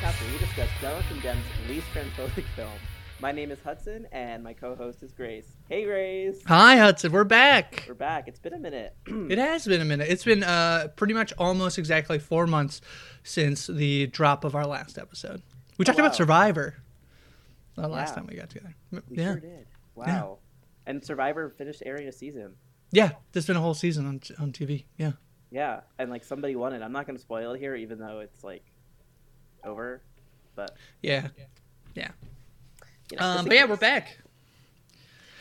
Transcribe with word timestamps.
podcast 0.00 0.20
where 0.22 0.32
we 0.32 0.38
discuss 0.38 0.68
Jonathan 0.80 1.20
Demme's 1.20 1.44
least 1.68 1.86
transphobic 1.94 2.44
film. 2.54 2.70
My 3.20 3.32
name 3.32 3.50
is 3.50 3.58
Hudson, 3.64 4.06
and 4.12 4.44
my 4.44 4.52
co-host 4.52 5.02
is 5.02 5.12
Grace. 5.12 5.46
Hey, 5.70 5.84
Grace. 5.84 6.42
Hi, 6.46 6.76
Hudson. 6.76 7.12
We're 7.12 7.24
back. 7.24 7.84
We're 7.88 7.94
back. 7.94 8.28
It's 8.28 8.38
been 8.38 8.52
a 8.52 8.58
minute. 8.58 8.94
It 9.30 9.38
has 9.38 9.66
been 9.66 9.80
a 9.80 9.84
minute. 9.86 10.08
It's 10.10 10.24
been 10.24 10.42
uh, 10.44 10.88
pretty 10.96 11.14
much 11.14 11.32
almost 11.38 11.78
exactly 11.78 12.18
four 12.18 12.46
months 12.46 12.80
since 13.22 13.66
the 13.68 14.06
drop 14.08 14.44
of 14.44 14.54
our 14.54 14.66
last 14.66 14.98
episode. 14.98 15.40
We 15.78 15.84
talked 15.84 15.98
Oh, 15.98 16.02
wow. 16.02 16.06
about 16.08 16.16
Survivor 16.16 16.74
the 17.76 17.88
last 17.88 18.14
time 18.14 18.26
we 18.26 18.36
got 18.36 18.50
together. 18.50 18.74
we 18.92 19.00
yeah. 19.10 19.24
sure 19.32 19.40
did. 19.40 19.66
Wow. 19.94 20.38
And 20.86 21.02
Survivor 21.04 21.48
finished 21.56 21.82
airing 21.86 22.06
a 22.08 22.12
season. 22.12 22.52
Yeah. 22.92 23.12
There's 23.32 23.46
been 23.46 23.56
a 23.56 23.60
whole 23.60 23.74
season 23.74 24.06
on, 24.06 24.20
on 24.38 24.52
TV. 24.52 24.84
Yeah. 24.98 25.12
Yeah, 25.50 25.80
and 25.98 26.10
like 26.10 26.24
somebody 26.24 26.56
won 26.56 26.72
it. 26.74 26.82
I'm 26.82 26.90
not 26.92 27.06
going 27.06 27.16
to 27.16 27.22
spoil 27.22 27.52
it 27.52 27.60
here, 27.60 27.76
even 27.76 27.98
though 28.00 28.18
it's 28.18 28.42
like 28.44 28.64
over. 29.64 30.00
But 30.54 30.76
Yeah. 31.02 31.28
Yeah. 31.94 32.10
you 33.10 33.18
know, 33.18 33.24
Um, 33.24 33.44
but 33.46 33.54
yeah, 33.54 33.64
we're 33.66 33.76
back. 33.76 34.18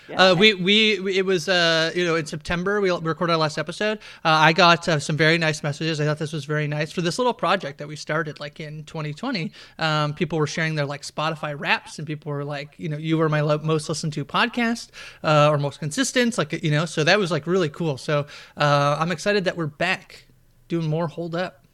Yeah, 0.07 0.21
Uh, 0.21 0.35
we, 0.35 0.53
we 0.53 0.99
we- 0.99 1.17
it 1.17 1.25
was 1.25 1.49
uh 1.49 1.91
you 1.95 2.05
know 2.05 2.15
in 2.15 2.27
September 2.27 2.79
we 2.79 2.91
recorded 2.91 3.33
our 3.33 3.39
last 3.39 3.57
episode. 3.57 3.97
Uh, 4.23 4.29
I 4.29 4.53
got 4.53 4.87
uh, 4.87 4.99
some 4.99 5.17
very 5.17 5.39
nice 5.39 5.63
messages. 5.63 5.99
I 5.99 6.05
thought 6.05 6.19
this 6.19 6.31
was 6.31 6.45
very 6.45 6.67
nice 6.67 6.91
for 6.91 7.01
this 7.01 7.17
little 7.17 7.33
project 7.33 7.79
that 7.79 7.87
we 7.87 7.95
started 7.95 8.39
like 8.39 8.59
in 8.59 8.83
2020. 8.83 9.51
Um, 9.79 10.13
people 10.13 10.37
were 10.37 10.45
sharing 10.45 10.75
their 10.75 10.85
like 10.85 11.01
Spotify 11.01 11.59
raps, 11.59 11.97
and 11.97 12.05
people 12.05 12.31
were 12.31 12.43
like, 12.43 12.75
you 12.77 12.87
know, 12.87 12.97
you 12.97 13.17
were 13.17 13.29
my 13.29 13.41
lo- 13.41 13.57
most 13.63 13.89
listened 13.89 14.13
to 14.13 14.23
podcast 14.23 14.89
uh, 15.23 15.49
or 15.49 15.57
most 15.57 15.79
consistent, 15.79 16.37
like 16.37 16.53
you 16.63 16.69
know. 16.69 16.85
So 16.85 17.03
that 17.03 17.17
was 17.17 17.31
like 17.31 17.47
really 17.47 17.69
cool. 17.69 17.97
So 17.97 18.27
uh, 18.57 18.97
I'm 18.99 19.11
excited 19.11 19.45
that 19.45 19.57
we're 19.57 19.65
back 19.65 20.25
doing 20.67 20.87
more. 20.87 21.07
Hold 21.07 21.33
up. 21.33 21.65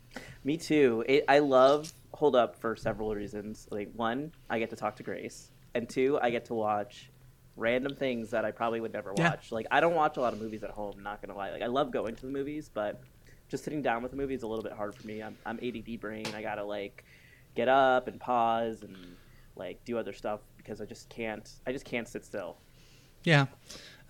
Me 0.45 0.55
too. 0.55 1.03
It, 1.05 1.25
I 1.27 1.39
love 1.39 1.91
Hold 2.21 2.35
Up 2.35 2.55
for 2.55 2.75
several 2.75 3.15
reasons. 3.15 3.67
Like 3.71 3.89
one, 3.95 4.31
I 4.47 4.59
get 4.59 4.69
to 4.69 4.75
talk 4.75 4.95
to 4.97 5.03
Grace, 5.03 5.49
and 5.73 5.89
two, 5.89 6.19
I 6.21 6.29
get 6.29 6.45
to 6.45 6.53
watch 6.53 7.09
random 7.57 7.95
things 7.95 8.29
that 8.29 8.45
I 8.45 8.51
probably 8.51 8.79
would 8.79 8.93
never 8.93 9.11
Yeah. 9.17 9.31
watch. 9.31 9.51
Like 9.51 9.65
I 9.71 9.79
don't 9.79 9.95
watch 9.95 10.17
a 10.17 10.21
lot 10.21 10.31
of 10.31 10.39
movies 10.39 10.63
at 10.63 10.69
home. 10.69 11.01
Not 11.01 11.19
gonna 11.21 11.35
lie. 11.35 11.49
Like 11.49 11.63
I 11.63 11.65
love 11.65 11.89
going 11.91 12.15
to 12.15 12.21
the 12.21 12.31
movies, 12.31 12.69
but 12.71 13.01
just 13.49 13.63
sitting 13.63 13.81
down 13.81 14.03
with 14.03 14.13
a 14.13 14.15
movie 14.15 14.35
is 14.35 14.43
a 14.43 14.47
little 14.47 14.63
bit 14.63 14.71
hard 14.73 14.93
for 14.93 15.07
me. 15.07 15.23
I'm, 15.23 15.35
I'm 15.47 15.59
ADD 15.63 15.99
brain. 15.99 16.25
I 16.35 16.43
gotta 16.43 16.63
like 16.63 17.03
get 17.55 17.67
up 17.67 18.07
and 18.07 18.19
pause 18.19 18.83
and 18.83 18.95
like 19.55 19.83
do 19.83 19.97
other 19.97 20.13
stuff 20.13 20.41
because 20.57 20.79
I 20.79 20.85
just 20.85 21.09
can't. 21.09 21.49
I 21.65 21.71
just 21.71 21.85
can't 21.85 22.07
sit 22.07 22.23
still. 22.23 22.57
Yeah. 23.23 23.47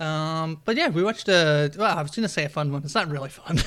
Um, 0.02 0.62
but 0.66 0.76
yeah, 0.76 0.90
we 0.90 1.02
watched 1.02 1.30
a. 1.30 1.72
Well, 1.78 1.98
I 1.98 2.02
was 2.02 2.12
gonna 2.12 2.28
say 2.28 2.44
a 2.44 2.50
fun 2.50 2.74
one. 2.74 2.84
It's 2.84 2.94
not 2.94 3.10
really 3.10 3.30
fun. 3.30 3.58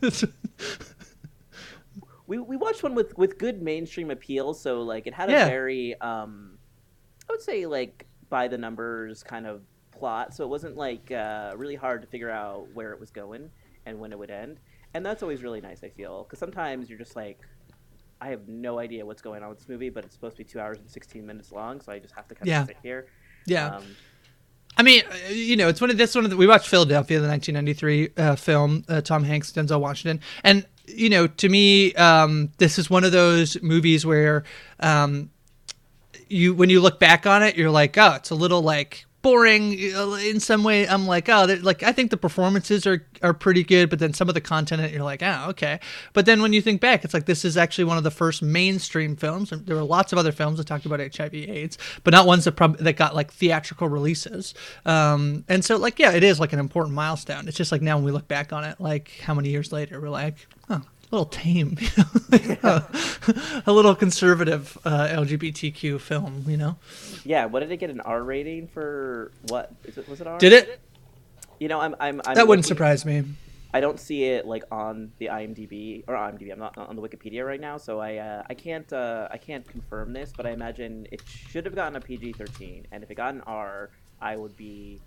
we 2.28 2.38
we 2.38 2.56
watched 2.56 2.82
one 2.84 2.94
with 2.94 3.16
with 3.18 3.38
good 3.38 3.60
mainstream 3.60 4.10
appeal 4.12 4.54
so 4.54 4.82
like 4.82 5.06
it 5.08 5.14
had 5.14 5.28
a 5.28 5.32
Yeah. 5.32 5.46
very 5.46 6.00
um 6.00 6.58
i 7.28 7.32
would 7.32 7.42
say 7.42 7.66
like 7.66 8.06
by 8.30 8.46
the 8.46 8.58
numbers 8.58 9.24
kind 9.24 9.46
of 9.46 9.62
plot 9.90 10.32
so 10.34 10.44
it 10.44 10.48
wasn't 10.48 10.76
like 10.76 11.10
uh 11.10 11.54
really 11.56 11.74
hard 11.74 12.02
to 12.02 12.06
figure 12.08 12.30
out 12.30 12.68
where 12.74 12.92
it 12.92 13.00
was 13.00 13.10
going 13.10 13.50
and 13.86 13.98
when 13.98 14.12
it 14.12 14.18
would 14.18 14.30
end 14.30 14.60
and 14.94 15.04
that's 15.04 15.22
always 15.24 15.42
really 15.42 15.60
nice 15.60 15.82
i 15.82 15.88
feel 15.88 16.22
because 16.24 16.38
sometimes 16.38 16.88
you're 16.88 16.98
just 16.98 17.16
like 17.16 17.40
i 18.20 18.28
have 18.28 18.46
no 18.46 18.78
idea 18.78 19.04
what's 19.04 19.22
going 19.22 19.42
on 19.42 19.48
with 19.48 19.58
this 19.58 19.68
movie 19.68 19.88
but 19.90 20.04
it's 20.04 20.14
supposed 20.14 20.36
to 20.36 20.44
be 20.44 20.48
two 20.48 20.60
hours 20.60 20.78
and 20.78 20.88
16 20.88 21.26
minutes 21.26 21.50
long 21.50 21.80
so 21.80 21.90
i 21.90 21.98
just 21.98 22.14
have 22.14 22.28
to 22.28 22.34
kind 22.34 22.46
Yeah. 22.46 22.60
of 22.62 22.66
sit 22.68 22.76
here 22.82 23.06
yeah. 23.46 23.76
um, 23.76 23.84
I 24.76 24.82
mean, 24.84 25.02
uh, 25.10 25.30
you 25.30 25.56
know, 25.56 25.66
it's 25.68 25.80
one 25.80 25.90
of 25.90 25.96
this 25.96 26.14
one 26.14 26.22
of 26.24 26.30
the, 26.30 26.36
we 26.36 26.46
watched 26.46 26.68
Philadelphia, 26.68 27.18
the 27.18 27.26
1993 27.26 28.10
uh, 28.16 28.36
film, 28.36 28.84
uh, 28.88 29.00
Tom 29.00 29.24
Hanks, 29.24 29.50
Denzel 29.50 29.80
Washington, 29.80 30.20
and 30.44 30.66
you 30.94 31.10
know, 31.10 31.26
to 31.26 31.48
me, 31.48 31.94
um, 31.94 32.50
this 32.58 32.78
is 32.78 32.90
one 32.90 33.04
of 33.04 33.12
those 33.12 33.60
movies 33.62 34.04
where 34.04 34.44
um, 34.80 35.30
you 36.28 36.54
when 36.54 36.70
you 36.70 36.80
look 36.80 37.00
back 37.00 37.26
on 37.26 37.42
it, 37.42 37.56
you're 37.56 37.70
like, 37.70 37.96
oh, 37.98 38.14
it's 38.14 38.30
a 38.30 38.34
little 38.34 38.62
like 38.62 39.06
boring 39.22 39.72
uh, 39.94 40.12
in 40.12 40.40
some 40.40 40.62
way. 40.62 40.88
I'm 40.88 41.06
like, 41.06 41.28
oh, 41.28 41.44
like 41.62 41.82
I 41.82 41.92
think 41.92 42.10
the 42.10 42.16
performances 42.16 42.86
are 42.86 43.04
are 43.22 43.34
pretty 43.34 43.64
good, 43.64 43.90
but 43.90 43.98
then 43.98 44.12
some 44.12 44.28
of 44.28 44.34
the 44.34 44.40
content, 44.40 44.92
you're 44.92 45.02
like, 45.02 45.22
oh, 45.22 45.46
okay. 45.48 45.80
But 46.12 46.26
then 46.26 46.40
when 46.42 46.52
you 46.52 46.62
think 46.62 46.80
back, 46.80 47.04
it's 47.04 47.14
like 47.14 47.26
this 47.26 47.44
is 47.44 47.56
actually 47.56 47.84
one 47.84 47.98
of 47.98 48.04
the 48.04 48.10
first 48.10 48.42
mainstream 48.42 49.16
films. 49.16 49.50
There 49.50 49.76
were 49.76 49.82
lots 49.82 50.12
of 50.12 50.18
other 50.18 50.32
films 50.32 50.58
that 50.58 50.66
talked 50.66 50.86
about 50.86 51.00
HIV/AIDS, 51.00 51.78
but 52.04 52.12
not 52.12 52.26
ones 52.26 52.44
that 52.44 52.52
prob- 52.52 52.78
that 52.78 52.94
got 52.94 53.14
like 53.14 53.32
theatrical 53.32 53.88
releases. 53.88 54.54
Um, 54.84 55.44
and 55.48 55.64
so, 55.64 55.76
like, 55.76 55.98
yeah, 55.98 56.12
it 56.12 56.22
is 56.22 56.38
like 56.40 56.52
an 56.52 56.58
important 56.58 56.94
milestone. 56.94 57.48
It's 57.48 57.56
just 57.56 57.72
like 57.72 57.82
now 57.82 57.96
when 57.96 58.04
we 58.04 58.12
look 58.12 58.28
back 58.28 58.52
on 58.52 58.64
it, 58.64 58.80
like 58.80 59.10
how 59.22 59.34
many 59.34 59.50
years 59.50 59.72
later, 59.72 60.00
we're 60.00 60.08
like, 60.08 60.46
oh. 60.70 60.82
A 61.10 61.14
little 61.14 61.26
tame, 61.26 61.76
you 61.80 61.88
know? 61.96 62.04
Like, 62.30 62.64
uh, 62.64 62.80
a 63.66 63.72
little 63.72 63.94
conservative 63.94 64.76
uh, 64.84 65.08
LGBTQ 65.08 66.00
film, 66.00 66.44
you 66.46 66.56
know. 66.58 66.76
yeah 67.24 67.46
what 67.46 67.60
did 67.60 67.70
it 67.72 67.78
get 67.78 67.88
an 67.90 68.00
r 68.02 68.22
rating 68.22 68.68
for 68.68 69.32
what 69.48 69.72
is 69.84 69.96
it 69.98 70.06
was 70.08 70.20
it 70.20 70.26
r 70.26 70.38
Did 70.38 70.52
it? 70.52 70.80
you 71.58 71.68
know 71.68 71.80
i'm 71.80 71.94
i'm, 71.98 72.20
I'm 72.26 72.34
That 72.34 72.46
wouldn't 72.46 72.64
looking- 72.66 72.76
surprise 72.76 73.04
me. 73.06 73.24
I 73.72 73.80
don't 73.80 74.00
see 74.00 74.24
it 74.24 74.46
like 74.46 74.64
on 74.72 75.12
the 75.18 75.26
IMDb 75.26 76.02
or 76.08 76.14
IMDb. 76.14 76.50
I'm 76.50 76.58
not 76.58 76.78
on 76.78 76.96
the 76.96 77.02
Wikipedia 77.02 77.44
right 77.46 77.60
now, 77.60 77.76
so 77.76 78.00
I 78.00 78.16
uh, 78.16 78.42
I 78.48 78.54
can't 78.54 78.90
uh, 78.94 79.28
I 79.30 79.36
can't 79.36 79.66
confirm 79.68 80.14
this, 80.14 80.32
but 80.34 80.46
I 80.46 80.52
imagine 80.52 81.06
it 81.12 81.20
should 81.50 81.66
have 81.66 81.74
gotten 81.74 81.94
a 81.94 82.00
PG-13, 82.00 82.84
and 82.92 83.02
if 83.04 83.10
it 83.10 83.16
got 83.16 83.34
an 83.34 83.42
R, 83.46 83.90
I 84.22 84.36
would 84.36 84.56
be 84.56 85.00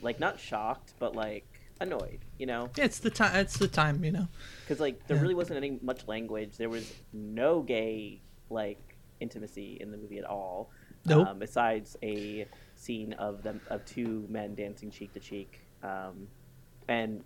like 0.00 0.18
not 0.18 0.40
shocked, 0.40 0.94
but 0.98 1.14
like 1.14 1.44
annoyed, 1.80 2.20
you 2.38 2.46
know, 2.46 2.70
It's 2.76 2.98
the 2.98 3.10
time. 3.10 3.34
It's 3.36 3.58
the 3.58 3.68
time, 3.68 4.04
you 4.04 4.12
know. 4.12 4.28
because 4.62 4.80
like 4.80 5.06
there 5.06 5.16
Yeah. 5.16 5.22
really 5.22 5.34
wasn't 5.34 5.56
any 5.56 5.78
much 5.82 6.06
language. 6.06 6.56
There 6.56 6.68
was 6.68 6.92
no 7.12 7.62
gay 7.62 8.20
like 8.50 8.96
intimacy 9.20 9.78
in 9.80 9.90
the 9.90 9.96
movie 9.96 10.18
at 10.18 10.24
all, 10.24 10.70
Nope. 11.06 11.26
um, 11.28 11.38
besides 11.38 11.96
a 12.02 12.46
scene 12.76 13.12
of 13.14 13.42
them 13.42 13.60
of 13.68 13.84
two 13.84 14.26
men 14.28 14.54
dancing 14.54 14.90
cheek 14.90 15.12
to 15.14 15.20
cheek, 15.20 15.60
um, 15.82 16.28
and. 16.88 17.24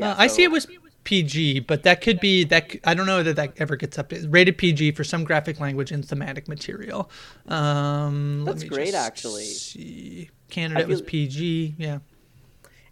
Uh, 0.00 0.14
I 0.16 0.26
see 0.26 0.42
it 0.42 0.50
was 0.50 0.66
PG, 1.04 1.60
but 1.60 1.82
that 1.82 2.00
could 2.00 2.18
be 2.18 2.44
that. 2.44 2.74
I 2.84 2.94
don't 2.94 3.04
know 3.04 3.22
that 3.22 3.36
that 3.36 3.52
ever 3.58 3.76
gets 3.76 3.98
up. 3.98 4.10
It's 4.12 4.24
rated 4.24 4.56
PG 4.56 4.92
for 4.92 5.04
some 5.04 5.22
graphic 5.22 5.60
language 5.60 5.92
and 5.92 6.02
thematic 6.02 6.48
material. 6.48 7.10
Um, 7.46 8.44
That's 8.46 8.64
great, 8.64 8.94
actually. 8.94 9.44
See. 9.44 10.30
Canada 10.48 10.86
was 10.86 11.02
PG. 11.02 11.74
Yeah. 11.76 11.98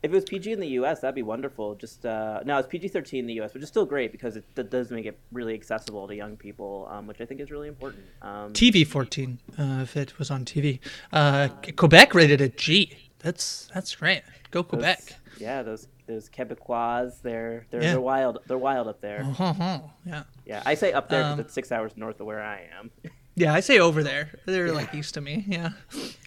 If 0.02 0.10
it 0.10 0.14
was 0.14 0.24
PG 0.24 0.52
in 0.52 0.60
the 0.60 0.66
U.S., 0.68 1.00
that'd 1.00 1.14
be 1.14 1.22
wonderful. 1.22 1.74
Just 1.74 2.06
uh, 2.06 2.40
no, 2.46 2.56
it's 2.58 2.68
PG-13 2.68 3.18
in 3.18 3.26
the 3.26 3.34
U.S., 3.34 3.52
which 3.52 3.62
is 3.62 3.68
still 3.68 3.84
great 3.84 4.12
because 4.12 4.36
it 4.36 4.44
that 4.54 4.70
does 4.70 4.90
make 4.90 5.04
it 5.06 5.18
really 5.30 5.52
accessible 5.54 6.08
to 6.08 6.14
young 6.14 6.36
people, 6.36 6.88
um, 6.90 7.06
which 7.06 7.20
I 7.20 7.26
think 7.26 7.40
is 7.40 7.50
really 7.50 7.68
important. 7.68 8.02
Um, 8.22 8.52
TV 8.54 8.86
14. 8.86 9.38
Uh, 9.58 9.80
if 9.82 9.96
it 9.96 10.18
was 10.18 10.30
on 10.30 10.44
TV. 10.46 10.78
Uh, 11.12 11.48
Quebec 11.76 12.14
rated 12.14 12.40
it 12.40 12.56
G. 12.56 12.96
That's 13.18 13.68
that's 13.74 13.94
great. 13.94 14.22
Go 14.50 14.62
those- 14.62 14.70
Quebec. 14.70 15.14
yeah, 15.38 15.62
those 15.62 15.86
those 16.06 16.30
Quebecois, 16.30 17.20
they're 17.22 17.66
they're 17.70 17.82
Yeah. 17.82 17.90
they're 17.92 18.00
wild. 18.00 18.38
They're 18.46 18.56
wild 18.58 18.88
up 18.88 19.00
there. 19.02 19.20
Uh-huh. 19.22 19.80
Yeah. 20.06 20.22
Yeah, 20.46 20.62
I 20.64 20.74
say 20.74 20.92
up 20.94 21.08
there 21.10 21.20
because 21.20 21.32
Um, 21.34 21.40
it's 21.40 21.52
six 21.54 21.70
hours 21.70 21.92
north 21.96 22.18
of 22.20 22.26
where 22.26 22.42
I 22.42 22.62
am. 22.78 22.90
Yeah, 23.36 23.54
I 23.54 23.60
say 23.60 23.78
over 23.78 24.02
there. 24.02 24.38
They're 24.44 24.72
like 24.72 24.92
east 24.94 25.14
to 25.14 25.20
me. 25.20 25.44
Yeah. 25.46 25.70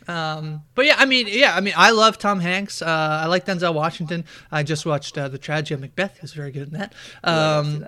Um, 0.07 0.63
but 0.75 0.85
yeah, 0.85 0.95
I 0.97 1.05
mean, 1.05 1.27
yeah, 1.29 1.55
I 1.55 1.61
mean, 1.61 1.73
I 1.77 1.91
love 1.91 2.17
Tom 2.17 2.39
Hanks. 2.39 2.81
Uh, 2.81 3.21
I 3.23 3.27
like 3.27 3.45
Denzel 3.45 3.73
Washington. 3.73 4.25
I 4.51 4.63
just 4.63 4.85
watched 4.85 5.17
uh, 5.17 5.27
the 5.29 5.37
Tragedy 5.37 5.75
of 5.75 5.81
Macbeth. 5.81 6.19
He's 6.19 6.33
very 6.33 6.51
good 6.51 6.73
in 6.73 6.73
that. 6.79 6.93
Um, 7.23 7.85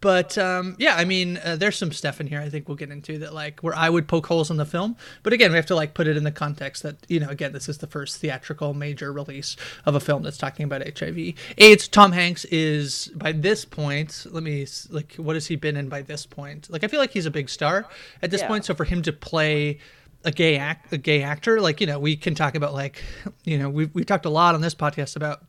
but 0.00 0.38
um, 0.38 0.76
yeah, 0.78 0.96
I 0.96 1.04
mean, 1.04 1.38
uh, 1.44 1.56
there's 1.56 1.76
some 1.76 1.92
stuff 1.92 2.20
in 2.22 2.26
here 2.26 2.40
I 2.40 2.48
think 2.48 2.68
we'll 2.68 2.76
get 2.76 2.90
into 2.90 3.18
that 3.18 3.34
like 3.34 3.60
where 3.60 3.74
I 3.74 3.90
would 3.90 4.08
poke 4.08 4.26
holes 4.26 4.50
in 4.50 4.56
the 4.56 4.64
film. 4.64 4.96
But 5.22 5.34
again, 5.34 5.50
we 5.50 5.56
have 5.56 5.66
to 5.66 5.74
like 5.74 5.92
put 5.92 6.06
it 6.06 6.16
in 6.16 6.24
the 6.24 6.32
context 6.32 6.82
that 6.84 6.96
you 7.08 7.20
know, 7.20 7.28
again, 7.28 7.52
this 7.52 7.68
is 7.68 7.78
the 7.78 7.86
first 7.86 8.16
theatrical 8.18 8.72
major 8.72 9.12
release 9.12 9.56
of 9.84 9.94
a 9.94 10.00
film 10.00 10.22
that's 10.22 10.38
talking 10.38 10.64
about 10.64 10.98
HIV. 10.98 11.34
AIDS. 11.58 11.86
Tom 11.86 12.12
Hanks 12.12 12.46
is 12.46 13.10
by 13.14 13.32
this 13.32 13.66
point. 13.66 14.26
Let 14.30 14.42
me 14.42 14.66
like, 14.88 15.16
what 15.16 15.36
has 15.36 15.46
he 15.48 15.56
been 15.56 15.76
in 15.76 15.90
by 15.90 16.00
this 16.00 16.24
point? 16.24 16.70
Like, 16.70 16.82
I 16.82 16.88
feel 16.88 17.00
like 17.00 17.12
he's 17.12 17.26
a 17.26 17.30
big 17.30 17.50
star 17.50 17.86
at 18.22 18.30
this 18.30 18.40
Yeah. 18.40 18.48
point. 18.48 18.64
So 18.64 18.74
for 18.74 18.84
him 18.84 19.02
to 19.02 19.12
play 19.12 19.78
a 20.24 20.30
gay 20.30 20.56
act, 20.56 20.92
a 20.92 20.98
gay 20.98 21.22
actor, 21.22 21.60
like 21.60 21.80
you 21.80 21.86
know, 21.86 21.98
we 21.98 22.16
can 22.16 22.34
talk 22.34 22.54
about 22.54 22.74
like, 22.74 23.02
you 23.44 23.58
know, 23.58 23.68
we 23.68 23.86
we 23.86 24.04
talked 24.04 24.26
a 24.26 24.30
lot 24.30 24.54
on 24.54 24.60
this 24.60 24.74
podcast 24.74 25.16
about 25.16 25.44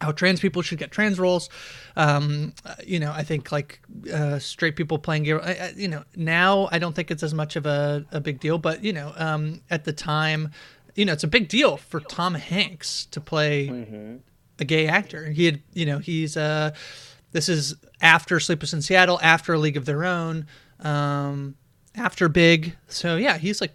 how 0.00 0.12
trans 0.12 0.38
people 0.40 0.62
should 0.62 0.78
get 0.78 0.90
trans 0.90 1.18
roles. 1.18 1.50
Um, 1.96 2.54
uh, 2.64 2.74
you 2.86 3.00
know, 3.00 3.12
I 3.12 3.24
think 3.24 3.50
like 3.50 3.80
uh, 4.12 4.38
straight 4.38 4.76
people 4.76 4.98
playing 4.98 5.24
gay. 5.24 5.32
I, 5.32 5.52
I, 5.52 5.72
you 5.76 5.88
know, 5.88 6.04
now 6.16 6.68
I 6.70 6.78
don't 6.78 6.94
think 6.94 7.10
it's 7.10 7.22
as 7.22 7.34
much 7.34 7.56
of 7.56 7.66
a, 7.66 8.06
a 8.12 8.20
big 8.20 8.40
deal, 8.40 8.58
but 8.58 8.84
you 8.84 8.92
know, 8.92 9.12
um, 9.16 9.60
at 9.70 9.84
the 9.84 9.92
time, 9.92 10.52
you 10.94 11.04
know, 11.04 11.12
it's 11.12 11.24
a 11.24 11.28
big 11.28 11.48
deal 11.48 11.76
for 11.76 12.00
Tom 12.00 12.34
Hanks 12.34 13.06
to 13.06 13.20
play 13.20 13.68
a 14.58 14.64
gay 14.64 14.86
actor. 14.86 15.30
He 15.30 15.44
had, 15.46 15.62
you 15.74 15.86
know, 15.86 15.98
he's 15.98 16.36
uh, 16.36 16.72
this 17.32 17.48
is 17.48 17.74
after 18.00 18.40
Sleepless 18.40 18.72
in 18.72 18.82
Seattle, 18.82 19.18
after 19.22 19.52
a 19.52 19.58
League 19.58 19.76
of 19.76 19.84
Their 19.84 20.04
Own, 20.04 20.46
um, 20.80 21.56
after 21.94 22.28
Big. 22.28 22.76
So 22.88 23.16
yeah, 23.16 23.38
he's 23.38 23.60
like, 23.60 23.74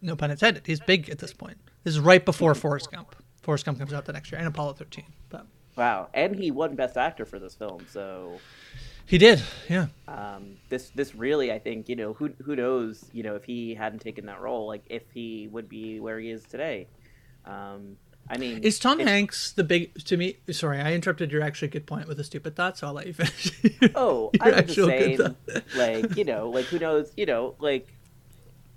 no 0.00 0.16
pun 0.16 0.30
intended, 0.30 0.66
he's 0.66 0.80
big 0.80 1.10
at 1.10 1.18
this 1.18 1.32
point. 1.32 1.58
This 1.84 1.94
is 1.94 2.00
right 2.00 2.24
before 2.24 2.54
Forrest 2.54 2.90
Gump. 2.90 3.14
Forrest 3.42 3.64
Gump 3.66 3.78
comes 3.78 3.92
out 3.92 4.04
the 4.04 4.12
next 4.12 4.30
year, 4.30 4.38
and 4.38 4.46
Apollo 4.48 4.74
13. 4.74 5.04
But 5.28 5.46
Wow, 5.76 6.08
and 6.14 6.36
he 6.36 6.50
won 6.50 6.74
Best 6.76 6.96
Actor 6.96 7.24
for 7.26 7.38
this 7.38 7.54
film, 7.54 7.86
so 7.90 8.38
He 9.06 9.18
did, 9.18 9.42
yeah. 9.68 9.86
Um, 10.06 10.56
this 10.68 10.90
this 10.94 11.14
really, 11.14 11.50
I 11.52 11.58
think, 11.58 11.88
you 11.88 11.96
know, 11.96 12.12
who 12.12 12.30
who 12.44 12.54
knows, 12.54 13.04
you 13.12 13.22
know, 13.22 13.34
if 13.34 13.44
he 13.44 13.74
hadn't 13.74 13.98
taken 14.00 14.26
that 14.26 14.40
role, 14.40 14.66
like 14.66 14.84
if 14.88 15.02
he 15.12 15.48
would 15.50 15.68
be 15.68 15.98
where 15.98 16.18
he 16.20 16.30
is 16.30 16.44
today. 16.44 16.86
Um, 17.44 17.96
I 18.30 18.38
mean, 18.38 18.62
Is 18.62 18.78
Tom 18.78 19.00
if- 19.00 19.08
Hanks 19.08 19.50
the 19.52 19.64
big 19.64 19.94
to 20.04 20.16
me? 20.16 20.36
Sorry, 20.52 20.80
I 20.80 20.92
interrupted 20.92 21.32
your 21.32 21.42
actually 21.42 21.68
good 21.68 21.86
point 21.86 22.06
with 22.06 22.20
a 22.20 22.24
stupid 22.24 22.54
thought, 22.54 22.78
so 22.78 22.86
I'll 22.86 22.92
let 22.92 23.06
you 23.08 23.12
finish. 23.14 23.50
Oh, 23.96 24.30
I 24.40 24.50
was 24.60 24.74
just 24.76 24.88
saying, 24.88 25.18
like 25.76 26.16
you 26.16 26.24
know, 26.24 26.48
like 26.50 26.66
who 26.66 26.78
knows, 26.78 27.12
you 27.16 27.26
know, 27.26 27.56
like 27.58 27.88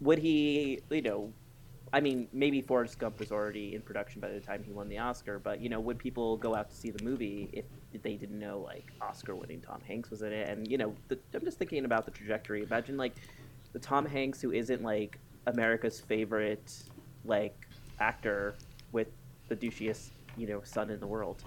would 0.06 0.20
he, 0.20 0.80
you 0.90 1.02
know, 1.02 1.34
I 1.92 2.00
mean, 2.00 2.28
maybe 2.32 2.62
Forrest 2.62 3.00
Gump 3.00 3.20
was 3.20 3.32
already 3.32 3.74
in 3.74 3.82
production 3.82 4.22
by 4.22 4.30
the 4.30 4.40
time 4.40 4.64
he 4.64 4.72
won 4.72 4.88
the 4.88 5.00
Oscar, 5.00 5.40
but 5.40 5.62
you 5.62 5.70
know, 5.70 5.80
would 5.80 5.98
people 5.98 6.38
go 6.38 6.56
out 6.56 6.70
to 6.70 6.76
see 6.76 6.92
the 6.92 7.04
movie 7.04 7.50
if 7.52 7.66
they 8.04 8.16
didn't 8.16 8.40
know 8.40 8.60
like 8.60 8.92
Oscar-winning 9.02 9.62
Tom 9.62 9.82
Hanks 9.88 10.10
was 10.12 10.22
in 10.22 10.32
it? 10.32 10.48
And 10.50 10.70
you 10.70 10.78
know, 10.78 10.96
the, 11.08 11.20
I'm 11.34 11.44
just 11.44 11.58
thinking 11.58 11.86
about 11.86 12.06
the 12.06 12.12
trajectory. 12.12 12.64
Imagine 12.64 12.98
like 12.98 13.16
the 13.74 13.80
Tom 13.80 14.06
Hanks 14.06 14.42
who 14.42 14.52
isn't 14.52 14.84
like 14.84 15.20
America's 15.48 16.00
favorite 16.00 16.74
like 17.24 17.68
actor 18.00 18.56
with 18.92 19.08
the 19.48 19.56
douchiest 19.56 20.12
you 20.38 20.48
know 20.48 20.62
son 20.64 20.90
in 20.90 21.00
the 21.00 21.08
world. 21.08 21.44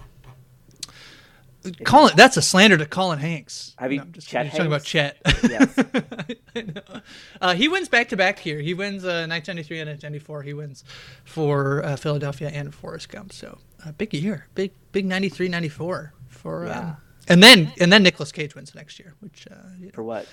Colin, 1.83 2.13
that's 2.15 2.37
a 2.37 2.41
slander 2.41 2.77
to 2.77 2.85
Colin 2.85 3.19
Hanks. 3.19 3.75
Have 3.77 3.91
you- 3.91 3.97
No, 3.97 4.03
I'm 4.03 4.11
just 4.13 4.27
Chet. 4.27 4.45
You're 4.45 4.51
talking 4.51 4.67
about 4.67 4.83
Chet. 4.83 5.17
Yes. 5.43 5.75
I 6.55 6.61
know. 6.61 7.01
Uh, 7.41 7.53
he 7.53 7.67
wins 7.67 7.89
back 7.89 8.09
to 8.09 8.17
back 8.17 8.39
here. 8.39 8.59
He 8.59 8.73
wins 8.73 9.03
uh, 9.03 9.27
1993 9.27 9.79
and 9.81 9.89
1994. 9.89 10.43
He 10.43 10.53
wins 10.53 10.83
for 11.25 11.83
uh, 11.83 11.95
Philadelphia 11.95 12.49
and 12.53 12.73
Forrest 12.73 13.09
Gump. 13.09 13.33
So 13.33 13.57
uh, 13.85 13.91
big 13.93 14.13
year, 14.13 14.47
big 14.55 14.71
big 14.91 15.05
93, 15.05 15.49
94 15.49 16.13
for. 16.29 16.65
Yeah. 16.65 16.79
Um, 16.79 16.97
and 17.27 17.43
then 17.43 17.71
and 17.79 17.91
then 17.93 18.03
Nicolas 18.03 18.31
Cage 18.31 18.55
wins 18.55 18.73
next 18.73 18.97
year, 18.97 19.13
which 19.19 19.45
uh, 19.51 19.55
you 19.79 19.91
For 19.93 20.03
what? 20.03 20.27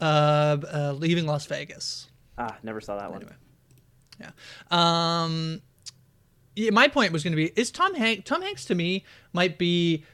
uh, 0.00 0.04
uh, 0.72 0.94
leaving 0.96 1.26
Las 1.26 1.46
Vegas. 1.46 2.08
Ah, 2.38 2.56
never 2.62 2.80
saw 2.80 2.98
that 2.98 3.10
one. 3.12 3.28
Yeah. 4.20 4.30
Um, 4.70 5.60
yeah, 6.56 6.70
my 6.70 6.88
point 6.88 7.12
was 7.12 7.22
going 7.22 7.32
to 7.32 7.36
be: 7.36 7.46
is 7.56 7.70
Tom 7.70 7.94
Hanks? 7.94 8.28
Tom 8.28 8.42
Hanks 8.42 8.64
to 8.66 8.74
me 8.74 9.04
might 9.32 9.58
be. 9.58 10.04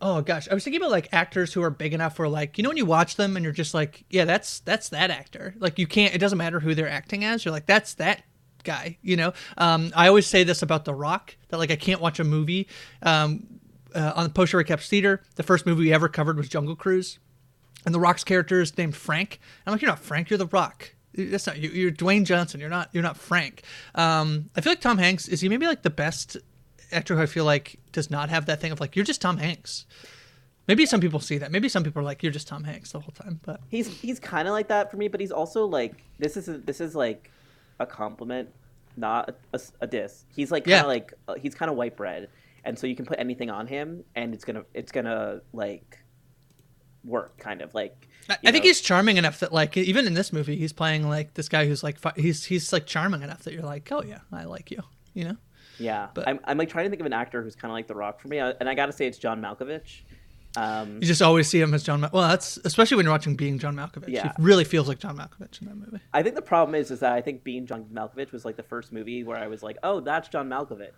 Oh 0.00 0.20
gosh, 0.20 0.48
I 0.50 0.54
was 0.54 0.62
thinking 0.62 0.80
about 0.80 0.90
like 0.90 1.08
actors 1.12 1.54
who 1.54 1.62
are 1.62 1.70
big 1.70 1.94
enough 1.94 2.18
where 2.18 2.28
like 2.28 2.58
you 2.58 2.62
know 2.62 2.70
when 2.70 2.76
you 2.76 2.84
watch 2.86 3.16
them 3.16 3.36
and 3.36 3.44
you're 3.44 3.52
just 3.52 3.74
like, 3.74 4.04
yeah, 4.10 4.24
that's 4.24 4.60
that's 4.60 4.90
that 4.90 5.10
actor. 5.10 5.54
Like 5.58 5.78
you 5.78 5.86
can't. 5.86 6.14
It 6.14 6.18
doesn't 6.18 6.38
matter 6.38 6.60
who 6.60 6.74
they're 6.74 6.88
acting 6.88 7.24
as. 7.24 7.44
You're 7.44 7.52
like, 7.52 7.66
that's 7.66 7.94
that 7.94 8.22
guy. 8.62 8.98
You 9.02 9.16
know. 9.16 9.32
Um, 9.56 9.92
I 9.96 10.08
always 10.08 10.26
say 10.26 10.44
this 10.44 10.62
about 10.62 10.84
The 10.84 10.94
Rock 10.94 11.36
that 11.48 11.58
like 11.58 11.70
I 11.70 11.76
can't 11.76 12.00
watch 12.00 12.20
a 12.20 12.24
movie. 12.24 12.68
Um, 13.02 13.46
uh, 13.94 14.12
on 14.14 14.24
the 14.24 14.30
post 14.30 14.52
show 14.52 14.58
recaps 14.58 14.88
theater, 14.88 15.22
the 15.36 15.42
first 15.42 15.64
movie 15.64 15.84
we 15.84 15.92
ever 15.94 16.08
covered 16.08 16.36
was 16.36 16.48
Jungle 16.50 16.76
Cruise 16.76 17.18
and 17.86 17.94
the 17.94 18.00
Rock's 18.00 18.24
character 18.24 18.60
is 18.60 18.76
named 18.76 18.94
Frank. 18.94 19.40
I'm 19.66 19.72
like, 19.72 19.80
you're 19.80 19.90
not 19.90 20.00
Frank, 20.00 20.28
you're 20.28 20.38
the 20.38 20.46
Rock. 20.46 20.92
That's 21.14 21.46
not 21.46 21.58
you. 21.58 21.70
You're 21.70 21.92
Dwayne 21.92 22.26
Johnson. 22.26 22.60
You're 22.60 22.68
not. 22.68 22.90
You're 22.92 23.02
not 23.02 23.16
Frank. 23.16 23.62
Um, 23.94 24.50
I 24.54 24.60
feel 24.60 24.72
like 24.72 24.82
Tom 24.82 24.98
Hanks 24.98 25.28
is 25.28 25.40
he 25.40 25.48
maybe 25.48 25.66
like 25.66 25.80
the 25.80 25.88
best 25.88 26.36
actor 26.92 27.16
who 27.16 27.22
I 27.22 27.26
feel 27.26 27.44
like 27.44 27.78
does 27.92 28.10
not 28.10 28.28
have 28.30 28.46
that 28.46 28.60
thing 28.60 28.72
of 28.72 28.80
like 28.80 28.96
you're 28.96 29.04
just 29.04 29.20
Tom 29.20 29.38
Hanks. 29.38 29.86
Maybe 30.68 30.84
some 30.84 31.00
people 31.00 31.20
see 31.20 31.38
that. 31.38 31.52
Maybe 31.52 31.68
some 31.68 31.84
people 31.84 32.00
are 32.02 32.04
like 32.04 32.22
you're 32.22 32.32
just 32.32 32.48
Tom 32.48 32.64
Hanks 32.64 32.92
the 32.92 33.00
whole 33.00 33.12
time. 33.12 33.38
But 33.44 33.60
He's 33.68 33.86
he's 34.00 34.18
kind 34.18 34.48
of 34.48 34.52
like 34.52 34.68
that 34.68 34.90
for 34.90 34.96
me, 34.96 35.08
but 35.08 35.20
he's 35.20 35.30
also 35.30 35.64
like 35.66 35.94
this 36.18 36.36
is 36.36 36.48
a, 36.48 36.58
this 36.58 36.80
is 36.80 36.94
like 36.96 37.30
a 37.78 37.86
compliment, 37.86 38.48
not 38.96 39.36
a, 39.52 39.60
a 39.80 39.86
diss. 39.86 40.24
He's 40.34 40.50
like 40.50 40.64
kind 40.64 40.74
of 40.74 40.80
Yeah. 40.82 40.86
like 40.86 41.14
uh, 41.28 41.34
he's 41.34 41.54
kind 41.54 41.70
of 41.70 41.76
white 41.76 41.96
bread, 41.96 42.28
and 42.64 42.76
so 42.78 42.86
you 42.86 42.96
can 42.96 43.06
put 43.06 43.18
anything 43.20 43.48
on 43.50 43.66
him, 43.68 44.02
and 44.16 44.34
it's 44.34 44.44
gonna 44.44 44.64
it's 44.74 44.90
gonna 44.90 45.40
like 45.52 45.98
work, 47.04 47.38
kind 47.38 47.62
of 47.62 47.72
like. 47.74 48.08
I, 48.28 48.36
I 48.46 48.50
think 48.50 48.64
he's 48.64 48.80
charming 48.80 49.18
enough 49.18 49.38
that 49.40 49.52
like 49.52 49.76
even 49.76 50.04
in 50.04 50.14
this 50.14 50.32
movie 50.32 50.56
he's 50.56 50.72
playing 50.72 51.08
like 51.08 51.34
this 51.34 51.48
guy 51.48 51.66
who's 51.66 51.84
like 51.84 51.96
fi- 51.96 52.12
he's 52.16 52.44
he's 52.44 52.72
like 52.72 52.84
charming 52.86 53.22
enough 53.22 53.44
that 53.44 53.54
you're 53.54 53.62
like 53.62 53.90
oh 53.92 54.02
yeah 54.02 54.18
I 54.32 54.44
like 54.46 54.72
you. 54.72 54.82
You 55.14 55.24
know. 55.26 55.36
Yeah. 55.78 56.08
but- 56.14 56.26
I'm 56.28 56.40
I'm 56.44 56.58
like 56.58 56.68
trying 56.68 56.84
to 56.86 56.90
think 56.90 57.00
of 57.00 57.06
an 57.06 57.12
actor 57.12 57.42
who's 57.42 57.54
kind 57.56 57.70
of 57.70 57.74
like 57.74 57.86
The 57.86 57.94
Rock 57.94 58.20
for 58.20 58.28
me, 58.28 58.38
uh, 58.40 58.54
and 58.60 58.68
I 58.68 58.74
gotta 58.74 58.92
say 58.92 59.06
it's 59.06 59.18
John 59.18 59.40
Malkovich. 59.40 60.02
Um, 60.56 60.94
You 60.96 61.06
just 61.06 61.20
always 61.20 61.48
see 61.48 61.60
him 61.60 61.74
as 61.74 61.82
John. 61.82 62.00
Mal- 62.00 62.10
well, 62.14 62.28
that's 62.28 62.56
especially 62.64 62.96
when 62.96 63.04
you're 63.04 63.12
watching 63.12 63.36
Being 63.36 63.58
John 63.58 63.76
Malkovich. 63.76 64.08
Yeah. 64.08 64.32
He 64.36 64.42
really 64.42 64.64
feels 64.64 64.88
like 64.88 64.98
John 64.98 65.16
Malkovich 65.18 65.60
in 65.60 65.68
that 65.68 65.76
movie. 65.76 66.00
I 66.14 66.22
think 66.22 66.34
the 66.34 66.40
problem 66.42 66.74
is 66.74 66.90
is 66.90 67.00
that 67.00 67.12
I 67.12 67.20
think 67.20 67.44
being 67.44 67.66
John 67.66 67.84
Malkovich 67.92 68.32
was 68.32 68.44
like 68.46 68.56
the 68.56 68.62
first 68.62 68.90
movie 68.92 69.22
where 69.22 69.36
I 69.36 69.48
was 69.48 69.62
like, 69.62 69.76
oh, 69.82 70.00
that's 70.00 70.28
John 70.28 70.48
Malkovich. 70.48 70.92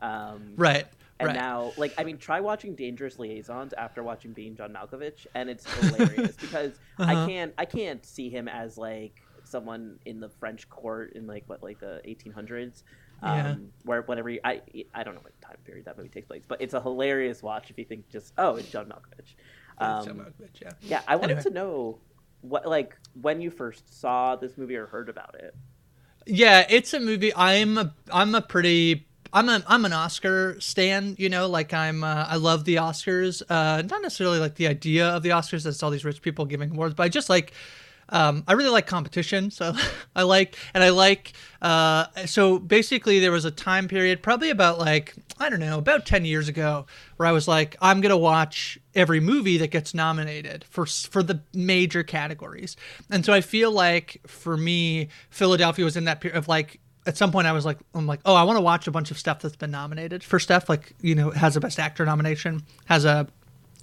Um, 0.00 0.54
Right. 0.56 0.86
And 1.20 1.26
right. 1.26 1.34
now, 1.36 1.72
like, 1.76 1.92
I 1.98 2.04
mean, 2.04 2.16
try 2.16 2.38
watching 2.38 2.76
Dangerous 2.76 3.18
Liaisons 3.18 3.72
after 3.72 4.04
watching 4.04 4.32
Being 4.32 4.54
John 4.54 4.72
Malkovich, 4.72 5.26
and 5.34 5.50
it's 5.50 5.66
hilarious 5.80 6.36
because 6.36 6.78
I 6.98 7.12
Uh-huh. 7.12 7.26
can't, 7.26 7.54
I 7.58 7.64
can't 7.64 8.06
see 8.06 8.30
him 8.30 8.46
as 8.46 8.78
like 8.78 9.20
someone 9.42 9.98
in 10.06 10.20
the 10.20 10.28
French 10.28 10.68
court 10.70 11.14
in 11.14 11.26
like 11.26 11.42
what, 11.48 11.60
like 11.62 11.80
the 11.80 12.00
1800s, 12.06 12.84
um, 13.22 13.36
Yeah. 13.36 13.54
where 13.84 14.02
whenever 14.02 14.30
you, 14.30 14.40
I, 14.44 14.62
I 14.94 15.02
don't 15.04 15.14
know 15.14 15.20
what 15.22 15.40
time 15.40 15.56
period 15.64 15.84
that 15.86 15.96
movie 15.96 16.08
takes 16.08 16.26
place, 16.26 16.42
but 16.46 16.60
it's 16.60 16.74
a 16.74 16.80
hilarious 16.80 17.42
watch 17.42 17.70
if 17.70 17.78
you 17.78 17.84
think 17.84 18.08
just, 18.08 18.32
oh, 18.38 18.56
it's 18.56 18.68
John 18.68 18.86
Malkovich. 18.86 19.34
Yeah, 19.80 20.02
John 20.04 20.10
Um, 20.10 20.18
Malkovich, 20.18 20.60
yeah. 20.60 20.70
yeah, 20.82 21.02
I 21.08 21.16
wanted 21.16 21.38
Anyway. 21.38 21.42
to 21.44 21.50
know 21.50 21.98
what, 22.42 22.66
like, 22.66 22.96
when 23.20 23.40
you 23.40 23.50
first 23.50 24.00
saw 24.00 24.36
this 24.36 24.56
movie 24.56 24.76
or 24.76 24.86
heard 24.86 25.08
about 25.08 25.34
it. 25.34 25.54
Yeah, 26.26 26.66
it's 26.68 26.92
a 26.94 27.00
movie. 27.00 27.32
I'm 27.34 27.78
a 27.78 27.94
I'm 28.12 28.34
a 28.34 28.42
pretty 28.42 29.06
I'm 29.32 29.48
a 29.48 29.62
I'm 29.66 29.86
an 29.86 29.94
Oscar 29.94 30.60
stan. 30.60 31.16
You 31.18 31.30
know, 31.30 31.48
like 31.48 31.72
I'm 31.72 32.04
uh, 32.04 32.26
I 32.28 32.36
love 32.36 32.64
the 32.64 32.74
Oscars. 32.76 33.42
Uh, 33.48 33.80
not 33.82 34.02
necessarily 34.02 34.38
like 34.38 34.56
the 34.56 34.66
idea 34.66 35.08
of 35.08 35.22
the 35.22 35.30
Oscars. 35.30 35.62
That's 35.64 35.82
all 35.82 35.90
these 35.90 36.04
rich 36.04 36.20
people 36.20 36.44
giving 36.44 36.72
awards, 36.72 36.94
but 36.94 37.04
I 37.04 37.08
just 37.08 37.30
like. 37.30 37.52
Um, 38.10 38.44
I 38.46 38.54
really 38.54 38.70
like 38.70 38.86
competition, 38.86 39.50
so 39.50 39.74
I 40.16 40.22
like, 40.22 40.56
and 40.74 40.82
I 40.82 40.90
like. 40.90 41.32
Uh, 41.60 42.06
so 42.26 42.58
basically, 42.58 43.18
there 43.18 43.32
was 43.32 43.44
a 43.44 43.50
time 43.50 43.88
period, 43.88 44.22
probably 44.22 44.50
about 44.50 44.78
like 44.78 45.14
I 45.38 45.50
don't 45.50 45.60
know, 45.60 45.78
about 45.78 46.06
ten 46.06 46.24
years 46.24 46.48
ago, 46.48 46.86
where 47.16 47.28
I 47.28 47.32
was 47.32 47.48
like, 47.48 47.76
I'm 47.80 48.00
gonna 48.00 48.16
watch 48.16 48.78
every 48.94 49.20
movie 49.20 49.58
that 49.58 49.70
gets 49.70 49.94
nominated 49.94 50.64
for 50.70 50.86
for 50.86 51.22
the 51.22 51.42
major 51.52 52.02
categories, 52.02 52.76
and 53.10 53.24
so 53.24 53.32
I 53.32 53.40
feel 53.40 53.72
like 53.72 54.20
for 54.26 54.56
me, 54.56 55.08
Philadelphia 55.30 55.84
was 55.84 55.96
in 55.96 56.04
that 56.04 56.20
period 56.20 56.38
of 56.38 56.48
like 56.48 56.80
at 57.08 57.16
some 57.16 57.32
point 57.32 57.46
I 57.46 57.52
was 57.52 57.64
like, 57.64 57.78
I'm 57.94 58.06
like, 58.06 58.20
oh, 58.26 58.34
I 58.34 58.42
want 58.42 58.58
to 58.58 58.60
watch 58.60 58.86
a 58.86 58.90
bunch 58.90 59.10
of 59.10 59.18
stuff 59.18 59.40
that's 59.40 59.56
been 59.56 59.70
nominated 59.70 60.22
for 60.22 60.38
stuff 60.38 60.68
like 60.68 60.94
you 61.00 61.14
know 61.14 61.30
has 61.30 61.56
a 61.56 61.60
Best 61.60 61.78
Actor 61.78 62.04
nomination, 62.04 62.62
has 62.84 63.04
a 63.04 63.26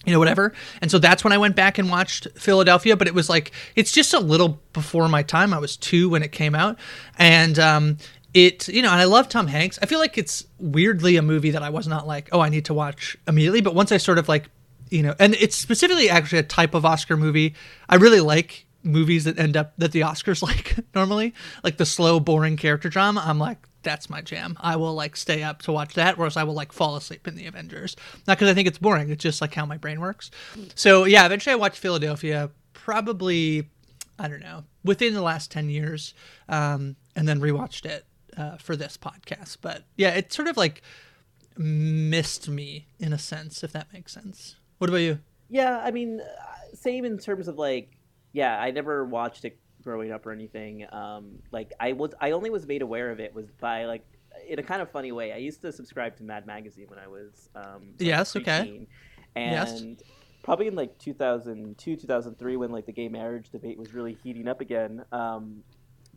you 0.05 0.13
know 0.13 0.19
whatever. 0.19 0.53
And 0.81 0.89
so 0.91 0.99
that's 0.99 1.23
when 1.23 1.33
i 1.33 1.37
went 1.37 1.55
back 1.55 1.77
and 1.77 1.89
watched 1.89 2.27
philadelphia 2.35 2.95
but 2.95 3.07
it 3.07 3.13
was 3.13 3.29
like 3.29 3.51
it's 3.75 3.91
just 3.91 4.13
a 4.13 4.19
little 4.19 4.61
before 4.73 5.07
my 5.09 5.23
time. 5.23 5.53
I 5.53 5.59
was 5.59 5.77
two 5.77 6.09
when 6.09 6.23
it 6.23 6.31
came 6.31 6.55
out. 6.55 6.77
And 7.17 7.57
um 7.59 7.97
it 8.33 8.67
you 8.67 8.81
know 8.81 8.91
and 8.91 8.99
i 8.99 9.05
love 9.05 9.29
tom 9.29 9.47
hanks. 9.47 9.79
I 9.81 9.85
feel 9.85 9.99
like 9.99 10.17
it's 10.17 10.45
weirdly 10.59 11.15
a 11.17 11.21
movie 11.21 11.51
that 11.51 11.63
i 11.63 11.69
was 11.69 11.87
not 11.87 12.07
like 12.07 12.29
oh 12.31 12.39
i 12.39 12.49
need 12.49 12.65
to 12.65 12.73
watch 12.73 13.17
immediately. 13.27 13.61
But 13.61 13.75
once 13.75 13.91
i 13.91 13.97
sort 13.97 14.17
of 14.17 14.27
like 14.27 14.49
you 14.89 15.03
know 15.03 15.15
and 15.19 15.35
it's 15.35 15.55
specifically 15.55 16.09
actually 16.09 16.39
a 16.39 16.43
type 16.43 16.73
of 16.73 16.85
oscar 16.85 17.17
movie. 17.17 17.55
I 17.89 17.95
really 17.95 18.21
like 18.21 18.65
movies 18.83 19.23
that 19.23 19.39
end 19.39 19.57
up 19.57 19.73
that 19.77 19.91
the 19.91 20.01
oscars 20.01 20.41
like 20.49 20.75
normally 20.93 21.33
like 21.63 21.77
the 21.77 21.85
slow 21.85 22.19
boring 22.19 22.57
character 22.57 22.89
drama. 22.89 23.23
I'm 23.25 23.39
like 23.39 23.57
that's 23.85 24.09
my 24.09 24.19
jam. 24.19 24.57
I 24.59 24.75
will 24.75 24.93
like 24.93 25.15
stay 25.15 25.41
up 25.43 25.61
to 25.61 25.71
watch 25.71 25.93
that, 25.93 26.17
whereas 26.17 26.35
I 26.35 26.43
will 26.43 26.53
like 26.53 26.73
fall 26.73 26.97
asleep 26.97 27.25
in 27.25 27.35
the 27.35 27.45
Avengers. 27.45 27.95
Not 28.27 28.37
because 28.37 28.49
I 28.49 28.53
think 28.53 28.67
it's 28.67 28.77
boring. 28.77 29.09
It's 29.09 29.23
just 29.23 29.39
like 29.39 29.53
how 29.53 29.65
my 29.65 29.77
brain 29.77 30.01
works. 30.01 30.29
So 30.75 31.05
yeah, 31.05 31.25
eventually 31.25 31.53
I 31.53 31.55
watched 31.55 31.77
Philadelphia. 31.77 32.49
Probably, 32.73 33.69
I 34.19 34.27
don't 34.27 34.41
know, 34.41 34.65
within 34.83 35.13
the 35.13 35.21
last 35.21 35.49
ten 35.51 35.69
years, 35.69 36.13
um, 36.49 36.97
and 37.15 37.25
then 37.25 37.39
rewatched 37.39 37.85
it 37.85 38.05
uh, 38.35 38.57
for 38.57 38.75
this 38.75 38.97
podcast. 38.97 39.59
But 39.61 39.83
yeah, 39.95 40.09
it 40.09 40.33
sort 40.33 40.49
of 40.49 40.57
like 40.57 40.81
missed 41.57 42.49
me 42.49 42.87
in 42.99 43.13
a 43.13 43.17
sense, 43.17 43.63
if 43.63 43.71
that 43.71 43.93
makes 43.93 44.11
sense. 44.11 44.57
What 44.77 44.89
about 44.89 44.97
you? 44.97 45.19
Yeah, 45.49 45.79
I 45.81 45.91
mean, 45.91 46.19
uh, 46.19 46.75
same 46.75 47.05
in 47.05 47.17
terms 47.17 47.47
of 47.47 47.57
like, 47.57 47.97
yeah, 48.33 48.59
I 48.59 48.71
never 48.71 49.05
watched 49.05 49.45
it 49.45 49.57
growing 49.85 50.11
up 50.11 50.25
or 50.25 50.31
anything. 50.33 50.85
Um, 50.91 51.37
like 51.51 51.71
I 51.79 51.93
was, 51.93 52.11
I 52.19 52.31
only 52.31 52.49
was 52.49 52.67
made 52.67 52.81
aware 52.81 53.11
of 53.11 53.19
it 53.21 53.33
was 53.33 53.51
by 53.61 53.85
like, 53.85 54.03
in 54.49 54.59
a 54.59 54.63
kind 54.63 54.81
of 54.81 54.91
funny 54.91 55.13
way. 55.13 55.31
I 55.31 55.37
used 55.37 55.61
to 55.61 55.71
subscribe 55.71 56.17
to 56.17 56.23
Mad 56.23 56.45
Magazine 56.45 56.87
when 56.89 56.99
I 56.99 57.07
was, 57.07 57.49
um, 57.55 57.93
like, 57.97 58.07
Yes, 58.07 58.35
okay. 58.35 58.61
preteen. 58.65 58.87
Yes. 59.37 59.79
and 59.81 60.01
probably 60.43 60.67
in 60.67 60.75
like 60.75 60.97
2002, 60.99 61.95
2003, 61.95 62.57
when 62.57 62.71
like 62.71 62.85
the 62.85 62.91
gay 62.91 63.07
marriage 63.07 63.49
debate 63.51 63.77
was 63.77 63.93
really 63.93 64.13
heating 64.23 64.47
up 64.47 64.59
again. 64.59 65.05
Um, 65.11 65.63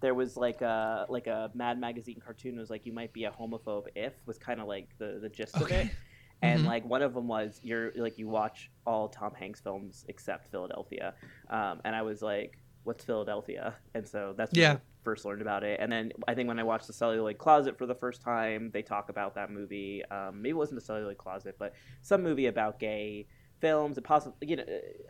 there 0.00 0.14
was 0.14 0.36
like 0.36 0.62
a 0.62 1.06
like 1.08 1.26
a 1.26 1.50
Mad 1.54 1.78
Magazine 1.80 2.20
cartoon. 2.24 2.56
It 2.56 2.60
was 2.60 2.70
like 2.70 2.86
you 2.86 2.92
might 2.92 3.12
be 3.12 3.24
a 3.24 3.30
homophobe 3.32 3.86
if 3.96 4.12
was 4.26 4.38
kind 4.38 4.60
of 4.60 4.66
like 4.68 4.88
the 4.98 5.18
the 5.20 5.28
gist 5.28 5.54
of 5.56 5.70
it. 5.70 5.88
And 6.40 6.62
Mhm. 6.62 6.66
like 6.66 6.84
one 6.84 7.02
of 7.02 7.14
them 7.14 7.26
was 7.26 7.58
you're 7.64 7.90
like 7.96 8.16
you 8.16 8.28
watch 8.28 8.70
all 8.86 9.08
Tom 9.08 9.34
Hanks 9.34 9.60
films 9.60 10.04
except 10.08 10.52
Philadelphia, 10.52 11.14
um, 11.50 11.80
and 11.84 11.96
I 11.96 12.02
was 12.02 12.22
like, 12.22 12.56
"What's 12.84 13.04
Philadelphia?" 13.04 13.76
And 13.94 14.06
so 14.06 14.34
that's 14.36 14.52
when 14.52 14.60
Yeah. 14.62 14.72
I 14.74 14.80
first 15.04 15.24
learned 15.24 15.42
about 15.42 15.64
it. 15.64 15.80
And 15.80 15.90
then 15.90 16.12
I 16.26 16.34
think 16.34 16.48
when 16.48 16.58
I 16.58 16.64
watched 16.64 16.86
The 16.86 16.92
Celluloid 16.92 17.38
Closet 17.38 17.78
for 17.78 17.86
the 17.86 17.94
first 17.94 18.20
time, 18.20 18.70
they 18.72 18.82
talk 18.82 19.08
about 19.08 19.34
that 19.36 19.50
movie. 19.50 20.02
Um, 20.10 20.42
maybe 20.42 20.50
it 20.50 20.56
wasn't 20.56 20.80
The 20.80 20.84
Celluloid 20.86 21.18
Closet, 21.18 21.56
but 21.58 21.74
some 22.02 22.22
movie 22.22 22.46
about 22.46 22.78
gay 22.78 23.26
films 23.60 23.96
and 23.96 24.06
possibly 24.06 24.36
you 24.48 24.54
know 24.54 24.62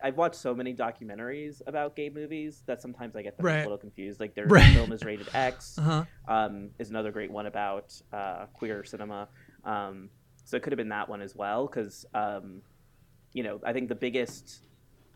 I've 0.02 0.16
watched 0.16 0.36
so 0.36 0.54
many 0.54 0.74
documentaries 0.74 1.60
about 1.66 1.94
gay 1.94 2.08
movies 2.08 2.62
that 2.66 2.80
sometimes 2.80 3.14
I 3.14 3.20
get 3.20 3.36
them 3.36 3.44
Right. 3.44 3.60
a 3.60 3.62
little 3.62 3.76
confused. 3.76 4.20
Like 4.20 4.34
their 4.34 4.46
Right. 4.48 4.72
film 4.72 4.90
is 4.92 5.04
rated 5.04 5.28
X. 5.34 5.78
Uh-huh. 5.78 6.04
um, 6.26 6.70
is 6.78 6.88
another 6.90 7.12
great 7.12 7.30
one 7.30 7.46
about 7.46 7.94
uh, 8.12 8.46
queer 8.54 8.84
cinema. 8.84 9.28
Um, 9.64 10.10
so 10.44 10.56
it 10.56 10.62
could 10.62 10.72
have 10.72 10.78
been 10.78 10.88
that 10.90 11.08
one 11.10 11.20
as 11.20 11.34
well, 11.36 11.66
because 11.66 12.06
um, 12.14 12.62
you 13.34 13.42
know 13.42 13.60
I 13.66 13.72
think 13.74 13.88
the 13.88 13.94
biggest 13.94 14.62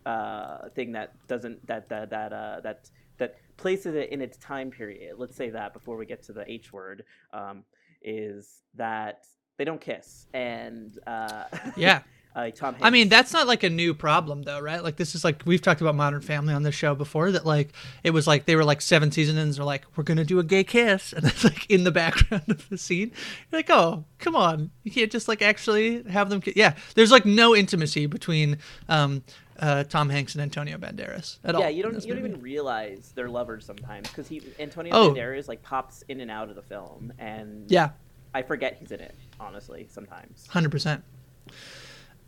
uh, 0.06 0.68
thing 0.74 0.92
that 0.92 1.14
doesn't 1.28 1.66
that 1.66 1.88
that 1.88 2.10
that 2.10 2.32
uh, 2.32 2.60
that 2.60 2.90
that 3.18 3.36
places 3.56 3.94
it 3.94 4.10
in 4.10 4.20
its 4.20 4.36
time 4.38 4.70
period. 4.70 5.14
Let's 5.18 5.36
say 5.36 5.50
that 5.50 5.72
before 5.72 5.96
we 5.96 6.06
get 6.06 6.22
to 6.24 6.32
the 6.32 6.50
H 6.50 6.72
word, 6.72 7.04
um, 7.32 7.64
is 8.02 8.62
that 8.74 9.24
they 9.58 9.64
don't 9.64 9.80
kiss 9.80 10.26
and 10.34 10.98
uh, 11.06 11.44
Yeah. 11.76 12.02
uh, 12.34 12.50
I 12.80 12.88
mean, 12.88 13.10
that's 13.10 13.34
not 13.34 13.46
like 13.46 13.62
a 13.62 13.68
new 13.68 13.92
problem 13.92 14.42
though, 14.42 14.58
right? 14.58 14.82
Like 14.82 14.96
this 14.96 15.14
is 15.14 15.22
like 15.22 15.42
we've 15.44 15.60
talked 15.60 15.82
about 15.82 15.94
Modern 15.94 16.22
Family 16.22 16.54
on 16.54 16.62
this 16.62 16.74
show 16.74 16.94
before. 16.94 17.30
That 17.30 17.44
like 17.44 17.74
it 18.02 18.10
was 18.10 18.26
like 18.26 18.46
they 18.46 18.56
were 18.56 18.64
like 18.64 18.80
seven 18.80 19.12
seasons 19.12 19.38
and 19.38 19.52
they're 19.54 19.64
like, 19.64 19.84
we're 19.96 20.04
gonna 20.04 20.24
do 20.24 20.38
a 20.38 20.44
gay 20.44 20.64
kiss, 20.64 21.12
and 21.16 21.26
it's 21.26 21.44
like 21.44 21.68
in 21.70 21.84
the 21.84 21.90
background 21.90 22.44
of 22.48 22.68
the 22.70 22.78
scene. 22.78 23.12
You're 23.50 23.58
like, 23.58 23.70
oh, 23.70 24.06
come 24.18 24.34
on, 24.34 24.70
you 24.82 24.90
can't 24.90 25.12
just 25.12 25.28
like 25.28 25.42
actually 25.42 26.02
have 26.04 26.30
them. 26.30 26.42
Yeah, 26.56 26.74
there's 26.94 27.12
like 27.12 27.26
no 27.26 27.54
intimacy 27.54 28.06
between 28.06 28.56
um, 28.88 29.22
uh, 29.58 29.84
Tom 29.84 30.08
Hanks 30.08 30.34
and 30.34 30.42
Antonio 30.42 30.76
Banderas 30.78 31.38
at 31.44 31.54
all. 31.54 31.60
yeah, 31.60 31.68
you 31.68 31.82
don't 31.82 31.94
you 32.04 32.14
don't 32.14 32.24
even 32.24 32.40
realize 32.40 33.12
they're 33.14 33.28
lovers 33.28 33.64
sometimes 33.66 34.08
because 34.08 34.28
he 34.28 34.42
Antonio 34.58 34.92
Oh. 34.94 35.10
Banderas 35.14 35.48
like 35.48 35.62
pops 35.62 36.02
in 36.08 36.20
and 36.20 36.30
out 36.30 36.48
of 36.48 36.56
the 36.56 36.62
film, 36.62 37.12
and 37.18 37.70
Yeah, 37.70 37.90
I 38.34 38.42
forget 38.42 38.76
he's 38.80 38.92
in 38.92 39.00
it 39.00 39.14
honestly 39.40 39.86
sometimes. 39.90 40.46
hundred 40.48 40.70
percent. 40.70 41.02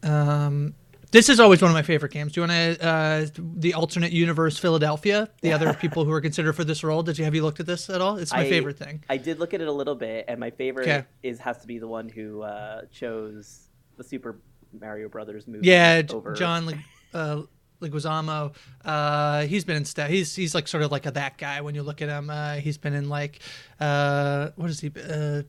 Um, 0.02 0.74
this 1.12 1.28
is 1.28 1.38
always 1.38 1.62
one 1.62 1.70
of 1.70 1.74
my 1.74 1.82
favorite 1.82 2.10
games. 2.12 2.32
Do 2.32 2.40
you 2.40 2.46
want 2.48 2.78
to 2.80 2.84
uh, 2.86 3.26
the 3.36 3.74
alternate 3.74 4.10
universe 4.12 4.58
Philadelphia? 4.58 5.28
The 5.42 5.52
other 5.52 5.72
people 5.80 6.04
who 6.04 6.10
are 6.12 6.20
considered 6.20 6.54
for 6.54 6.64
this 6.64 6.82
role. 6.82 7.02
Did 7.02 7.18
you 7.18 7.24
have 7.24 7.34
you 7.34 7.42
looked 7.42 7.60
at 7.60 7.66
this 7.66 7.88
at 7.88 8.00
all? 8.00 8.16
It's 8.16 8.32
my 8.32 8.40
I- 8.40 8.48
favorite 8.48 8.76
thing. 8.78 9.04
I 9.08 9.16
did 9.16 9.38
look 9.38 9.54
at 9.54 9.60
it 9.60 9.68
a 9.68 9.72
little 9.72 9.94
bit, 9.94 10.24
and 10.28 10.40
my 10.40 10.50
favorite 10.50 10.88
Okay. 10.88 11.04
is 11.22 11.38
has 11.38 11.58
to 11.58 11.66
be 11.66 11.78
the 11.78 11.88
one 11.88 12.08
who 12.08 12.42
uh, 12.42 12.82
chose 12.92 13.68
the 13.96 14.02
Super 14.04 14.40
Mario 14.80 15.08
Brothers 15.08 15.46
movie. 15.46 15.68
Yeah, 15.68 16.02
over 16.10 16.32
John 16.34 16.66
uh, 17.14 17.42
Leguizamo. 17.80 18.54
Uh, 18.84 19.42
he's 19.42 19.64
been 19.64 19.76
in 19.76 19.84
stuff. 19.84 20.08
He's 20.08 20.34
he's 20.34 20.54
like 20.54 20.68
sort 20.68 20.82
of 20.82 20.90
like 20.92 21.06
a 21.06 21.10
that 21.12 21.38
guy 21.38 21.60
when 21.60 21.74
you 21.74 21.82
look 21.82 22.02
at 22.02 22.08
him. 22.08 22.30
Uh, 22.30 22.54
he's 22.54 22.78
been 22.78 22.94
in 22.94 23.08
like 23.08 23.40
uh, 23.80 24.50
what 24.56 24.70
is 24.70 24.80
he? 24.80 24.90
Uh, 25.08 25.42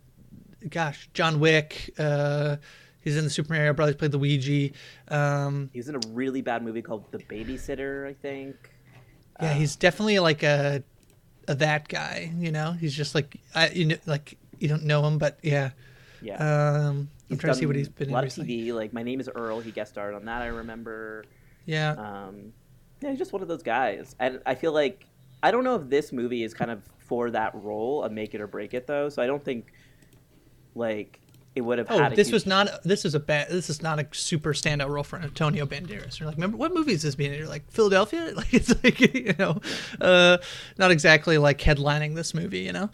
gosh, 0.69 1.10
John 1.13 1.39
Wick. 1.39 1.93
Uh, 1.98 2.57
he's 3.01 3.17
in 3.17 3.24
the 3.24 3.29
Super 3.29 3.53
Mario 3.53 3.74
Brothers. 3.74 3.95
Played 3.95 4.12
the 4.12 4.17
Luigi. 4.17 4.74
Um, 5.10 5.69
He 5.74 5.79
was 5.79 5.89
in 5.89 5.95
a 5.95 6.01
really 6.10 6.41
bad 6.41 6.63
movie 6.63 6.81
called 6.81 7.12
The 7.12 7.19
Babysitter, 7.19 8.07
I 8.07 8.13
think. 8.13 8.55
Yeah, 9.41 9.53
he's 9.53 9.75
definitely 9.75 10.19
like 10.19 10.43
a, 10.43 10.81
a 11.48 11.55
that 11.55 11.88
guy. 11.89 12.31
You 12.38 12.51
know, 12.51 12.72
he's 12.72 12.93
just 12.93 13.13
like 13.15 13.38
I, 13.53 13.69
you 13.69 13.86
know, 13.86 13.98
like 14.05 14.38
you 14.60 14.67
don't 14.67 14.84
know 14.84 15.05
him, 15.05 15.17
but 15.17 15.39
yeah. 15.43 15.72
Yeah. 16.22 16.36
Um, 16.38 16.88
I'm 16.88 17.10
He's 17.29 17.39
trying 17.39 17.53
to 17.53 17.60
see 17.60 17.65
what 17.65 17.75
he's 17.75 17.89
been 17.89 18.07
a 18.07 18.10
in 18.10 18.13
lot 18.13 18.19
of 18.19 18.25
recently. 18.25 18.57
TV. 18.62 18.74
Like 18.74 18.93
My 18.93 19.03
Name 19.03 19.19
Is 19.19 19.29
Earl. 19.34 19.60
He 19.60 19.72
guest 19.72 19.91
starred 19.91 20.13
on 20.15 20.25
that. 20.25 20.41
I 20.41 20.48
remember. 20.48 21.25
Yeah, 21.65 21.91
Um, 21.91 22.53
yeah, 23.01 23.10
he's 23.10 23.19
just 23.19 23.34
one 23.34 23.41
of 23.41 23.48
those 23.48 23.63
guys, 23.63 24.15
and 24.19 24.41
I 24.45 24.55
feel 24.55 24.72
like 24.72 25.05
I 25.43 25.51
don't 25.51 25.63
know 25.63 25.75
if 25.75 25.89
this 25.89 26.12
movie 26.12 26.43
is 26.43 26.53
kind 26.53 26.72
of 26.72 26.81
for 27.00 27.29
that 27.31 27.53
role, 27.55 28.03
a 28.03 28.10
make 28.10 28.34
it 28.34 28.41
or 28.41 28.48
break 28.48 28.74
it 28.74 28.88
though. 28.88 29.10
So 29.10 29.22
I 29.22 29.27
don't 29.27 29.43
think 29.43 29.72
like 30.74 31.19
it 31.55 31.62
would 31.62 31.77
have. 31.77 31.88
Oh, 31.89 32.10
this 32.10 32.27
huge- 32.27 32.34
was 32.34 32.45
not. 32.45 32.84
This 32.84 33.05
is 33.05 33.15
a 33.15 33.19
bad. 33.19 33.50
This 33.50 33.69
is 33.69 33.81
not 33.81 34.00
a 34.00 34.07
super 34.12 34.53
standout 34.53 34.89
role 34.89 35.03
for 35.03 35.17
Antonio 35.17 35.65
Banderas. 35.65 36.19
You're 36.19 36.27
like, 36.27 36.36
remember 36.36 36.57
what 36.57 36.74
movie 36.74 36.93
is 36.93 37.01
this 37.01 37.15
being? 37.15 37.31
in? 37.31 37.39
You're 37.39 37.48
like 37.48 37.69
Philadelphia. 37.72 38.31
Like 38.36 38.53
it's 38.53 38.74
like 38.84 39.00
you 39.15 39.34
know, 39.39 39.62
uh, 40.01 40.38
not 40.77 40.91
exactly 40.91 41.38
like 41.38 41.60
headlining 41.60 42.15
this 42.15 42.34
movie. 42.34 42.60
You 42.60 42.74
know. 42.74 42.89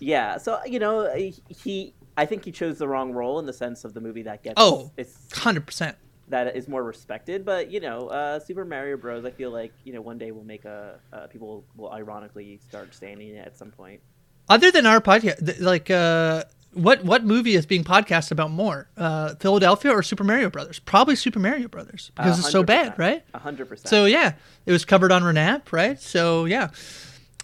Yeah, 0.00 0.38
so 0.38 0.58
you 0.66 0.78
know 0.78 1.10
he. 1.48 1.94
I 2.16 2.26
think 2.26 2.44
he 2.44 2.52
chose 2.52 2.78
the 2.78 2.88
wrong 2.88 3.12
role 3.12 3.38
in 3.38 3.46
the 3.46 3.52
sense 3.52 3.84
of 3.84 3.94
the 3.94 4.00
movie 4.00 4.22
that 4.22 4.42
gets. 4.42 4.54
Oh. 4.56 4.90
it's 4.96 5.16
Hundred 5.32 5.66
percent. 5.66 5.96
That 6.30 6.56
is 6.56 6.68
more 6.68 6.82
respected. 6.82 7.44
But 7.44 7.70
you 7.70 7.80
know, 7.80 8.08
uh, 8.08 8.40
Super 8.40 8.64
Mario 8.64 8.96
Bros. 8.96 9.24
I 9.24 9.30
feel 9.30 9.50
like 9.50 9.72
you 9.84 9.92
know 9.92 10.00
one 10.00 10.18
day 10.18 10.30
we'll 10.30 10.44
make 10.44 10.64
a 10.64 10.98
uh, 11.12 11.26
people 11.26 11.64
will 11.76 11.90
ironically 11.92 12.58
start 12.68 12.94
standing 12.94 13.28
it 13.28 13.46
at 13.46 13.56
some 13.56 13.70
point. 13.70 14.00
Other 14.48 14.70
than 14.70 14.86
our 14.86 15.00
podcast, 15.00 15.60
like 15.60 15.90
uh, 15.90 16.44
what 16.72 17.04
what 17.04 17.24
movie 17.24 17.54
is 17.54 17.66
being 17.66 17.84
podcast 17.84 18.30
about 18.30 18.50
more, 18.50 18.88
uh, 18.96 19.34
Philadelphia 19.36 19.92
or 19.92 20.02
Super 20.02 20.24
Mario 20.24 20.50
Brothers? 20.50 20.78
Probably 20.78 21.16
Super 21.16 21.38
Mario 21.38 21.68
Brothers 21.68 22.10
because 22.16 22.38
it's 22.38 22.50
so 22.50 22.62
bad, 22.62 22.98
right? 22.98 23.22
A 23.34 23.38
hundred 23.38 23.68
percent. 23.68 23.88
So 23.88 24.06
yeah, 24.06 24.34
it 24.66 24.72
was 24.72 24.84
covered 24.84 25.12
on 25.12 25.22
Renap, 25.22 25.72
right? 25.72 26.00
So 26.00 26.46
yeah. 26.46 26.70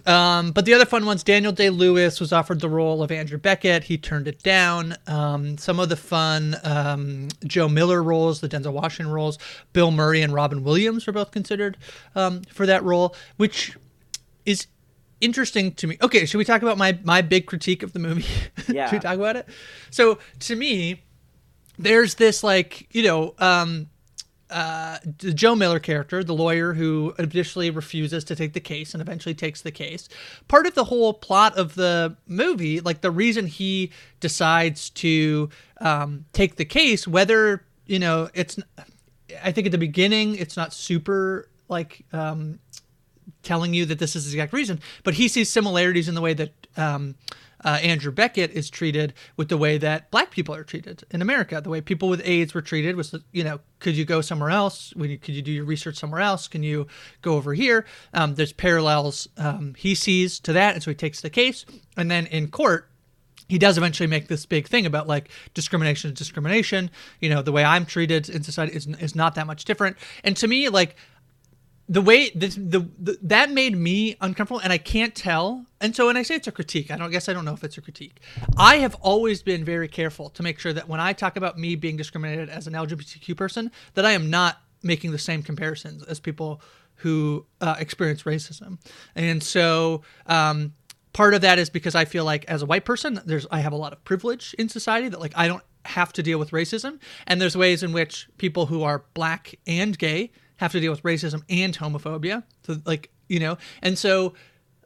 Um, 0.07 0.53
but 0.53 0.65
the 0.65 0.75
other 0.75 0.87
fun 0.87 1.05
ones, 1.05 1.25
Daniel 1.25 1.53
Day 1.53 1.69
Lewis 1.69 2.21
was 2.21 2.33
offered 2.33 2.61
the 2.61 2.69
role 2.69 3.03
of 3.03 3.11
Andrew 3.11 3.39
Beckett. 3.39 3.85
He 3.85 3.99
turned 3.99 4.29
it 4.29 4.43
down. 4.43 4.97
Um, 5.07 5.59
some 5.59 5.81
of 5.81 5.89
the 5.89 5.97
fun 5.97 6.57
um, 6.63 7.29
Joe 7.45 7.69
Miller 7.69 8.03
roles, 8.03 8.41
the 8.41 8.49
Denzel 8.49 8.73
Washington 8.73 9.13
roles, 9.13 9.39
Bill 9.73 9.91
Murray 9.91 10.23
and 10.23 10.33
Robin 10.33 10.63
Williams 10.63 11.07
were 11.07 11.13
both 11.13 11.33
considered 11.33 11.77
um, 12.15 12.43
for 12.43 12.67
that 12.67 12.85
role, 12.85 13.17
which 13.37 13.77
is 14.45 14.69
interesting 15.21 15.73
to 15.75 15.87
me. 15.87 15.99
Okay, 16.01 16.25
should 16.25 16.39
we 16.39 16.45
talk 16.45 16.63
about 16.63 16.79
my 16.79 16.99
my 17.03 17.21
big 17.21 17.47
critique 17.47 17.83
of 17.83 17.93
the 17.93 17.99
movie? 17.99 18.27
Yeah. 18.69 18.87
should 18.91 18.97
we 18.97 19.01
talk 19.01 19.17
about 19.17 19.37
it? 19.37 19.49
So 19.91 20.19
to 20.41 20.57
me, 20.57 21.03
there's 21.79 22.15
this 22.15 22.45
like 22.45 22.87
you 22.95 23.03
know 23.03 23.35
um, 23.39 23.89
uh, 24.51 24.99
the 25.19 25.33
Joe 25.33 25.57
Miller 25.57 25.81
character, 25.81 26.23
the 26.23 26.35
lawyer 26.35 26.75
who 26.75 27.15
initially 27.19 27.71
refuses 27.71 28.23
to 28.25 28.37
take 28.37 28.53
the 28.53 28.61
case 28.61 28.95
and 28.95 29.01
eventually 29.01 29.35
takes 29.35 29.63
the 29.63 29.73
case. 29.73 30.09
Part 30.47 30.67
of 30.67 30.75
the 30.75 30.85
whole 30.85 31.13
plot 31.13 31.57
of 31.59 31.75
the 31.75 32.17
movie, 32.27 32.81
like 32.81 33.01
the 33.01 33.11
reason 33.11 33.47
he 33.47 33.91
decides 34.21 34.91
to 34.91 35.51
um, 35.81 36.27
take 36.33 36.57
the 36.57 36.65
case, 36.65 37.09
whether 37.09 37.65
you 37.87 37.99
know 37.99 38.29
it's, 38.35 38.59
I 39.43 39.51
think 39.53 39.67
at 39.67 39.73
the 39.73 39.79
beginning 39.79 40.37
it's 40.37 40.57
not 40.57 40.73
super 40.73 41.49
like 41.69 42.05
um, 42.13 42.61
telling 43.43 43.75
you 43.75 43.85
that 43.87 43.99
this 43.99 44.15
is 44.15 44.27
the 44.27 44.39
exact 44.39 44.53
reason, 44.53 44.81
but 45.03 45.15
he 45.15 45.27
sees 45.27 45.51
similarities 45.51 46.09
in 46.09 46.15
the 46.15 46.21
way 46.21 46.35
that 46.35 46.53
um, 46.77 47.17
uh, 47.65 47.79
Andrew 47.83 48.13
Beckett 48.13 48.51
is 48.53 48.71
treated 48.71 49.15
with 49.37 49.49
the 49.49 49.57
way 49.57 49.79
that 49.79 50.11
black 50.11 50.31
people 50.31 50.55
are 50.55 50.65
treated 50.65 51.05
in 51.11 51.23
America. 51.23 51.61
The 51.61 51.71
way 51.71 51.81
people 51.81 52.09
with 52.09 52.21
AIDS 52.25 52.55
were 52.55 52.63
treated 52.63 52.97
was, 52.97 53.15
you 53.33 53.45
know, 53.45 53.61
could 53.81 53.97
you 53.97 54.05
go 54.05 54.21
somewhere 54.21 54.51
else? 54.51 54.93
Could 54.99 55.29
you 55.29 55.43
do 55.43 55.53
your 55.53 55.65
research 55.65 55.97
somewhere 55.97 56.21
else? 56.21 56.49
Can 56.49 56.63
you 56.63 56.87
go 57.23 57.35
over 57.35 57.55
here? 57.55 57.87
Um, 58.15 58.35
there's 58.35 58.53
parallels 58.53 59.29
um, 59.37 59.75
he 59.77 59.95
sees 59.95 60.41
to 60.41 60.53
that, 60.53 60.75
and 60.75 60.83
so 60.83 60.91
he 60.91 60.95
takes 60.95 61.21
the 61.21 61.31
case. 61.31 61.65
And 61.97 62.11
then 62.11 62.27
in 62.27 62.49
court, 62.49 62.89
he 63.49 63.59
does 63.59 63.79
eventually 63.79 64.09
make 64.09 64.29
this 64.29 64.45
big 64.45 64.67
thing 64.67 64.87
about 64.87 65.07
like 65.07 65.31
discrimination 65.55 66.11
is 66.11 66.19
discrimination. 66.19 66.91
You 67.21 67.31
know, 67.31 67.43
the 67.43 67.53
way 67.53 67.65
I'm 67.65 67.87
treated 67.87 68.29
in 68.29 68.43
society 68.43 68.75
is, 68.75 68.87
is 68.87 69.15
not 69.15 69.35
that 69.37 69.47
much 69.47 69.65
different. 69.65 69.97
And 70.25 70.37
to 70.39 70.49
me, 70.49 70.69
like, 70.69 70.97
the 71.89 72.03
way 72.03 72.31
this, 72.35 72.57
the, 72.57 72.89
the 72.99 73.19
that 73.23 73.51
made 73.51 73.77
me 73.77 74.17
uncomfortable 74.21 74.61
and 74.61 74.73
i 74.73 74.79
can't 74.79 75.15
tell. 75.15 75.67
And 75.81 75.95
so 75.95 76.07
when 76.07 76.17
i 76.17 76.23
say 76.23 76.35
it's 76.35 76.47
a 76.47 76.53
critique 76.53 76.91
i 76.91 76.97
don't 76.97 77.11
guess 77.11 77.29
i 77.29 77.33
don't 77.33 77.45
know 77.45 77.55
if 77.55 77.65
it's 77.65 77.79
a 77.79 77.81
critique. 77.81 78.21
I 78.57 78.79
have 78.79 78.95
always 78.97 79.43
been 79.43 79.65
very 79.65 79.89
careful 79.89 80.31
to 80.31 80.43
make 80.43 80.59
sure 80.59 80.73
that 80.73 80.89
when 80.89 81.01
i 81.01 81.13
talk 81.13 81.37
about 81.37 81.59
me 81.59 81.77
being 81.77 81.97
discriminated 81.97 82.49
as 82.49 82.67
an 82.67 82.73
lgbtq 82.73 83.37
person 83.37 83.71
that 83.95 84.05
i 84.05 84.13
am 84.13 84.31
not 84.31 84.61
making 84.83 85.13
the 85.13 85.19
same 85.19 85.43
comparisons 85.43 86.03
as 86.05 86.21
people 86.21 86.61
who 87.01 87.45
uh, 87.61 87.75
experience 87.79 88.23
racism. 88.23 88.79
And 89.15 89.43
so 89.43 90.03
um, 90.27 90.73
part 91.13 91.35
of 91.35 91.43
that 91.43 91.59
is 91.59 91.71
because 91.71 91.95
i 91.95 92.05
feel 92.05 92.25
like 92.25 92.45
as 92.47 92.63
a 92.63 92.67
white 92.67 92.85
person 92.85 93.21
there's 93.25 93.47
i 93.51 93.61
have 93.61 93.73
a 93.73 93.77
lot 93.77 93.93
of 93.93 94.05
privilege 94.05 94.55
in 94.59 94.69
society 94.69 95.09
that 95.09 95.21
like 95.21 95.33
i 95.35 95.47
don't 95.49 95.63
have 95.87 96.13
to 96.15 96.23
deal 96.23 96.39
with 96.39 96.51
racism. 96.51 96.99
And 97.27 97.41
there's 97.41 97.57
ways 97.57 97.83
in 97.83 97.93
which 97.93 98.29
people 98.39 98.67
who 98.67 98.83
are 98.83 99.05
black 99.15 99.55
and 99.67 99.97
gay 99.97 100.31
have 100.57 100.73
to 100.73 100.81
deal 100.81 100.91
with 100.91 101.03
racism 101.03 101.43
and 101.49 101.77
homophobia. 101.77 102.43
So 102.67 102.77
like, 102.85 103.11
you 103.29 103.41
know, 103.41 103.59
and 103.83 103.99
so 103.99 104.35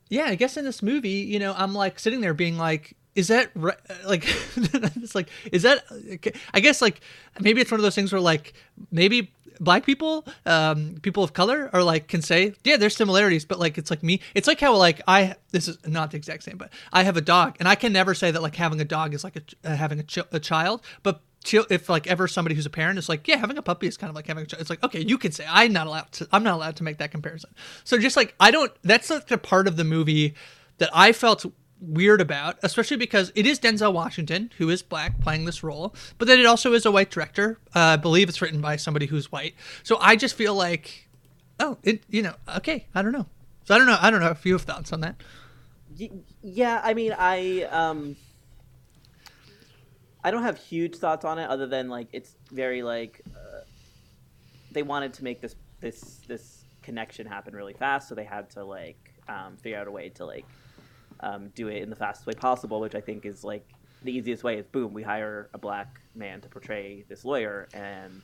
yeah, 0.08 0.24
I 0.24 0.34
guess 0.34 0.56
in 0.56 0.64
this 0.64 0.82
movie, 0.82 1.10
you 1.10 1.38
know, 1.38 1.54
I'm 1.56 1.74
like 1.74 1.98
sitting 1.98 2.20
there 2.20 2.34
being 2.34 2.58
like, 2.58 2.96
is 3.14 3.28
that 3.28 3.50
ri- 3.54 3.72
like, 4.06 4.24
it's 4.56 5.14
like, 5.14 5.28
is 5.52 5.62
that, 5.62 5.84
I 6.52 6.60
guess 6.60 6.82
like 6.82 7.00
maybe 7.40 7.60
it's 7.60 7.70
one 7.70 7.80
of 7.80 7.82
those 7.82 7.94
things 7.94 8.12
where 8.12 8.20
like 8.20 8.54
maybe 8.90 9.32
black 9.60 9.84
people, 9.84 10.26
um, 10.46 10.96
people 11.02 11.22
of 11.22 11.32
color 11.32 11.70
are 11.72 11.82
like 11.82 12.08
can 12.08 12.22
say, 12.22 12.54
yeah, 12.64 12.76
there's 12.76 12.96
similarities, 12.96 13.44
but 13.44 13.58
like 13.58 13.78
it's 13.78 13.90
like 13.90 14.02
me. 14.02 14.20
It's 14.34 14.48
like 14.48 14.58
how 14.58 14.74
like 14.74 15.00
I 15.06 15.36
this 15.52 15.68
is 15.68 15.78
not 15.86 16.10
the 16.10 16.16
exact 16.16 16.42
same, 16.42 16.56
but 16.56 16.70
I 16.92 17.04
have 17.04 17.16
a 17.16 17.20
dog, 17.20 17.56
and 17.60 17.68
I 17.68 17.74
can 17.74 17.92
never 17.92 18.14
say 18.14 18.30
that 18.30 18.42
like 18.42 18.56
having 18.56 18.80
a 18.80 18.84
dog 18.84 19.14
is 19.14 19.22
like 19.22 19.36
a, 19.36 19.42
uh, 19.70 19.76
having 19.76 20.00
a, 20.00 20.02
ch- 20.02 20.18
a 20.32 20.40
child, 20.40 20.82
but 21.02 21.20
if 21.47 21.88
like 21.88 22.06
ever 22.06 22.28
somebody 22.28 22.54
who's 22.54 22.66
a 22.66 22.70
parent 22.70 22.99
is 22.99 23.09
like, 23.09 23.26
yeah, 23.26 23.37
having 23.37 23.59
a 23.59 23.62
puppy 23.62 23.87
is 23.87 23.97
kind 23.97 24.11
of 24.11 24.14
like 24.14 24.26
having 24.26 24.44
a 24.44 24.47
child. 24.47 24.61
It's 24.61 24.70
like, 24.70 24.82
okay, 24.85 25.00
you 25.00 25.18
can 25.18 25.32
say 25.32 25.47
I'm 25.49 25.73
not 25.73 25.87
allowed 25.87 26.12
to. 26.12 26.28
I'm 26.32 26.42
not 26.42 26.54
allowed 26.54 26.76
to 26.76 26.85
make 26.85 26.99
that 26.99 27.11
comparison. 27.11 27.50
So 27.85 27.99
just 27.99 28.16
like 28.16 28.35
I 28.38 28.50
don't. 28.50 28.73
That's 28.82 29.11
like 29.11 29.26
the 29.26 29.38
part 29.38 29.66
of 29.66 29.76
the 29.76 29.85
movie 29.85 30.35
that 30.78 30.90
I 30.92 31.12
felt 31.12 31.47
weird 31.80 32.20
about, 32.20 32.59
especially 32.62 32.99
because 32.99 33.32
it 33.35 33.47
is 33.47 33.59
Denzel 33.59 33.92
Washington 33.92 34.50
who 34.59 34.68
is 34.68 34.82
black 34.82 35.20
playing 35.20 35.47
this 35.47 35.62
role, 35.62 35.94
but 36.18 36.28
then 36.28 36.38
it 36.38 36.47
also 36.47 36.73
is 36.75 36.85
a 36.85 36.90
white 36.90 37.11
director. 37.11 37.59
Uh, 37.75 37.80
I 37.80 37.97
believe 37.97 38.28
it's 38.28 38.42
written 38.42 38.61
by 38.61 38.76
somebody 38.76 39.06
who's 39.06 39.32
white. 39.32 39.54
So 39.82 39.97
I 40.00 40.16
just 40.16 40.35
feel 40.35 40.54
like, 40.54 41.09
oh, 41.59 41.78
it 41.82 42.02
you 42.11 42.23
know, 42.23 42.35
okay, 42.56 42.87
I 42.94 43.02
don't 43.02 43.12
know. 43.12 43.26
So 43.64 43.75
I 43.75 43.78
don't 43.78 43.87
know. 43.87 43.99
I 44.00 44.11
don't 44.11 44.20
know 44.20 44.30
if 44.30 44.44
you 44.44 44.52
have 44.54 44.62
thoughts 44.62 44.92
on 44.92 45.00
that. 45.00 45.16
Yeah, 46.42 46.80
I 46.82 46.94
mean, 46.94 47.14
I 47.16 47.64
um, 47.64 48.16
I 50.22 50.30
don't 50.30 50.42
have 50.42 50.58
huge 50.58 50.96
thoughts 50.96 51.24
on 51.24 51.38
it 51.38 51.48
other 51.48 51.66
than 51.66 51.88
like 51.88 52.08
it's 52.12 52.36
very 52.50 52.82
like 52.82 53.22
uh, 53.34 53.60
they 54.72 54.82
wanted 54.82 55.14
to 55.14 55.24
make 55.24 55.40
this 55.40 55.56
this 55.80 56.20
this 56.26 56.64
connection 56.82 57.26
happen 57.26 57.54
really 57.54 57.74
fast, 57.74 58.08
so 58.08 58.14
they 58.14 58.24
had 58.24 58.50
to 58.50 58.64
like 58.64 59.14
um, 59.28 59.56
figure 59.56 59.78
out 59.78 59.86
a 59.86 59.90
way 59.90 60.08
to 60.10 60.24
like 60.24 60.46
um, 61.20 61.48
do 61.54 61.68
it 61.68 61.82
in 61.82 61.90
the 61.90 61.96
fastest 61.96 62.26
way 62.26 62.34
possible, 62.34 62.80
which 62.80 62.94
I 62.94 63.00
think 63.00 63.24
is 63.24 63.44
like 63.44 63.66
the 64.02 64.12
easiest 64.12 64.44
way 64.44 64.58
is 64.58 64.66
boom, 64.66 64.92
we 64.92 65.02
hire 65.02 65.50
a 65.54 65.58
black 65.58 66.00
man 66.14 66.40
to 66.40 66.48
portray 66.48 67.04
this 67.08 67.24
lawyer, 67.24 67.68
and 67.74 68.22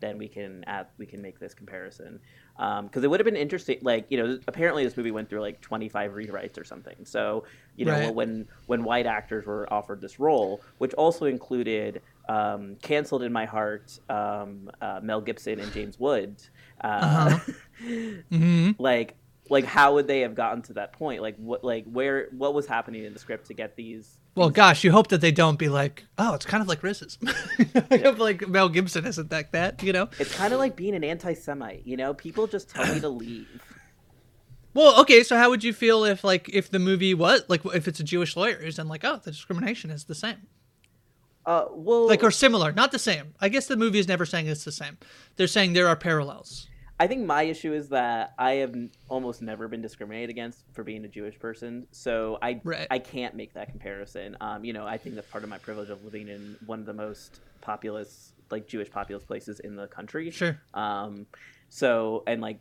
then 0.00 0.18
we 0.18 0.28
can 0.28 0.64
add, 0.66 0.86
we 0.96 1.06
can 1.06 1.20
make 1.20 1.38
this 1.38 1.54
comparison 1.54 2.20
because 2.58 2.96
um, 2.96 3.04
it 3.04 3.08
would 3.08 3.20
have 3.20 3.24
been 3.24 3.36
interesting. 3.36 3.78
Like 3.82 4.06
you 4.08 4.18
know, 4.18 4.38
apparently 4.48 4.82
this 4.82 4.96
movie 4.96 5.12
went 5.12 5.28
through 5.30 5.40
like 5.40 5.60
25 5.60 6.12
rewrites 6.12 6.58
or 6.58 6.64
something. 6.64 6.96
So 7.04 7.44
you 7.76 7.84
know, 7.84 7.92
right. 7.92 8.14
when 8.14 8.48
when 8.66 8.82
white 8.82 9.06
actors 9.06 9.46
were 9.46 9.72
offered 9.72 10.00
this 10.00 10.18
role, 10.18 10.60
which 10.78 10.92
also 10.94 11.26
included 11.26 12.02
um, 12.28 12.76
canceled 12.82 13.22
in 13.22 13.32
my 13.32 13.44
heart 13.44 13.98
um, 14.08 14.70
uh, 14.80 15.00
Mel 15.02 15.20
Gibson 15.20 15.60
and 15.60 15.72
James 15.72 16.00
Wood. 16.00 16.36
Uh, 16.82 16.86
uh-huh. 16.86 17.52
mm-hmm. 17.84 18.70
Like 18.78 19.14
like 19.50 19.64
how 19.64 19.94
would 19.94 20.08
they 20.08 20.20
have 20.20 20.34
gotten 20.34 20.60
to 20.62 20.74
that 20.74 20.92
point 20.92 21.22
like 21.22 21.36
what 21.36 21.64
like 21.64 21.84
where 21.86 22.28
what 22.32 22.54
was 22.54 22.66
happening 22.66 23.04
in 23.04 23.12
the 23.12 23.18
script 23.18 23.46
to 23.46 23.54
get 23.54 23.76
these 23.76 24.17
well 24.34 24.50
gosh 24.50 24.84
you 24.84 24.92
hope 24.92 25.08
that 25.08 25.20
they 25.20 25.32
don't 25.32 25.58
be 25.58 25.68
like 25.68 26.04
oh 26.18 26.34
it's 26.34 26.46
kind 26.46 26.62
of 26.62 26.68
like 26.68 26.80
racism 26.82 27.28
i 27.90 27.96
hope 27.96 28.18
like 28.18 28.46
mel 28.48 28.68
gibson 28.68 29.06
isn't 29.06 29.30
like 29.30 29.50
that 29.52 29.82
you 29.82 29.92
know 29.92 30.08
it's 30.18 30.34
kind 30.34 30.52
of 30.52 30.58
like 30.58 30.76
being 30.76 30.94
an 30.94 31.04
anti-semite 31.04 31.86
you 31.86 31.96
know 31.96 32.14
people 32.14 32.46
just 32.46 32.70
tell 32.70 32.92
me 32.92 33.00
to 33.00 33.08
leave 33.08 33.48
well 34.74 35.00
okay 35.00 35.22
so 35.22 35.36
how 35.36 35.50
would 35.50 35.64
you 35.64 35.72
feel 35.72 36.04
if 36.04 36.22
like 36.24 36.48
if 36.52 36.70
the 36.70 36.78
movie 36.78 37.14
was 37.14 37.42
like 37.48 37.64
if 37.66 37.88
it's 37.88 38.00
a 38.00 38.04
jewish 38.04 38.36
lawyers 38.36 38.78
and 38.78 38.88
like 38.88 39.04
oh 39.04 39.20
the 39.24 39.30
discrimination 39.30 39.90
is 39.90 40.04
the 40.04 40.14
same 40.14 40.46
uh, 41.48 41.66
well, 41.70 42.06
like 42.06 42.22
or 42.22 42.30
similar, 42.30 42.72
not 42.72 42.92
the 42.92 42.98
same. 42.98 43.32
I 43.40 43.48
guess 43.48 43.68
the 43.68 43.76
movie 43.78 43.98
is 43.98 44.06
never 44.06 44.26
saying 44.26 44.48
it's 44.48 44.64
the 44.64 44.72
same. 44.72 44.98
They're 45.36 45.46
saying 45.46 45.72
there 45.72 45.88
are 45.88 45.96
parallels. 45.96 46.67
I 47.00 47.06
think 47.06 47.24
my 47.24 47.44
issue 47.44 47.72
is 47.72 47.90
that 47.90 48.34
I 48.38 48.52
have 48.54 48.74
almost 49.08 49.40
never 49.40 49.68
been 49.68 49.80
discriminated 49.80 50.30
against 50.30 50.64
for 50.72 50.82
being 50.82 51.04
a 51.04 51.08
Jewish 51.08 51.38
person, 51.38 51.86
so 51.92 52.38
I 52.42 52.60
right. 52.64 52.88
I 52.90 52.98
can't 52.98 53.34
make 53.34 53.54
that 53.54 53.70
comparison. 53.70 54.36
Um, 54.40 54.64
you 54.64 54.72
know, 54.72 54.86
I 54.86 54.98
think 54.98 55.14
that's 55.14 55.30
part 55.30 55.44
of 55.44 55.50
my 55.50 55.58
privilege 55.58 55.90
of 55.90 56.04
living 56.04 56.28
in 56.28 56.56
one 56.66 56.80
of 56.80 56.86
the 56.86 56.94
most 56.94 57.40
populous, 57.60 58.32
like 58.50 58.66
Jewish 58.66 58.90
populous 58.90 59.22
places 59.22 59.60
in 59.60 59.76
the 59.76 59.86
country. 59.86 60.30
Sure. 60.30 60.60
Um, 60.74 61.26
so 61.68 62.24
and 62.26 62.40
like, 62.40 62.58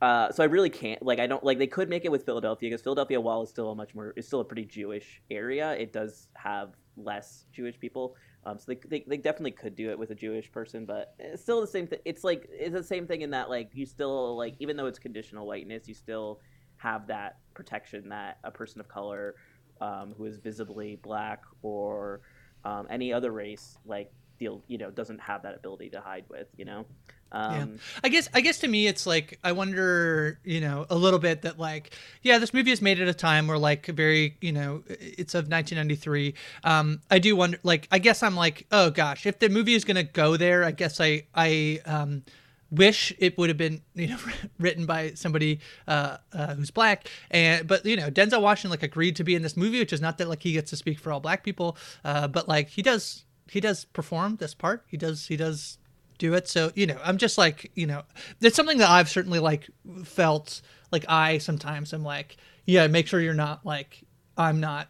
uh, 0.00 0.30
so 0.30 0.42
I 0.42 0.46
really 0.46 0.70
can't 0.70 1.02
like 1.02 1.18
I 1.18 1.26
don't 1.26 1.42
like 1.42 1.58
they 1.58 1.66
could 1.66 1.88
make 1.88 2.04
it 2.04 2.12
with 2.12 2.24
Philadelphia 2.24 2.70
because 2.70 2.82
Philadelphia, 2.82 3.20
while 3.20 3.42
is 3.42 3.50
still 3.50 3.70
a 3.70 3.74
much 3.74 3.94
more, 3.94 4.12
it's 4.16 4.28
still 4.28 4.40
a 4.40 4.44
pretty 4.44 4.64
Jewish 4.64 5.20
area, 5.30 5.72
it 5.72 5.92
does 5.92 6.28
have 6.34 6.70
less 6.96 7.46
Jewish 7.52 7.78
people. 7.78 8.14
Um, 8.46 8.58
so 8.58 8.72
they, 8.72 8.80
they, 8.88 9.04
they 9.06 9.16
definitely 9.16 9.50
could 9.50 9.74
do 9.74 9.90
it 9.90 9.98
with 9.98 10.10
a 10.10 10.14
Jewish 10.14 10.50
person, 10.50 10.86
but 10.86 11.14
it's 11.18 11.42
still 11.42 11.60
the 11.60 11.66
same 11.66 11.86
thing. 11.86 11.98
It's 12.04 12.22
like 12.22 12.48
it's 12.50 12.74
the 12.74 12.82
same 12.82 13.06
thing 13.06 13.22
in 13.22 13.30
that 13.30 13.50
like 13.50 13.70
you 13.74 13.86
still 13.86 14.36
like 14.36 14.54
even 14.60 14.76
though 14.76 14.86
it's 14.86 15.00
conditional 15.00 15.46
whiteness, 15.46 15.88
you 15.88 15.94
still 15.94 16.40
have 16.76 17.08
that 17.08 17.38
protection 17.54 18.08
that 18.08 18.38
a 18.44 18.52
person 18.52 18.80
of 18.80 18.88
color 18.88 19.34
um, 19.80 20.14
who 20.16 20.24
is 20.26 20.38
visibly 20.38 20.96
black 21.02 21.42
or 21.62 22.20
um, 22.64 22.86
any 22.88 23.12
other 23.12 23.32
race 23.32 23.78
like 23.84 24.12
deal 24.38 24.62
you 24.68 24.78
know 24.78 24.90
doesn't 24.90 25.20
have 25.20 25.42
that 25.42 25.54
ability 25.54 25.90
to 25.90 26.00
hide 26.00 26.24
with 26.28 26.46
you 26.56 26.64
know 26.64 26.84
um, 27.30 27.52
yeah. 27.52 27.66
I 28.04 28.08
guess 28.08 28.28
I 28.32 28.40
guess 28.40 28.58
to 28.60 28.68
me 28.68 28.86
it's 28.86 29.06
like 29.06 29.38
I 29.44 29.52
wonder, 29.52 30.38
you 30.44 30.60
know, 30.60 30.86
a 30.88 30.96
little 30.96 31.18
bit 31.18 31.42
that 31.42 31.58
like, 31.58 31.94
yeah, 32.22 32.38
this 32.38 32.54
movie 32.54 32.70
is 32.70 32.80
made 32.80 33.00
at 33.00 33.08
a 33.08 33.14
time 33.14 33.46
where 33.48 33.58
like 33.58 33.86
very, 33.86 34.36
you 34.40 34.52
know, 34.52 34.82
it's 34.88 35.34
of 35.34 35.48
1993. 35.48 36.34
Um, 36.64 37.00
I 37.10 37.18
do 37.18 37.36
wonder, 37.36 37.58
like, 37.62 37.86
I 37.90 37.98
guess 37.98 38.22
I'm 38.22 38.34
like, 38.34 38.66
oh 38.72 38.90
gosh, 38.90 39.26
if 39.26 39.38
the 39.40 39.48
movie 39.48 39.74
is 39.74 39.84
gonna 39.84 40.04
go 40.04 40.36
there, 40.36 40.64
I 40.64 40.70
guess 40.70 41.00
I 41.00 41.24
I 41.34 41.80
um, 41.84 42.22
wish 42.70 43.12
it 43.18 43.36
would 43.38 43.48
have 43.48 43.56
been 43.56 43.82
you 43.94 44.08
know 44.08 44.18
written 44.58 44.86
by 44.86 45.12
somebody 45.14 45.60
uh, 45.86 46.18
uh, 46.32 46.54
who's 46.54 46.70
black 46.70 47.08
and 47.30 47.66
but 47.66 47.84
you 47.86 47.96
know 47.96 48.10
denzel 48.10 48.42
washington 48.42 48.70
like 48.70 48.82
agreed 48.82 49.16
to 49.16 49.24
be 49.24 49.34
in 49.34 49.40
this 49.40 49.56
movie 49.56 49.78
which 49.78 49.92
is 49.92 50.02
not 50.02 50.18
that 50.18 50.28
like 50.28 50.42
he 50.42 50.52
gets 50.52 50.68
to 50.68 50.76
speak 50.76 50.98
for 50.98 51.10
all 51.10 51.18
black 51.18 51.42
people 51.42 51.78
uh, 52.04 52.28
but 52.28 52.46
like 52.46 52.68
he 52.68 52.82
does 52.82 53.24
he 53.50 53.60
does 53.60 53.84
perform 53.86 54.36
this 54.36 54.54
part 54.54 54.84
he 54.88 54.96
does 54.96 55.26
he 55.26 55.36
does 55.36 55.78
do 56.18 56.34
it. 56.34 56.48
So, 56.48 56.72
you 56.74 56.86
know, 56.86 56.98
I'm 57.02 57.16
just 57.16 57.38
like, 57.38 57.70
you 57.74 57.86
know, 57.86 58.02
it's 58.40 58.56
something 58.56 58.78
that 58.78 58.90
I've 58.90 59.08
certainly 59.08 59.38
like 59.38 59.70
felt 60.04 60.60
like 60.90 61.04
I 61.08 61.38
sometimes 61.38 61.94
am 61.94 62.02
like, 62.02 62.36
yeah, 62.66 62.86
make 62.88 63.06
sure 63.06 63.20
you're 63.20 63.34
not 63.34 63.64
like, 63.64 64.04
I'm 64.36 64.60
not 64.60 64.88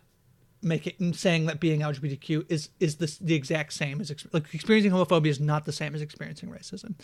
making 0.60 1.12
saying 1.12 1.46
that 1.46 1.60
being 1.60 1.80
LGBTQ 1.80 2.50
is 2.50 2.70
is 2.80 2.96
this 2.96 3.18
the 3.18 3.34
exact 3.34 3.72
same 3.72 4.00
as 4.00 4.12
like 4.32 4.52
experiencing 4.52 4.90
homophobia 4.90 5.28
is 5.28 5.38
not 5.38 5.64
the 5.64 5.72
same 5.72 5.94
as 5.94 6.02
experiencing 6.02 6.48
racism. 6.48 6.94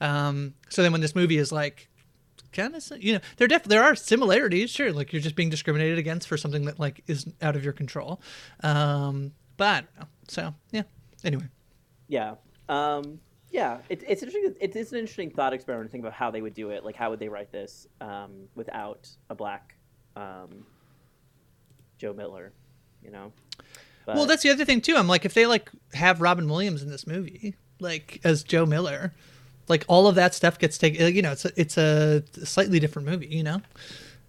Um, 0.00 0.54
so 0.68 0.82
then 0.82 0.92
when 0.92 1.00
this 1.00 1.16
movie 1.16 1.38
is 1.38 1.50
like 1.50 1.88
kind 2.52 2.74
of 2.74 2.84
you 2.98 3.14
know 3.14 3.20
there 3.36 3.48
def- 3.48 3.64
there 3.64 3.82
are 3.82 3.94
similarities 3.94 4.70
sure 4.70 4.92
like 4.92 5.12
you're 5.12 5.22
just 5.22 5.36
being 5.36 5.50
discriminated 5.50 5.98
against 5.98 6.26
for 6.26 6.36
something 6.36 6.64
that 6.64 6.80
like 6.80 7.02
is 7.06 7.26
out 7.40 7.54
of 7.54 7.62
your 7.62 7.72
control 7.72 8.20
um 8.64 9.30
but 9.56 9.84
so 10.26 10.52
yeah 10.72 10.82
anyway 11.24 11.48
yeah 12.08 12.34
um 12.68 13.20
yeah, 13.50 13.78
it, 13.88 14.04
it's 14.06 14.22
interesting. 14.22 14.54
It 14.60 14.76
is 14.76 14.92
an 14.92 14.98
interesting 14.98 15.30
thought 15.30 15.52
experiment 15.52 15.88
to 15.88 15.92
think 15.92 16.02
about 16.02 16.12
how 16.12 16.30
they 16.30 16.40
would 16.40 16.54
do 16.54 16.70
it. 16.70 16.84
Like, 16.84 16.94
how 16.94 17.10
would 17.10 17.18
they 17.18 17.28
write 17.28 17.50
this 17.50 17.88
um, 18.00 18.48
without 18.54 19.08
a 19.28 19.34
black 19.34 19.74
um, 20.14 20.64
Joe 21.98 22.12
Miller? 22.12 22.52
You 23.02 23.10
know. 23.10 23.32
But... 24.06 24.16
Well, 24.16 24.26
that's 24.26 24.42
the 24.42 24.50
other 24.50 24.64
thing 24.64 24.80
too. 24.80 24.96
I'm 24.96 25.08
like, 25.08 25.24
if 25.24 25.34
they 25.34 25.46
like 25.46 25.70
have 25.94 26.20
Robin 26.20 26.48
Williams 26.48 26.82
in 26.82 26.90
this 26.90 27.06
movie, 27.06 27.56
like 27.80 28.20
as 28.22 28.44
Joe 28.44 28.66
Miller, 28.66 29.12
like 29.66 29.84
all 29.88 30.06
of 30.06 30.14
that 30.14 30.32
stuff 30.32 30.58
gets 30.58 30.78
taken. 30.78 31.12
You 31.12 31.22
know, 31.22 31.32
it's 31.32 31.44
a, 31.44 31.60
it's 31.60 31.76
a 31.76 32.22
slightly 32.46 32.78
different 32.78 33.08
movie. 33.08 33.26
You 33.26 33.42
know. 33.42 33.62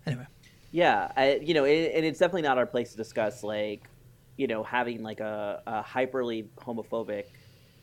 Anyway. 0.07 0.25
Yeah, 0.71 1.11
I, 1.15 1.35
you 1.35 1.53
know, 1.53 1.65
it, 1.65 1.91
and 1.93 2.05
it's 2.05 2.17
definitely 2.17 2.43
not 2.43 2.57
our 2.57 2.65
place 2.65 2.91
to 2.91 2.97
discuss 2.97 3.43
like, 3.43 3.83
you 4.41 4.47
know, 4.47 4.63
having 4.63 5.03
like 5.03 5.19
a, 5.19 5.61
a 5.67 5.83
hyperly 5.83 6.47
homophobic 6.57 7.25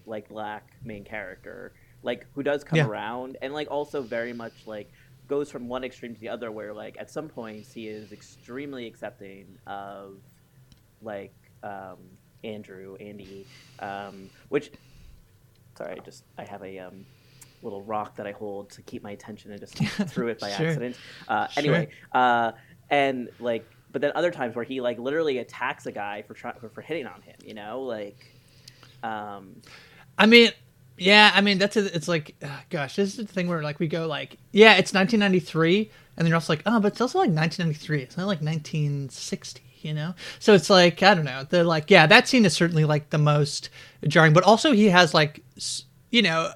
like 0.06 0.28
black 0.28 0.72
main 0.84 1.04
character, 1.04 1.72
like 2.02 2.26
who 2.34 2.42
does 2.42 2.64
come 2.64 2.78
yeah. 2.78 2.86
around 2.88 3.36
and 3.42 3.54
like 3.54 3.70
also 3.70 4.02
very 4.02 4.32
much 4.32 4.52
like 4.66 4.90
goes 5.28 5.52
from 5.52 5.68
one 5.68 5.84
extreme 5.84 6.14
to 6.14 6.20
the 6.20 6.28
other 6.28 6.50
where 6.50 6.74
like 6.74 6.96
at 6.98 7.12
some 7.12 7.28
points 7.28 7.72
he 7.72 7.86
is 7.86 8.10
extremely 8.10 8.88
accepting 8.88 9.46
of 9.68 10.16
like 11.00 11.32
um, 11.62 11.98
Andrew, 12.42 12.96
Andy, 12.96 13.46
um, 13.78 14.28
which 14.48 14.72
sorry, 15.76 15.92
I 15.92 16.04
just 16.04 16.24
I 16.38 16.44
have 16.44 16.64
a 16.64 16.80
um, 16.80 17.06
little 17.62 17.82
rock 17.82 18.16
that 18.16 18.26
I 18.26 18.32
hold 18.32 18.70
to 18.70 18.82
keep 18.82 19.04
my 19.04 19.12
attention 19.12 19.52
and 19.52 19.60
just 19.60 19.76
threw 20.12 20.26
it 20.26 20.40
by 20.40 20.50
sure. 20.50 20.66
accident. 20.66 20.96
Uh, 21.28 21.46
anyway, 21.56 21.86
sure. 22.12 22.20
uh, 22.20 22.52
and 22.90 23.28
like, 23.38 23.64
but 23.90 24.02
then 24.02 24.12
other 24.14 24.30
times 24.30 24.54
where 24.54 24.64
he 24.64 24.80
like 24.80 24.98
literally 24.98 25.38
attacks 25.38 25.86
a 25.86 25.92
guy 25.92 26.22
for 26.22 26.34
for, 26.34 26.68
for 26.68 26.80
hitting 26.80 27.06
on 27.06 27.22
him, 27.22 27.36
you 27.44 27.54
know, 27.54 27.82
like. 27.82 28.34
Um, 29.02 29.62
I 30.18 30.26
mean, 30.26 30.50
yeah, 30.96 31.30
I 31.32 31.40
mean 31.40 31.58
that's 31.58 31.76
a, 31.76 31.94
it's 31.94 32.08
like, 32.08 32.34
uh, 32.42 32.48
gosh, 32.70 32.96
this 32.96 33.10
is 33.10 33.16
the 33.16 33.32
thing 33.32 33.48
where 33.48 33.62
like 33.62 33.78
we 33.78 33.86
go 33.86 34.06
like, 34.06 34.36
yeah, 34.52 34.72
it's 34.72 34.92
1993, 34.92 35.78
and 35.80 35.90
then 36.16 36.26
you're 36.26 36.34
also 36.34 36.52
like, 36.52 36.62
oh, 36.66 36.80
but 36.80 36.92
it's 36.92 37.00
also 37.00 37.18
like 37.18 37.30
1993. 37.30 38.02
It's 38.02 38.16
not 38.16 38.26
like 38.26 38.40
1960, 38.40 39.62
you 39.82 39.94
know. 39.94 40.14
So 40.40 40.54
it's 40.54 40.68
like 40.68 41.02
I 41.02 41.14
don't 41.14 41.24
know. 41.24 41.46
They're 41.48 41.64
like, 41.64 41.90
yeah, 41.90 42.06
that 42.06 42.26
scene 42.26 42.44
is 42.44 42.52
certainly 42.54 42.84
like 42.84 43.10
the 43.10 43.18
most 43.18 43.70
jarring, 44.06 44.32
but 44.32 44.44
also 44.44 44.72
he 44.72 44.86
has 44.86 45.14
like, 45.14 45.44
you 46.10 46.22
know, 46.22 46.52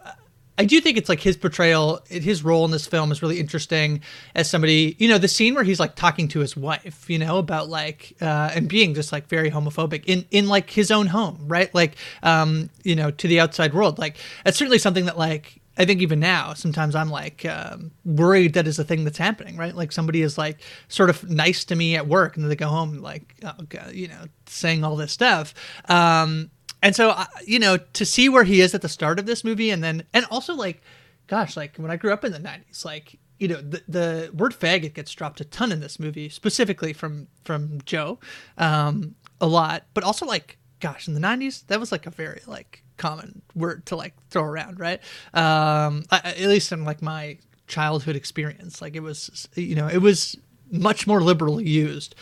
I 0.58 0.66
do 0.66 0.80
think 0.80 0.98
it's 0.98 1.08
like 1.08 1.20
his 1.20 1.36
portrayal, 1.36 2.02
his 2.08 2.44
role 2.44 2.64
in 2.64 2.70
this 2.70 2.86
film 2.86 3.10
is 3.10 3.22
really 3.22 3.40
interesting 3.40 4.02
as 4.34 4.50
somebody, 4.50 4.96
you 4.98 5.08
know, 5.08 5.16
the 5.16 5.28
scene 5.28 5.54
where 5.54 5.64
he's 5.64 5.80
like 5.80 5.94
talking 5.94 6.28
to 6.28 6.40
his 6.40 6.56
wife, 6.56 7.08
you 7.08 7.18
know, 7.18 7.38
about 7.38 7.70
like, 7.70 8.14
uh, 8.20 8.50
and 8.54 8.68
being 8.68 8.94
just 8.94 9.12
like 9.12 9.28
very 9.28 9.50
homophobic 9.50 10.04
in, 10.06 10.26
in 10.30 10.48
like 10.48 10.68
his 10.68 10.90
own 10.90 11.06
home, 11.06 11.38
right? 11.46 11.74
Like, 11.74 11.96
um, 12.22 12.68
you 12.84 12.94
know, 12.94 13.10
to 13.10 13.28
the 13.28 13.40
outside 13.40 13.72
world. 13.72 13.98
Like, 13.98 14.18
it's 14.44 14.58
certainly 14.58 14.78
something 14.78 15.06
that 15.06 15.16
like, 15.16 15.62
I 15.78 15.86
think 15.86 16.02
even 16.02 16.20
now, 16.20 16.52
sometimes 16.52 16.94
I'm 16.94 17.08
like 17.08 17.46
um, 17.46 17.92
worried 18.04 18.52
that 18.54 18.66
is 18.66 18.78
a 18.78 18.84
thing 18.84 19.04
that's 19.04 19.16
happening, 19.16 19.56
right? 19.56 19.74
Like 19.74 19.90
somebody 19.90 20.20
is 20.20 20.36
like 20.36 20.60
sort 20.88 21.08
of 21.08 21.28
nice 21.30 21.64
to 21.64 21.74
me 21.74 21.96
at 21.96 22.06
work, 22.06 22.36
and 22.36 22.44
then 22.44 22.50
they 22.50 22.56
go 22.56 22.68
home 22.68 22.98
like, 22.98 23.34
oh 23.42 23.62
God, 23.70 23.92
you 23.92 24.08
know, 24.08 24.24
saying 24.46 24.84
all 24.84 24.96
this 24.96 25.12
stuff. 25.12 25.54
Um, 25.88 26.50
and 26.82 26.96
so, 26.96 27.16
you 27.46 27.58
know, 27.60 27.76
to 27.76 28.04
see 28.04 28.28
where 28.28 28.44
he 28.44 28.60
is 28.60 28.74
at 28.74 28.82
the 28.82 28.88
start 28.88 29.18
of 29.18 29.26
this 29.26 29.44
movie, 29.44 29.70
and 29.70 29.82
then, 29.82 30.04
and 30.12 30.26
also 30.30 30.54
like, 30.54 30.82
gosh, 31.28 31.56
like 31.56 31.76
when 31.76 31.90
I 31.90 31.96
grew 31.96 32.12
up 32.12 32.24
in 32.24 32.32
the 32.32 32.40
'90s, 32.40 32.84
like 32.84 33.18
you 33.38 33.48
know 33.48 33.60
the 33.60 33.82
the 33.88 34.30
word 34.34 34.52
faggot 34.52 34.94
gets 34.94 35.12
dropped 35.12 35.40
a 35.40 35.44
ton 35.44 35.70
in 35.70 35.80
this 35.80 36.00
movie, 36.00 36.28
specifically 36.28 36.92
from 36.92 37.28
from 37.44 37.80
Joe, 37.84 38.18
um, 38.58 39.14
a 39.40 39.46
lot, 39.46 39.84
but 39.94 40.02
also 40.02 40.26
like 40.26 40.58
gosh, 40.80 41.06
in 41.06 41.14
the 41.14 41.20
'90s 41.20 41.66
that 41.68 41.78
was 41.78 41.92
like 41.92 42.06
a 42.06 42.10
very 42.10 42.42
like 42.46 42.82
common 42.96 43.42
word 43.54 43.86
to 43.86 43.96
like 43.96 44.14
throw 44.30 44.42
around, 44.42 44.80
right? 44.80 45.00
Um, 45.32 46.04
I, 46.10 46.34
at 46.36 46.48
least 46.48 46.72
in 46.72 46.84
like 46.84 47.00
my 47.00 47.38
childhood 47.68 48.16
experience, 48.16 48.82
like 48.82 48.96
it 48.96 49.02
was 49.02 49.48
you 49.54 49.76
know 49.76 49.86
it 49.86 49.98
was 49.98 50.36
much 50.72 51.06
more 51.06 51.20
liberally 51.20 51.68
used 51.68 52.14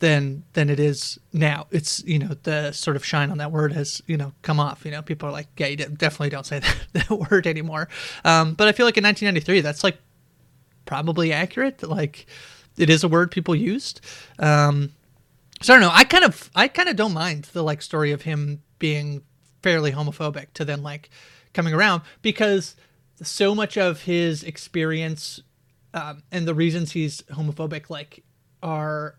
than 0.00 0.44
than 0.52 0.70
it 0.70 0.80
is 0.80 1.18
now. 1.32 1.66
It's 1.70 2.02
you 2.04 2.18
know 2.18 2.36
the 2.42 2.72
sort 2.72 2.96
of 2.96 3.04
shine 3.04 3.30
on 3.30 3.38
that 3.38 3.52
word 3.52 3.72
has 3.72 4.02
you 4.06 4.16
know 4.16 4.32
come 4.42 4.60
off. 4.60 4.84
You 4.84 4.90
know 4.90 5.02
people 5.02 5.28
are 5.28 5.32
like, 5.32 5.48
yeah, 5.56 5.66
you 5.66 5.76
definitely 5.76 6.30
don't 6.30 6.46
say 6.46 6.58
that, 6.60 6.76
that 6.92 7.10
word 7.10 7.46
anymore. 7.46 7.88
Um, 8.24 8.54
but 8.54 8.68
I 8.68 8.72
feel 8.72 8.86
like 8.86 8.96
in 8.96 9.04
1993, 9.04 9.60
that's 9.60 9.84
like 9.84 9.98
probably 10.84 11.32
accurate. 11.32 11.82
Like 11.82 12.26
it 12.76 12.90
is 12.90 13.04
a 13.04 13.08
word 13.08 13.30
people 13.30 13.54
used. 13.54 14.00
Um, 14.38 14.92
so 15.60 15.74
I 15.74 15.76
don't 15.76 15.88
know. 15.88 15.94
I 15.94 16.04
kind 16.04 16.24
of 16.24 16.50
I 16.54 16.68
kind 16.68 16.88
of 16.88 16.96
don't 16.96 17.14
mind 17.14 17.44
the 17.52 17.62
like 17.62 17.82
story 17.82 18.12
of 18.12 18.22
him 18.22 18.62
being 18.78 19.22
fairly 19.62 19.92
homophobic 19.92 20.52
to 20.54 20.64
then 20.64 20.82
like 20.82 21.10
coming 21.52 21.74
around 21.74 22.02
because 22.22 22.76
so 23.20 23.54
much 23.54 23.76
of 23.76 24.02
his 24.02 24.44
experience 24.44 25.42
um, 25.94 26.22
and 26.30 26.46
the 26.46 26.54
reasons 26.54 26.92
he's 26.92 27.22
homophobic 27.22 27.90
like 27.90 28.22
are 28.62 29.17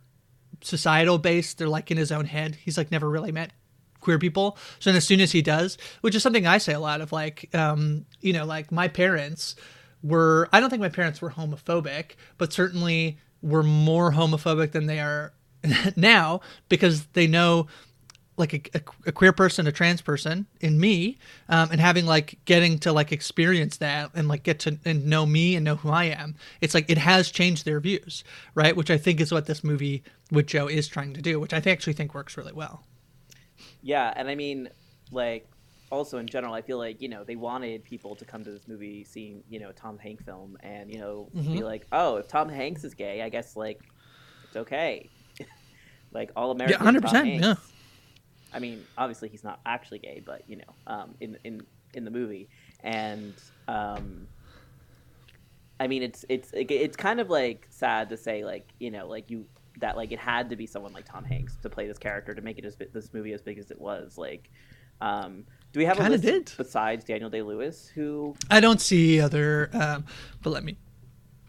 societal 0.61 1.17
based. 1.17 1.57
They're 1.57 1.67
like 1.67 1.91
in 1.91 1.97
his 1.97 2.11
own 2.11 2.25
head. 2.25 2.55
He's 2.55 2.77
like 2.77 2.91
never 2.91 3.09
really 3.09 3.31
met 3.31 3.51
queer 3.99 4.19
people. 4.19 4.57
So 4.79 4.89
then 4.89 4.97
as 4.97 5.05
soon 5.05 5.21
as 5.21 5.31
he 5.31 5.41
does, 5.41 5.77
which 6.01 6.15
is 6.15 6.23
something 6.23 6.47
I 6.47 6.57
say 6.57 6.73
a 6.73 6.79
lot 6.79 7.01
of 7.01 7.11
like, 7.11 7.53
um, 7.53 8.05
you 8.21 8.33
know, 8.33 8.45
like 8.45 8.71
my 8.71 8.87
parents 8.87 9.55
were, 10.01 10.47
I 10.53 10.59
don't 10.59 10.69
think 10.69 10.81
my 10.81 10.89
parents 10.89 11.21
were 11.21 11.31
homophobic, 11.31 12.11
but 12.37 12.53
certainly 12.53 13.17
were 13.41 13.63
more 13.63 14.11
homophobic 14.11 14.71
than 14.71 14.85
they 14.85 14.99
are 14.99 15.33
now 15.95 16.41
because 16.69 17.05
they 17.07 17.27
know 17.27 17.67
like 18.39 18.53
a, 18.53 18.77
a, 18.77 18.81
a, 19.07 19.11
queer 19.11 19.33
person, 19.33 19.67
a 19.67 19.71
trans 19.71 20.01
person 20.01 20.47
in 20.61 20.79
me, 20.79 21.17
um, 21.49 21.69
and 21.71 21.81
having 21.81 22.05
like 22.05 22.39
getting 22.45 22.79
to 22.79 22.93
like 22.93 23.11
experience 23.11 23.77
that 23.77 24.09
and 24.15 24.27
like 24.27 24.43
get 24.43 24.59
to 24.59 24.79
and 24.85 25.05
know 25.05 25.25
me 25.25 25.55
and 25.55 25.65
know 25.65 25.75
who 25.75 25.89
I 25.89 26.05
am. 26.05 26.35
It's 26.61 26.73
like 26.73 26.89
it 26.89 26.97
has 26.97 27.29
changed 27.29 27.65
their 27.65 27.79
views, 27.79 28.23
right? 28.55 28.75
Which 28.75 28.89
I 28.89 28.97
think 28.97 29.19
is 29.19 29.31
what 29.31 29.45
this 29.45 29.63
movie 29.63 30.03
with 30.31 30.47
Joe 30.47 30.67
is 30.67 30.87
trying 30.87 31.13
to 31.13 31.21
do, 31.21 31.39
which 31.39 31.53
I 31.53 31.57
actually 31.57 31.93
think 31.93 32.15
works 32.15 32.37
really 32.37 32.53
well. 32.53 32.85
Yeah, 33.81 34.13
and 34.15 34.29
I 34.29 34.35
mean, 34.35 34.69
like 35.11 35.47
also 35.91 36.17
in 36.17 36.27
general, 36.27 36.53
I 36.53 36.61
feel 36.61 36.77
like 36.77 37.01
you 37.01 37.09
know 37.09 37.25
they 37.25 37.35
wanted 37.35 37.83
people 37.83 38.15
to 38.15 38.25
come 38.25 38.43
to 38.45 38.51
this 38.51 38.67
movie 38.67 39.03
seeing 39.03 39.43
you 39.49 39.59
know 39.59 39.73
Tom 39.73 39.97
Hanks 39.97 40.23
film 40.23 40.57
and 40.61 40.89
you 40.89 40.99
know 40.99 41.29
mm-hmm. 41.35 41.53
be 41.53 41.63
like, 41.63 41.85
oh, 41.91 42.15
if 42.17 42.29
Tom 42.29 42.47
Hanks 42.47 42.85
is 42.85 42.93
gay, 42.93 43.21
I 43.21 43.27
guess 43.27 43.57
like 43.57 43.81
it's 44.45 44.55
okay. 44.55 45.09
like 46.13 46.31
all 46.37 46.51
American. 46.51 46.79
Yeah, 46.79 46.83
hundred 46.83 47.03
percent. 47.03 47.27
Yeah 47.27 47.55
I 48.53 48.59
mean, 48.59 48.85
obviously 48.97 49.29
he's 49.29 49.43
not 49.43 49.59
actually 49.65 49.99
gay, 49.99 50.21
but 50.25 50.43
you 50.47 50.57
know, 50.57 50.73
um, 50.87 51.15
in 51.19 51.37
in 51.43 51.61
in 51.93 52.05
the 52.05 52.11
movie, 52.11 52.49
and 52.83 53.33
um, 53.67 54.27
I 55.79 55.87
mean, 55.87 56.03
it's 56.03 56.25
it's 56.29 56.51
it's 56.53 56.97
kind 56.97 57.19
of 57.19 57.29
like 57.29 57.67
sad 57.69 58.09
to 58.09 58.17
say, 58.17 58.43
like 58.43 58.67
you 58.79 58.91
know, 58.91 59.07
like 59.07 59.29
you 59.29 59.45
that 59.79 59.95
like 59.95 60.11
it 60.11 60.19
had 60.19 60.49
to 60.49 60.55
be 60.55 60.65
someone 60.65 60.93
like 60.93 61.05
Tom 61.05 61.23
Hanks 61.23 61.55
to 61.61 61.69
play 61.69 61.87
this 61.87 61.97
character 61.97 62.33
to 62.33 62.41
make 62.41 62.57
it 62.57 62.65
as 62.65 62.75
this 62.75 63.13
movie 63.13 63.33
as 63.33 63.41
big 63.41 63.57
as 63.57 63.71
it 63.71 63.79
was. 63.79 64.17
Like, 64.17 64.49
um, 65.01 65.45
do 65.71 65.79
we 65.79 65.85
have 65.85 65.97
Kinda 65.97 66.11
a 66.11 66.13
list 66.13 66.23
did. 66.23 66.53
besides 66.57 67.05
Daniel 67.05 67.29
Day 67.29 67.41
Lewis 67.41 67.87
who? 67.87 68.35
I 68.49 68.59
don't 68.59 68.81
see 68.81 69.21
other, 69.21 69.69
um, 69.73 70.05
but 70.41 70.49
let 70.51 70.63
me 70.63 70.77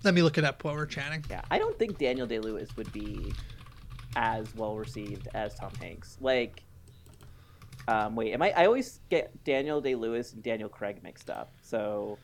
let 0.04 0.14
me 0.14 0.22
look 0.22 0.38
it 0.38 0.44
up 0.44 0.64
while 0.64 0.74
we're 0.74 0.86
chatting. 0.86 1.24
Yeah, 1.28 1.42
I 1.50 1.58
don't 1.58 1.78
think 1.78 1.98
Daniel 1.98 2.26
Day 2.26 2.38
Lewis 2.38 2.76
would 2.76 2.92
be 2.92 3.32
as 4.16 4.54
well 4.54 4.76
received 4.76 5.28
as 5.34 5.54
Tom 5.54 5.72
Hanks. 5.80 6.16
Like 6.20 6.62
um, 7.88 8.14
wait, 8.16 8.32
am 8.32 8.42
I? 8.42 8.52
I 8.56 8.66
always 8.66 9.00
get 9.10 9.44
Daniel 9.44 9.80
Day 9.80 9.94
Lewis 9.94 10.32
and 10.32 10.42
Daniel 10.42 10.68
Craig 10.68 11.02
mixed 11.02 11.30
up. 11.30 11.52
So, 11.62 12.18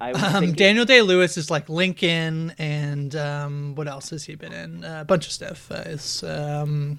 I 0.00 0.12
um, 0.12 0.20
thinking... 0.20 0.52
Daniel 0.52 0.84
Day 0.84 1.02
Lewis 1.02 1.36
is 1.36 1.50
like 1.50 1.68
Lincoln, 1.68 2.54
and 2.58 3.14
um, 3.16 3.74
what 3.74 3.88
else 3.88 4.10
has 4.10 4.24
he 4.24 4.34
been 4.34 4.52
in? 4.52 4.84
Uh, 4.84 5.00
a 5.02 5.04
bunch 5.04 5.26
of 5.26 5.32
stuff. 5.32 5.70
Uh, 5.70 5.82
is 5.86 6.22
um, 6.22 6.98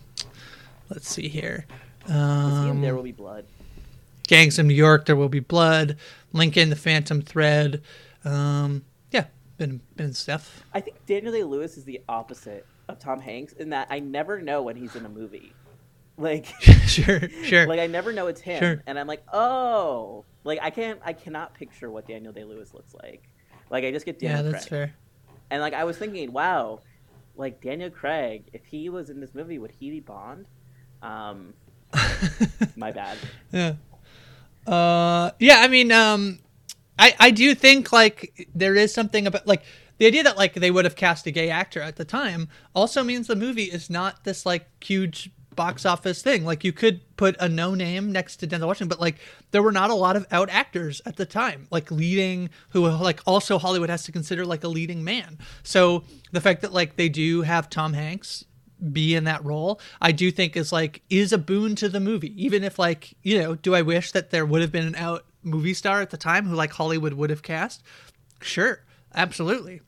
let's 0.89 1.09
see 1.09 1.27
here. 1.27 1.65
Um, 2.07 2.81
there 2.81 2.95
will 2.95 3.03
be 3.03 3.11
blood. 3.11 3.45
Gangs 4.27 4.57
of 4.59 4.65
New 4.65 4.73
York. 4.73 5.05
There 5.05 5.15
will 5.15 5.29
be 5.29 5.39
blood. 5.39 5.97
Lincoln, 6.33 6.69
The 6.69 6.75
Phantom 6.75 7.21
Thread. 7.21 7.81
Um, 8.23 8.85
yeah, 9.11 9.25
been 9.57 9.81
been 9.95 10.13
stuff. 10.13 10.63
I 10.73 10.79
think 10.79 11.05
Daniel 11.05 11.33
Day 11.33 11.43
Lewis 11.43 11.77
is 11.77 11.85
the 11.85 12.01
opposite 12.07 12.65
of 12.87 12.99
Tom 12.99 13.19
Hanks 13.19 13.53
in 13.53 13.69
that 13.69 13.87
I 13.89 13.99
never 13.99 14.41
know 14.41 14.61
when 14.61 14.75
he's 14.75 14.95
in 14.95 15.05
a 15.05 15.09
movie. 15.09 15.53
Like 16.17 16.45
sure, 16.85 17.29
sure. 17.43 17.67
Like 17.67 17.79
I 17.79 17.87
never 17.87 18.13
know 18.13 18.27
it's 18.27 18.41
him, 18.41 18.59
sure. 18.59 18.83
and 18.85 18.99
I'm 18.99 19.07
like, 19.07 19.23
oh, 19.33 20.25
like 20.43 20.59
I 20.61 20.69
can't, 20.69 20.99
I 21.03 21.13
cannot 21.13 21.53
picture 21.53 21.89
what 21.89 22.07
Daniel 22.07 22.33
Day 22.33 22.43
Lewis 22.43 22.73
looks 22.73 22.93
like. 22.93 23.23
Like 23.69 23.83
I 23.83 23.91
just 23.91 24.05
get 24.05 24.19
Daniel. 24.19 24.45
Yeah, 24.45 24.51
that's 24.51 24.67
Craig. 24.67 24.89
fair. 24.89 24.95
And 25.49 25.61
like 25.61 25.73
I 25.73 25.83
was 25.83 25.97
thinking, 25.97 26.31
wow, 26.31 26.81
like 27.35 27.61
Daniel 27.61 27.89
Craig, 27.89 28.43
if 28.53 28.65
he 28.65 28.89
was 28.89 29.09
in 29.09 29.19
this 29.19 29.33
movie, 29.33 29.57
would 29.57 29.71
he 29.71 29.89
be 29.89 29.99
Bond? 29.99 30.45
Um, 31.01 31.53
my 32.75 32.91
bad. 32.91 33.17
Yeah. 33.51 33.73
Uh, 34.67 35.31
yeah. 35.39 35.59
I 35.59 35.67
mean, 35.67 35.91
um, 35.91 36.39
I 36.99 37.15
I 37.19 37.31
do 37.31 37.55
think 37.55 37.91
like 37.91 38.47
there 38.53 38.75
is 38.75 38.93
something 38.93 39.27
about 39.27 39.47
like 39.47 39.63
the 39.97 40.05
idea 40.05 40.23
that 40.23 40.37
like 40.37 40.53
they 40.53 40.71
would 40.71 40.85
have 40.85 40.95
cast 40.95 41.25
a 41.27 41.31
gay 41.31 41.49
actor 41.49 41.81
at 41.81 41.95
the 41.95 42.05
time 42.05 42.49
also 42.75 43.03
means 43.03 43.27
the 43.27 43.35
movie 43.35 43.65
is 43.65 43.89
not 43.89 44.23
this 44.23 44.45
like 44.45 44.67
huge 44.83 45.31
box 45.55 45.85
office 45.85 46.21
thing. 46.21 46.45
Like 46.45 46.63
you 46.63 46.71
could 46.71 47.01
put 47.17 47.35
a 47.39 47.47
no 47.47 47.75
name 47.75 48.11
next 48.11 48.37
to 48.37 48.47
Denzel 48.47 48.67
Washington, 48.67 48.87
but 48.87 48.99
like 48.99 49.17
there 49.51 49.61
were 49.61 49.71
not 49.71 49.89
a 49.89 49.95
lot 49.95 50.15
of 50.15 50.25
out 50.31 50.49
actors 50.49 51.01
at 51.05 51.17
the 51.17 51.25
time, 51.25 51.67
like 51.71 51.91
leading 51.91 52.49
who 52.69 52.87
like 52.87 53.21
also 53.25 53.57
Hollywood 53.57 53.89
has 53.89 54.03
to 54.03 54.11
consider 54.11 54.45
like 54.45 54.63
a 54.63 54.67
leading 54.67 55.03
man. 55.03 55.37
So 55.63 56.03
the 56.31 56.41
fact 56.41 56.61
that 56.61 56.73
like 56.73 56.95
they 56.95 57.09
do 57.09 57.41
have 57.41 57.69
Tom 57.69 57.93
Hanks 57.93 58.45
be 58.91 59.13
in 59.13 59.25
that 59.25 59.43
role, 59.45 59.79
I 60.01 60.11
do 60.11 60.31
think 60.31 60.55
is 60.55 60.71
like 60.71 61.01
is 61.09 61.33
a 61.33 61.37
boon 61.37 61.75
to 61.75 61.89
the 61.89 61.99
movie. 61.99 62.33
Even 62.43 62.63
if 62.63 62.79
like, 62.79 63.15
you 63.21 63.39
know, 63.39 63.55
do 63.55 63.75
I 63.75 63.81
wish 63.81 64.11
that 64.13 64.31
there 64.31 64.45
would 64.45 64.61
have 64.61 64.71
been 64.71 64.87
an 64.87 64.95
out 64.95 65.25
movie 65.43 65.73
star 65.73 66.01
at 66.01 66.09
the 66.09 66.17
time 66.17 66.47
who 66.47 66.55
like 66.55 66.71
Hollywood 66.71 67.13
would 67.13 67.29
have 67.29 67.43
cast? 67.43 67.83
Sure. 68.41 68.83
Absolutely 69.13 69.81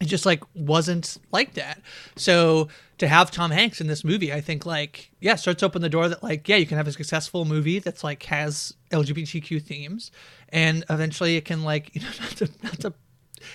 it 0.00 0.06
just 0.06 0.24
like 0.24 0.42
wasn't 0.54 1.18
like 1.30 1.54
that. 1.54 1.80
So 2.16 2.68
to 2.98 3.06
have 3.06 3.30
Tom 3.30 3.50
Hanks 3.50 3.80
in 3.80 3.86
this 3.86 4.02
movie, 4.02 4.32
I 4.32 4.40
think 4.40 4.64
like 4.64 5.10
yeah, 5.20 5.34
starts 5.34 5.62
open 5.62 5.82
the 5.82 5.88
door 5.90 6.08
that 6.08 6.22
like 6.22 6.48
yeah, 6.48 6.56
you 6.56 6.66
can 6.66 6.78
have 6.78 6.88
a 6.88 6.92
successful 6.92 7.44
movie 7.44 7.78
that's 7.78 8.02
like 8.02 8.22
has 8.24 8.74
LGBTQ 8.90 9.62
themes, 9.62 10.10
and 10.48 10.84
eventually 10.88 11.36
it 11.36 11.44
can 11.44 11.62
like 11.62 11.90
you 11.94 12.00
know 12.00 12.08
not 12.20 12.30
to 12.30 12.50
not 12.62 12.80
to 12.80 12.94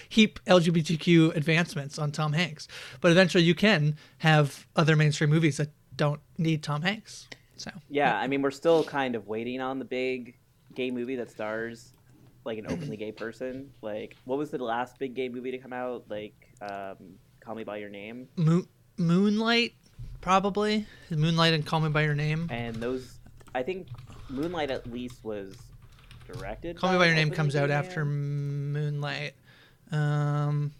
heap 0.09 0.39
LGBTQ 0.45 1.35
advancements 1.35 1.97
on 1.97 2.11
Tom 2.11 2.33
Hanks, 2.33 2.67
but 3.01 3.11
eventually 3.11 3.43
you 3.43 3.55
can 3.55 3.97
have 4.19 4.67
other 4.75 4.95
mainstream 4.95 5.31
movies 5.31 5.57
that 5.57 5.69
don't 5.95 6.21
need 6.37 6.61
Tom 6.61 6.83
Hanks. 6.83 7.27
So 7.57 7.71
yeah, 7.89 8.15
I 8.17 8.27
mean 8.27 8.43
we're 8.43 8.51
still 8.51 8.83
kind 8.83 9.15
of 9.15 9.27
waiting 9.27 9.61
on 9.61 9.79
the 9.79 9.85
big 9.85 10.35
gay 10.75 10.91
movie 10.91 11.15
that 11.15 11.31
stars 11.31 11.93
like 12.45 12.57
an 12.59 12.67
openly 12.69 12.95
gay 12.95 13.11
person. 13.11 13.71
Like, 13.81 14.15
what 14.25 14.37
was 14.37 14.51
the 14.51 14.63
last 14.63 14.97
big 14.99 15.15
gay 15.15 15.27
movie 15.29 15.51
to 15.51 15.57
come 15.57 15.73
out? 15.73 16.05
Like, 16.09 16.35
um, 16.61 16.95
Call 17.41 17.55
Me 17.55 17.63
by 17.63 17.77
Your 17.77 17.89
Name. 17.89 18.27
Mo- 18.37 18.67
Moonlight, 18.97 19.73
probably. 20.21 20.85
Moonlight 21.09 21.53
and 21.53 21.65
Call 21.65 21.81
Me 21.81 21.89
by 21.89 22.03
Your 22.03 22.15
Name. 22.15 22.47
And 22.51 22.75
those, 22.75 23.19
I 23.53 23.63
think, 23.63 23.87
Moonlight 24.29 24.71
at 24.71 24.89
least 24.91 25.23
was 25.23 25.55
directed. 26.31 26.77
Call 26.77 26.91
Me 26.91 26.97
by 26.97 27.07
Your 27.07 27.15
Name 27.15 27.31
comes 27.31 27.55
out 27.55 27.69
man. 27.69 27.77
after 27.83 28.05
Moonlight. 28.05 29.33
Um, 29.91 30.71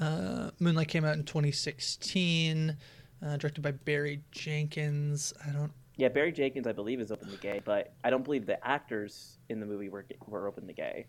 uh, 0.00 0.50
Moonlight 0.60 0.88
came 0.88 1.04
out 1.04 1.14
in 1.16 1.24
2016, 1.24 2.76
uh, 3.24 3.36
directed 3.36 3.62
by 3.62 3.72
Barry 3.72 4.22
Jenkins. 4.32 5.32
I 5.46 5.50
don't 5.52 5.72
yeah, 5.96 6.08
Barry 6.08 6.32
Jenkins, 6.32 6.66
I 6.66 6.72
believe, 6.72 7.00
is 7.00 7.12
openly 7.12 7.38
gay, 7.40 7.60
but 7.64 7.92
I 8.02 8.10
don't 8.10 8.24
believe 8.24 8.46
the 8.46 8.64
actors 8.66 9.38
in 9.48 9.60
the 9.60 9.66
movie 9.66 9.88
were 9.88 10.04
were 10.26 10.48
openly 10.48 10.72
gay. 10.72 11.06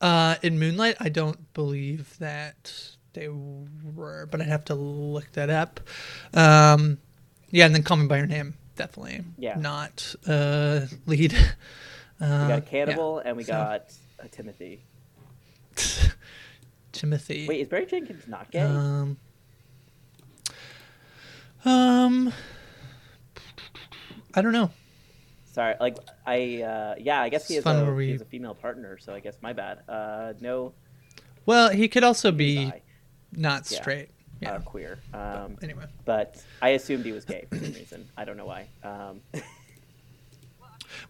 Uh, 0.00 0.36
in 0.42 0.58
Moonlight, 0.58 0.96
I 1.00 1.08
don't 1.08 1.52
believe 1.54 2.18
that 2.18 2.72
they 3.12 3.28
were, 3.28 4.26
but 4.30 4.40
I'd 4.40 4.48
have 4.48 4.64
to 4.66 4.74
look 4.74 5.30
that 5.32 5.50
up. 5.50 5.80
Um, 6.34 6.98
yeah, 7.50 7.66
and 7.66 7.74
then 7.74 7.84
Call 7.84 7.96
Me 7.96 8.06
by 8.06 8.18
Your 8.18 8.26
Name, 8.26 8.54
definitely. 8.76 9.22
Yeah. 9.38 9.56
Not 9.56 10.14
uh, 10.26 10.80
lead. 11.06 11.34
Uh, 12.20 12.44
we 12.46 12.54
got 12.54 12.66
Cannibal 12.66 13.20
yeah, 13.22 13.28
and 13.28 13.36
we 13.36 13.42
so. 13.42 13.52
got 13.52 13.92
uh, 14.22 14.26
Timothy. 14.30 14.84
Timothy. 16.92 17.48
Wait, 17.48 17.60
is 17.60 17.66
Barry 17.66 17.86
Jenkins 17.86 18.28
not 18.28 18.52
gay? 18.52 18.60
Um. 18.60 19.16
Um. 21.64 22.32
I 24.36 24.42
don't 24.42 24.52
know. 24.52 24.70
Sorry, 25.52 25.74
like 25.80 25.96
I 26.26 26.62
uh, 26.62 26.94
yeah, 26.98 27.20
I 27.20 27.28
guess 27.28 27.46
he 27.46 27.54
It's 27.56 27.66
has 27.66 27.80
a 27.80 27.92
we- 27.92 28.06
he 28.06 28.12
has 28.12 28.20
a 28.20 28.24
female 28.24 28.54
partner, 28.54 28.98
so 28.98 29.14
I 29.14 29.20
guess 29.20 29.36
my 29.40 29.52
bad. 29.52 29.78
Uh, 29.88 30.32
no, 30.40 30.72
Well, 31.46 31.70
he 31.70 31.86
could 31.88 32.02
also 32.04 32.32
be 32.32 32.72
not 33.32 33.70
Yeah. 33.70 33.80
straight. 33.80 34.08
uh, 34.08 34.10
Yeah. 34.40 34.58
queer. 34.64 34.98
Um, 35.12 35.56
anyway. 35.62 35.84
but 36.04 36.42
I 36.60 36.70
assumed 36.70 37.04
he 37.04 37.12
was 37.12 37.24
gay 37.24 37.46
for 37.48 37.56
some 37.56 37.72
reason. 37.82 38.08
I 38.16 38.24
don't 38.24 38.36
know 38.36 38.46
why. 38.46 38.68
Um, 38.82 39.20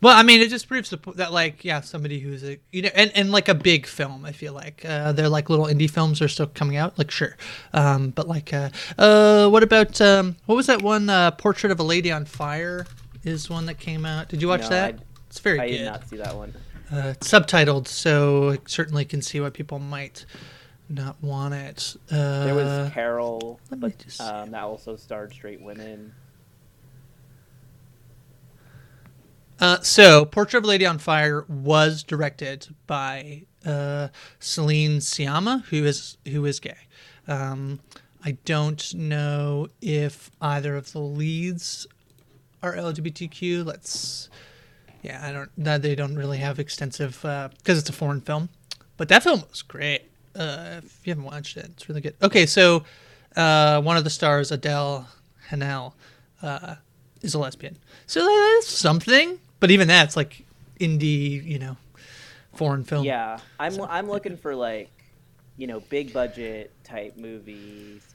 Well, 0.01 0.17
I 0.17 0.23
mean, 0.23 0.41
it 0.41 0.49
just 0.49 0.67
proves 0.67 0.91
that, 1.17 1.33
like, 1.33 1.63
yeah, 1.65 1.81
somebody 1.83 2.19
who's 2.19 2.43
a, 2.43 2.59
you 2.73 2.83
know, 2.83 2.89
and, 2.95 3.13
and 3.15 3.31
like 3.31 3.49
a 3.49 3.55
big 3.55 3.87
film, 3.87 4.25
I 4.25 4.33
feel 4.33 4.55
like. 4.55 4.83
Uh, 4.85 5.13
they're 5.13 5.29
like 5.29 5.51
little 5.51 5.67
indie 5.67 5.91
films 5.91 6.23
are 6.23 6.29
still 6.29 6.47
coming 6.47 6.77
out, 6.77 6.99
like, 6.99 7.11
sure. 7.11 7.37
Um, 7.75 8.09
but, 8.11 8.27
like, 8.27 8.53
uh, 8.55 8.71
uh, 8.97 9.49
what 9.51 9.63
about, 9.63 10.01
um, 10.01 10.37
what 10.47 10.55
was 10.55 10.67
that 10.69 10.81
one, 10.81 11.11
uh, 11.11 11.33
Portrait 11.33 11.71
of 11.71 11.79
a 11.81 11.83
Lady 11.83 12.11
on 12.11 12.25
Fire 12.25 12.87
is 13.25 13.49
one 13.51 13.67
that 13.67 13.79
came 13.79 14.05
out. 14.05 14.29
Did 14.29 14.43
you 14.43 14.49
watch 14.49 14.63
No, 14.63 14.69
that? 14.71 14.95
I- 14.95 14.99
it's 15.29 15.39
very 15.41 15.59
I 15.61 15.69
good. 15.69 15.75
I 15.75 15.79
did 15.79 15.85
not 15.87 16.09
see 16.09 16.17
that 16.19 16.37
one. 16.37 16.55
Uh, 16.93 17.09
it's 17.17 17.29
subtitled, 17.29 17.89
so 17.89 18.51
I 18.51 18.59
certainly 18.67 19.05
can 19.05 19.23
see 19.23 19.41
why 19.41 19.51
people 19.51 19.79
might 19.79 20.27
not 20.89 21.21
want 21.23 21.55
it. 21.55 21.97
Uh, 22.11 22.45
There 22.45 22.55
was 22.55 22.93
Carol, 22.93 23.59
but 23.71 23.99
just- 23.99 24.21
um, 24.21 24.51
that 24.53 24.63
also 24.63 24.97
starred 24.97 25.33
straight 25.33 25.61
women. 25.63 26.13
Uh, 29.61 29.81
so, 29.83 30.25
Portrait 30.25 30.59
of 30.59 30.65
a 30.65 30.67
Lady 30.67 30.85
on 30.85 30.99
Fire 30.99 31.45
was 31.49 32.03
directed 32.03 32.75
by 32.87 33.45
uh, 33.65 34.09
Céline 34.41 34.97
Sciamma, 34.97 35.65
who 35.67 35.85
is 35.85 36.19
who 36.29 36.45
is 36.45 36.61
gay. 36.61 36.77
Um, 37.27 37.81
I 38.25 38.33
don't 38.45 38.95
know 38.95 39.69
if 39.81 40.31
either 40.41 40.77
of 40.77 40.93
the 40.93 40.99
leads 41.01 41.87
are 42.65 42.75
LGBTQ. 42.75 43.65
Let's, 43.65 44.29
yeah, 45.03 45.21
I 45.23 45.33
don't. 45.33 45.51
That 45.59 45.83
they 45.83 45.95
don't 45.95 46.17
really 46.17 46.39
have 46.39 46.59
extensive 46.59 47.19
because 47.23 47.79
it's 47.79 47.91
a 47.91 47.93
foreign 47.93 48.21
film. 48.21 48.49
But 48.97 49.09
that 49.09 49.23
film 49.23 49.43
was 49.51 49.63
great. 49.63 50.11
Uh, 50.35 50.81
if 50.83 51.01
you 51.05 51.11
haven't 51.11 51.25
watched 51.25 51.57
it, 51.57 51.67
it's 51.67 51.89
really 51.89 52.01
good. 52.01 52.15
Okay, 52.23 52.47
so 52.47 52.85
uh, 53.37 53.81
one 53.83 53.97
of 53.97 54.05
the 54.05 54.11
stars, 54.11 54.51
Adèle 54.51 55.07
Haenel, 55.51 55.93
uh, 56.43 56.77
is 57.23 57.35
a 57.35 57.39
lesbian. 57.39 57.77
So 58.07 58.25
that's 58.25 58.69
something. 58.69 59.39
But 59.61 59.71
even 59.71 59.89
that's 59.89 60.17
like 60.17 60.45
indie, 60.81 61.45
you 61.45 61.59
know, 61.59 61.77
foreign 62.55 62.85
film. 62.85 63.05
Yeah, 63.05 63.39
I'm 63.59 63.81
I'm 63.83 64.09
looking 64.09 64.37
for 64.37 64.55
like, 64.55 64.91
you 65.57 65.67
know, 65.67 65.81
big 65.81 66.13
budget 66.13 66.73
type 66.85 67.17
movies, 67.17 68.15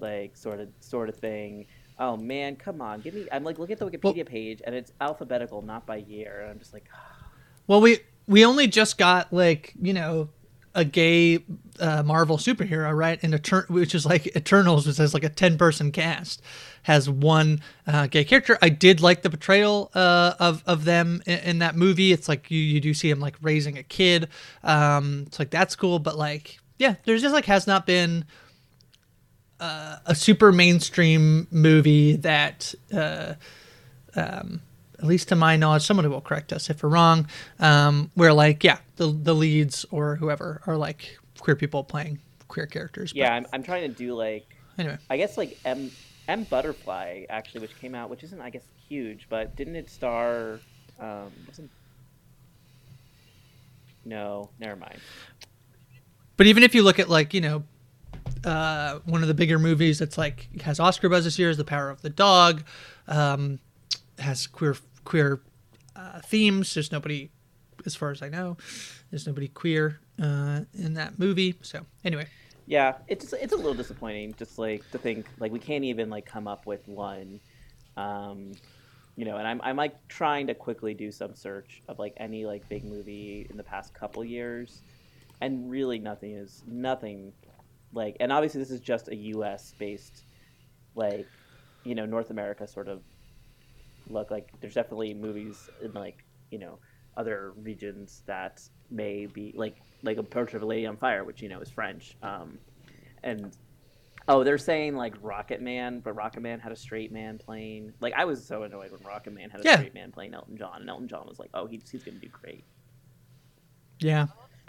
like 0.00 0.36
sort 0.36 0.60
of 0.60 0.68
sort 0.80 1.08
of 1.08 1.16
thing. 1.16 1.66
Oh 1.98 2.16
man, 2.16 2.56
come 2.56 2.80
on, 2.82 3.00
give 3.00 3.14
me. 3.14 3.26
I'm 3.32 3.42
like, 3.44 3.58
look 3.58 3.70
at 3.70 3.78
the 3.78 3.86
Wikipedia 3.88 4.16
Well- 4.16 4.24
page, 4.24 4.60
and 4.64 4.74
it's 4.74 4.92
alphabetical, 5.00 5.62
not 5.62 5.86
by 5.86 5.96
year. 5.96 6.40
And 6.42 6.50
I'm 6.50 6.58
just 6.58 6.72
like, 6.72 6.84
Well, 7.66 7.80
we 7.80 8.00
we 8.28 8.44
only 8.44 8.66
just 8.68 8.98
got 8.98 9.32
like 9.32 9.72
you 9.80 9.92
know 9.92 10.28
a 10.74 10.84
gay 10.84 11.38
uh, 11.80 12.02
Marvel 12.02 12.36
superhero, 12.36 12.94
right? 12.94 13.22
In 13.24 13.30
Etern- 13.32 13.68
which 13.70 13.94
is 13.94 14.04
like 14.04 14.26
Eternals, 14.36 14.86
which 14.86 14.98
has 14.98 15.14
like 15.14 15.24
a 15.24 15.28
ten 15.30 15.56
person 15.56 15.90
cast, 15.90 16.42
has 16.82 17.08
one 17.08 17.60
uh, 17.86 18.06
gay 18.08 18.24
character. 18.24 18.58
I 18.60 18.68
did 18.68 19.00
like 19.00 19.22
the 19.22 19.30
portrayal 19.30 19.90
uh, 19.94 20.34
of 20.38 20.62
of 20.66 20.84
them 20.84 21.22
in, 21.26 21.38
in 21.40 21.58
that 21.60 21.76
movie. 21.76 22.12
It's 22.12 22.28
like 22.28 22.50
you 22.50 22.58
you 22.60 22.78
do 22.80 22.92
see 22.94 23.08
him 23.10 23.20
like 23.20 23.36
raising 23.40 23.78
a 23.78 23.82
kid. 23.82 24.28
Um, 24.62 25.24
it's 25.26 25.38
like 25.38 25.50
that's 25.50 25.74
cool, 25.74 25.98
but 25.98 26.16
like 26.18 26.58
yeah, 26.78 26.96
there's 27.04 27.22
just 27.22 27.34
like 27.34 27.46
has 27.46 27.66
not 27.66 27.86
been. 27.86 28.26
Uh, 29.58 29.96
a 30.04 30.14
super 30.14 30.52
mainstream 30.52 31.46
movie 31.50 32.16
that 32.16 32.74
uh, 32.92 33.34
um, 34.14 34.60
at 34.98 35.04
least 35.04 35.28
to 35.28 35.36
my 35.36 35.56
knowledge, 35.56 35.82
someone 35.82 36.08
will 36.10 36.20
correct 36.20 36.52
us 36.52 36.68
if 36.68 36.82
we're 36.82 36.88
wrong. 36.90 37.26
Um, 37.58 38.10
where 38.14 38.32
like, 38.32 38.64
yeah, 38.64 38.78
the 38.96 39.06
the 39.06 39.34
leads 39.34 39.86
or 39.90 40.16
whoever 40.16 40.60
are 40.66 40.76
like 40.76 41.18
queer 41.38 41.56
people 41.56 41.84
playing 41.84 42.18
queer 42.48 42.66
characters. 42.66 43.12
But 43.12 43.18
yeah, 43.18 43.34
I'm 43.34 43.46
I'm 43.52 43.62
trying 43.62 43.90
to 43.90 43.96
do 43.96 44.14
like, 44.14 44.46
anyway, 44.78 44.98
I 45.08 45.16
guess 45.16 45.36
like 45.38 45.58
M 45.64 45.90
M 46.28 46.44
Butterfly 46.44 47.24
actually, 47.28 47.60
which 47.62 47.78
came 47.78 47.94
out, 47.94 48.10
which 48.10 48.24
isn't 48.24 48.40
I 48.40 48.50
guess 48.50 48.64
huge, 48.88 49.26
but 49.28 49.56
didn't 49.56 49.76
it 49.76 49.90
star? 49.90 50.60
Um, 51.00 51.32
wasn't 51.46 51.70
no, 54.04 54.50
never 54.58 54.76
mind. 54.76 54.98
but 56.36 56.46
even 56.46 56.62
if 56.62 56.74
you 56.74 56.82
look 56.82 56.98
at 56.98 57.08
like 57.08 57.34
you 57.34 57.40
know, 57.40 57.64
uh, 58.44 59.00
one 59.04 59.22
of 59.22 59.28
the 59.28 59.34
bigger 59.34 59.58
movies 59.58 59.98
that's 59.98 60.18
like 60.18 60.48
has 60.62 60.80
Oscar 60.80 61.08
buzz 61.08 61.24
this 61.24 61.38
year 61.38 61.50
is 61.50 61.56
The 61.56 61.64
Power 61.64 61.90
of 61.90 62.02
the 62.02 62.10
Dog. 62.10 62.64
Um, 63.08 63.58
has 64.18 64.46
queer 64.46 64.76
queer 65.04 65.40
uh, 65.94 66.20
themes. 66.20 66.74
There's 66.74 66.90
nobody, 66.92 67.30
as 67.84 67.94
far 67.94 68.10
as 68.10 68.22
I 68.22 68.28
know, 68.28 68.56
there's 69.10 69.26
nobody 69.26 69.48
queer 69.48 70.00
uh, 70.20 70.60
in 70.74 70.94
that 70.94 71.18
movie. 71.18 71.54
So 71.62 71.84
anyway, 72.04 72.26
Yeah, 72.66 72.94
it's 73.08 73.32
it's 73.32 73.52
a 73.52 73.56
little 73.56 73.74
disappointing. 73.74 74.34
Just 74.38 74.58
like 74.58 74.88
to 74.90 74.98
think 74.98 75.26
like 75.38 75.52
we 75.52 75.58
can't 75.58 75.84
even 75.84 76.10
like 76.10 76.26
come 76.26 76.48
up 76.48 76.66
with 76.66 76.86
one, 76.88 77.40
um, 77.96 78.52
you 79.16 79.24
know. 79.24 79.36
And 79.36 79.46
I'm 79.46 79.60
I'm 79.62 79.76
like 79.76 79.94
trying 80.08 80.46
to 80.48 80.54
quickly 80.54 80.94
do 80.94 81.12
some 81.12 81.34
search 81.34 81.82
of 81.88 81.98
like 81.98 82.14
any 82.16 82.44
like 82.46 82.68
big 82.68 82.84
movie 82.84 83.46
in 83.50 83.56
the 83.56 83.62
past 83.62 83.94
couple 83.94 84.24
years, 84.24 84.82
and 85.40 85.70
really 85.70 85.98
nothing 85.98 86.32
is 86.32 86.62
nothing 86.66 87.32
like. 87.96 88.16
And 88.20 88.30
obviously 88.32 88.60
this 88.60 88.70
is 88.70 88.80
just 88.80 89.08
a 89.08 89.16
U.S. 89.16 89.74
based, 89.78 90.24
like, 90.94 91.30
you 91.84 91.96
know, 91.96 92.06
North 92.06 92.30
America 92.30 92.68
sort 92.68 92.88
of 92.88 93.02
look. 94.08 94.30
Like 94.30 94.48
there's 94.60 94.74
definitely 94.74 95.14
movies 95.14 95.68
in 95.82 95.92
like 95.92 96.24
you 96.50 96.58
know 96.58 96.78
other 97.16 97.52
regions 97.56 98.22
that 98.26 98.60
may 98.90 99.26
be 99.26 99.52
like 99.56 99.76
like 100.02 100.18
a 100.18 100.22
portrait 100.22 100.56
of 100.56 100.62
a 100.62 100.66
lady 100.66 100.86
on 100.86 100.96
fire 100.96 101.24
which 101.24 101.42
you 101.42 101.48
know 101.48 101.60
is 101.60 101.70
french 101.70 102.16
um 102.22 102.58
and 103.24 103.56
oh 104.28 104.44
they're 104.44 104.58
saying 104.58 104.94
like 104.94 105.14
rocket 105.22 105.60
man 105.60 106.00
but 106.00 106.12
rocket 106.12 106.40
man 106.40 106.60
had 106.60 106.72
a 106.72 106.76
straight 106.76 107.10
man 107.10 107.38
playing 107.38 107.92
like 108.00 108.12
i 108.16 108.24
was 108.24 108.46
so 108.46 108.62
annoyed 108.62 108.92
when 108.92 109.00
rocket 109.02 109.32
man 109.32 109.50
had 109.50 109.60
a 109.60 109.64
Yeah. 109.64 109.76
straight 109.76 109.94
man 109.94 110.12
playing 110.12 110.34
elton 110.34 110.56
john 110.56 110.80
and 110.80 110.90
elton 110.90 111.08
john 111.08 111.26
was 111.26 111.38
like 111.38 111.50
oh 111.54 111.66
he's, 111.66 111.88
he's 111.90 112.04
gonna 112.04 112.18
do 112.18 112.28
great 112.28 112.64
yeah, 113.98 114.26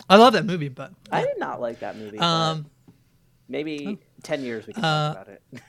I 0.09 0.15
love 0.15 0.33
that 0.33 0.45
movie, 0.45 0.69
but 0.69 0.93
i 1.11 1.21
did 1.21 1.37
not 1.37 1.59
like 1.59 1.81
that 1.81 1.97
movie 1.97 2.17
but 2.17 2.57
maybe 3.47 3.97
10 4.23 4.43
years 4.43 4.67
we 4.67 4.73
can 4.73 4.83
uh, 4.83 5.13
talk 5.13 5.23
about 5.23 5.33
it 5.33 5.61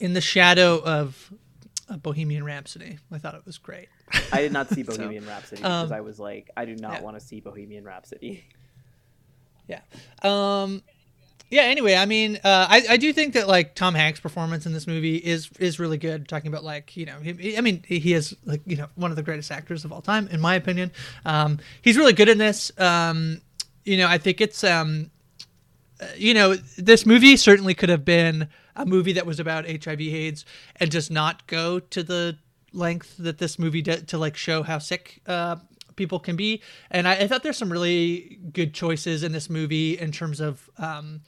in 0.00 0.12
the 0.14 0.20
shadow 0.20 0.82
of 0.82 1.32
uh, 1.88 1.96
Bohemian 1.96 2.44
Rhapsody, 2.44 2.98
I 3.10 3.18
thought 3.18 3.34
it 3.34 3.46
was 3.46 3.58
great. 3.58 3.88
i 4.32 4.40
did 4.40 4.52
not 4.52 4.68
see 4.74 4.82
So, 4.84 4.96
bohemian 4.96 5.26
rhapsody 5.26 5.62
because 5.62 5.90
um, 5.90 5.96
i 5.96 6.00
was 6.00 6.18
like 6.18 6.50
i 6.56 6.64
do 6.64 6.74
not 6.76 6.94
yeah. 6.94 7.00
want 7.02 7.18
to 7.18 7.24
see 7.24 7.40
bohemian 7.40 7.84
rhapsody 7.84 8.44
Yeah. 9.68 9.80
Um 10.22 10.82
yeah, 11.50 11.64
anyway, 11.64 11.94
I 11.96 12.06
mean, 12.06 12.36
uh, 12.36 12.66
I, 12.68 12.82
I 12.90 12.96
do 12.96 13.12
think 13.12 13.34
that 13.34 13.46
like 13.46 13.74
Tom 13.74 13.94
Hanks' 13.94 14.18
performance 14.20 14.64
in 14.64 14.72
this 14.72 14.86
movie 14.86 15.16
is 15.16 15.50
is 15.60 15.78
really 15.78 15.98
good. 15.98 16.26
Talking 16.26 16.48
about 16.48 16.64
like 16.64 16.96
you 16.96 17.04
know, 17.04 17.18
he, 17.20 17.58
I 17.58 17.60
mean, 17.60 17.84
he 17.86 18.14
is 18.14 18.34
like 18.46 18.62
you 18.64 18.76
know 18.76 18.88
one 18.94 19.10
of 19.12 19.18
the 19.18 19.22
greatest 19.22 19.52
actors 19.52 19.84
of 19.84 19.92
all 19.92 20.00
time, 20.00 20.28
in 20.28 20.40
my 20.40 20.54
opinion. 20.54 20.90
Um, 21.26 21.58
he's 21.82 21.98
really 21.98 22.14
good 22.14 22.30
in 22.30 22.38
this. 22.38 22.72
Um, 22.78 23.42
you 23.84 23.98
know, 23.98 24.08
I 24.08 24.16
think 24.16 24.40
it's 24.40 24.64
um, 24.64 25.10
you 26.16 26.34
know, 26.34 26.54
this 26.54 27.06
movie 27.06 27.36
certainly 27.36 27.74
could 27.74 27.88
have 27.88 28.04
been 28.04 28.48
a 28.76 28.86
movie 28.86 29.12
that 29.12 29.26
was 29.26 29.38
about 29.38 29.66
HIV/AIDS 29.66 30.44
and 30.76 30.90
just 30.90 31.10
not 31.10 31.46
go 31.46 31.78
to 31.78 32.02
the 32.02 32.38
length 32.72 33.16
that 33.18 33.38
this 33.38 33.58
movie 33.58 33.82
did 33.82 34.08
to 34.08 34.18
like 34.18 34.36
show 34.36 34.62
how 34.62 34.78
sick 34.78 35.20
uh, 35.26 35.56
people 35.96 36.18
can 36.18 36.36
be. 36.36 36.62
And 36.90 37.06
I, 37.06 37.12
I 37.12 37.26
thought 37.26 37.42
there's 37.42 37.58
some 37.58 37.70
really 37.70 38.38
good 38.52 38.72
choices 38.72 39.22
in 39.22 39.32
this 39.32 39.50
movie 39.50 39.98
in 39.98 40.12
terms 40.12 40.40
of. 40.40 40.68
Um, 40.78 41.22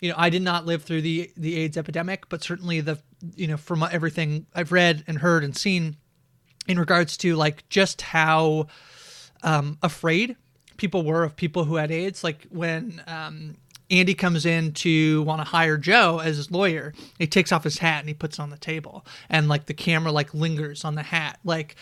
you 0.00 0.08
know, 0.08 0.14
I 0.16 0.30
did 0.30 0.40
not 0.40 0.64
live 0.64 0.82
through 0.82 1.02
the 1.02 1.30
the 1.36 1.56
AIDS 1.56 1.76
epidemic, 1.76 2.28
but 2.30 2.42
certainly 2.42 2.80
the 2.80 2.98
you 3.36 3.46
know 3.46 3.58
from 3.58 3.82
everything 3.82 4.46
I've 4.54 4.72
read 4.72 5.04
and 5.06 5.18
heard 5.18 5.44
and 5.44 5.54
seen 5.54 5.96
in 6.66 6.78
regards 6.78 7.16
to 7.18 7.36
like 7.36 7.68
just 7.68 8.00
how 8.00 8.68
um, 9.42 9.78
afraid 9.82 10.36
people 10.76 11.04
were 11.04 11.22
of 11.22 11.36
people 11.36 11.64
who 11.64 11.76
had 11.76 11.90
AIDS. 11.90 12.24
Like 12.24 12.46
when 12.50 13.02
um, 13.06 13.56
Andy 13.90 14.14
comes 14.14 14.46
in 14.46 14.72
to 14.74 15.22
want 15.22 15.40
to 15.40 15.44
hire 15.44 15.76
Joe 15.76 16.20
as 16.22 16.36
his 16.36 16.50
lawyer, 16.50 16.94
he 17.18 17.26
takes 17.26 17.52
off 17.52 17.64
his 17.64 17.78
hat 17.78 18.00
and 18.00 18.08
he 18.08 18.14
puts 18.14 18.38
it 18.38 18.42
on 18.42 18.50
the 18.50 18.58
table, 18.58 19.04
and 19.28 19.48
like 19.48 19.66
the 19.66 19.74
camera 19.74 20.12
like 20.12 20.32
lingers 20.34 20.84
on 20.84 20.94
the 20.94 21.02
hat, 21.02 21.38
like. 21.44 21.76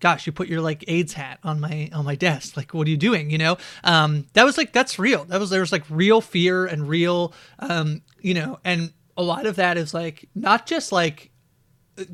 Gosh, 0.00 0.26
you 0.26 0.32
put 0.32 0.48
your 0.48 0.60
like 0.60 0.84
AIDS 0.86 1.14
hat 1.14 1.38
on 1.44 1.60
my 1.60 1.88
on 1.94 2.04
my 2.04 2.14
desk. 2.14 2.58
Like, 2.58 2.74
what 2.74 2.86
are 2.86 2.90
you 2.90 2.96
doing? 2.96 3.30
You 3.30 3.38
know, 3.38 3.56
um, 3.84 4.26
that 4.34 4.44
was 4.44 4.58
like 4.58 4.70
that's 4.70 4.98
real. 4.98 5.24
That 5.24 5.40
was 5.40 5.48
there 5.48 5.60
was 5.60 5.72
like 5.72 5.84
real 5.88 6.20
fear 6.20 6.66
and 6.66 6.86
real, 6.86 7.32
um, 7.58 8.02
you 8.20 8.34
know, 8.34 8.58
and 8.64 8.92
a 9.16 9.22
lot 9.22 9.46
of 9.46 9.56
that 9.56 9.78
is 9.78 9.94
like 9.94 10.28
not 10.34 10.66
just 10.66 10.92
like 10.92 11.30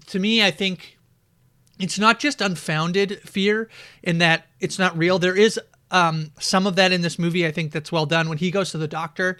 to 0.06 0.18
me. 0.20 0.40
I 0.40 0.52
think 0.52 0.98
it's 1.80 1.98
not 1.98 2.20
just 2.20 2.40
unfounded 2.40 3.22
fear 3.22 3.68
in 4.04 4.18
that 4.18 4.46
it's 4.60 4.78
not 4.78 4.96
real. 4.96 5.18
There 5.18 5.36
is 5.36 5.58
um, 5.90 6.32
some 6.38 6.66
of 6.66 6.76
that 6.76 6.92
in 6.92 7.02
this 7.02 7.18
movie. 7.18 7.46
I 7.46 7.50
think 7.50 7.72
that's 7.72 7.90
well 7.92 8.06
done 8.06 8.28
when 8.28 8.38
he 8.38 8.50
goes 8.50 8.70
to 8.72 8.78
the 8.78 8.88
doctor 8.88 9.38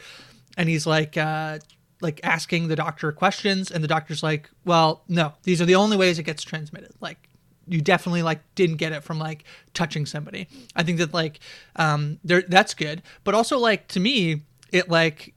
and 0.57 0.69
he's 0.69 0.87
like, 0.87 1.17
uh, 1.17 1.59
like 2.01 2.21
asking 2.25 2.69
the 2.69 2.77
doctor 2.77 3.13
questions, 3.13 3.71
and 3.71 3.85
the 3.85 3.89
doctor's 3.89 4.23
like, 4.23 4.51
"Well, 4.65 5.03
no, 5.07 5.35
these 5.43 5.61
are 5.61 5.67
the 5.67 5.75
only 5.75 5.97
ways 5.97 6.19
it 6.19 6.23
gets 6.23 6.43
transmitted. 6.43 6.93
Like, 7.01 7.29
you 7.71 7.81
definitely 7.81 8.23
like 8.23 8.41
didn't 8.55 8.77
get 8.77 8.93
it 8.93 9.05
from 9.05 9.19
like 9.19 9.45
touching 9.75 10.05
somebody. 10.05 10.49
I 10.75 10.83
think 10.83 10.99
that 10.99 11.15
like 11.15 11.41
um 11.77 12.19
there 12.25 12.43
that's 12.43 12.75
good. 12.75 13.03
But 13.25 13.35
also 13.35 13.59
like 13.59 13.89
to 13.89 14.01
me, 14.01 14.43
it 14.73 14.89
like 14.91 15.35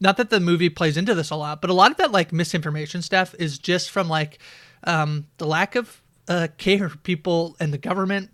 not 0.00 0.16
that 0.16 0.30
the 0.30 0.40
movie 0.40 0.70
plays 0.70 0.96
into 0.96 1.14
this 1.14 1.30
a 1.30 1.36
lot, 1.36 1.60
but 1.60 1.70
a 1.70 1.74
lot 1.74 1.90
of 1.90 1.98
that 1.98 2.10
like 2.10 2.32
misinformation 2.32 3.02
stuff 3.02 3.34
is 3.38 3.58
just 3.58 3.90
from 3.90 4.08
like 4.08 4.38
um 4.84 5.26
the 5.36 5.46
lack 5.46 5.74
of 5.74 6.02
uh 6.28 6.48
care 6.56 6.88
people 6.88 7.54
and 7.60 7.72
the 7.72 7.78
government 7.78 8.30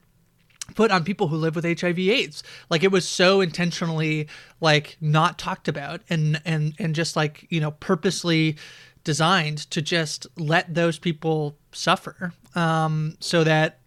put 0.75 0.91
on 0.91 1.05
people 1.05 1.29
who 1.29 1.37
live 1.37 1.55
with 1.55 1.65
HIV 1.65 1.99
AIDS. 1.99 2.43
Like 2.69 2.83
it 2.83 2.91
was 2.91 3.07
so 3.07 3.41
intentionally 3.41 4.29
like 4.61 4.97
not 5.01 5.39
talked 5.39 5.69
about 5.69 6.01
and 6.09 6.41
and 6.45 6.75
and 6.79 6.95
just 6.95 7.17
like, 7.17 7.47
you 7.51 7.61
know, 7.61 7.73
purposely 7.73 8.57
designed 9.05 9.59
to 9.71 9.81
just 9.83 10.27
let 10.37 10.75
those 10.75 10.99
people 10.99 11.57
suffer 11.73 12.33
um, 12.55 13.17
so 13.21 13.45
that 13.45 13.79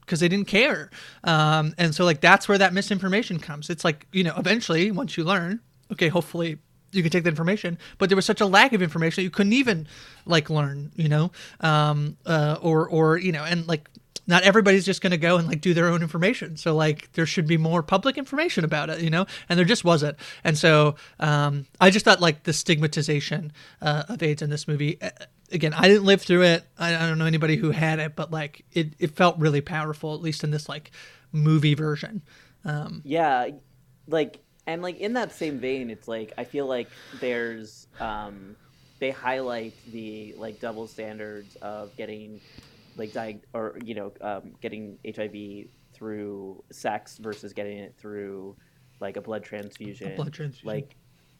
because 0.00 0.20
they 0.20 0.28
didn't 0.28 0.48
care 0.48 0.90
um, 1.24 1.74
and 1.78 1.94
so 1.94 2.04
like 2.04 2.20
that's 2.20 2.48
where 2.48 2.58
that 2.58 2.72
misinformation 2.72 3.38
comes 3.38 3.68
it's 3.68 3.84
like 3.84 4.06
you 4.12 4.24
know 4.24 4.32
eventually 4.36 4.90
once 4.90 5.16
you 5.16 5.24
learn 5.24 5.60
okay 5.92 6.08
hopefully 6.08 6.58
you 6.92 7.02
can 7.02 7.10
take 7.10 7.24
the 7.24 7.30
information 7.30 7.78
but 7.98 8.08
there 8.08 8.16
was 8.16 8.26
such 8.26 8.40
a 8.40 8.46
lack 8.46 8.72
of 8.72 8.82
information 8.82 9.22
that 9.22 9.24
you 9.24 9.30
couldn't 9.30 9.52
even 9.52 9.86
like 10.26 10.50
learn 10.50 10.90
you 10.96 11.08
know 11.08 11.30
um, 11.60 12.16
uh, 12.26 12.56
or 12.60 12.88
or 12.88 13.16
you 13.16 13.32
know 13.32 13.44
and 13.44 13.66
like 13.68 13.88
not 14.28 14.42
everybody's 14.42 14.84
just 14.84 15.00
going 15.00 15.10
to 15.10 15.16
go 15.16 15.38
and 15.38 15.48
like 15.48 15.60
do 15.60 15.74
their 15.74 15.88
own 15.88 16.02
information. 16.02 16.56
So 16.56 16.76
like 16.76 17.10
there 17.14 17.26
should 17.26 17.46
be 17.46 17.56
more 17.56 17.82
public 17.82 18.18
information 18.18 18.62
about 18.62 18.90
it, 18.90 19.00
you 19.00 19.10
know, 19.10 19.26
and 19.48 19.58
there 19.58 19.64
just 19.64 19.84
wasn't. 19.84 20.18
And 20.44 20.56
so 20.56 20.96
um, 21.18 21.66
I 21.80 21.90
just 21.90 22.04
thought 22.04 22.20
like 22.20 22.44
the 22.44 22.52
stigmatization 22.52 23.52
uh, 23.80 24.04
of 24.08 24.22
AIDS 24.22 24.42
in 24.42 24.50
this 24.50 24.68
movie. 24.68 24.98
Again, 25.50 25.72
I 25.72 25.88
didn't 25.88 26.04
live 26.04 26.20
through 26.20 26.42
it. 26.42 26.64
I, 26.78 26.94
I 26.94 27.08
don't 27.08 27.18
know 27.18 27.24
anybody 27.24 27.56
who 27.56 27.70
had 27.70 27.98
it, 27.98 28.14
but 28.14 28.30
like 28.30 28.66
it, 28.72 28.92
it 28.98 29.16
felt 29.16 29.38
really 29.38 29.62
powerful, 29.62 30.14
at 30.14 30.20
least 30.20 30.44
in 30.44 30.50
this 30.50 30.68
like 30.68 30.90
movie 31.32 31.74
version. 31.74 32.22
Um, 32.66 33.00
yeah, 33.06 33.48
like 34.06 34.40
and 34.68 34.82
like 34.82 34.98
in 34.98 35.14
that 35.14 35.32
same 35.32 35.60
vein, 35.60 35.90
it's 35.90 36.08
like 36.08 36.32
I 36.38 36.44
feel 36.44 36.68
like 36.68 37.00
there's 37.12 37.88
um, 38.00 38.58
they 39.00 39.10
highlight 39.12 39.82
the 39.86 40.34
like 40.38 40.60
double 40.60 40.86
standards 40.88 41.56
of 41.56 41.96
getting 41.96 42.42
like 42.96 43.44
or 43.54 43.78
you 43.82 43.94
know 43.94 44.12
um, 44.20 44.54
getting 44.60 44.98
HIV 45.04 45.70
through 45.94 46.64
sex 46.72 47.18
versus 47.18 47.52
getting 47.54 47.78
it 47.78 47.96
through 47.98 48.56
like 49.00 49.16
a 49.16 49.22
blood 49.22 49.44
transfusion. 49.44 50.08
A 50.08 50.10
blood 50.10 50.32
transfusion. 50.32 50.64
Like 50.64 50.96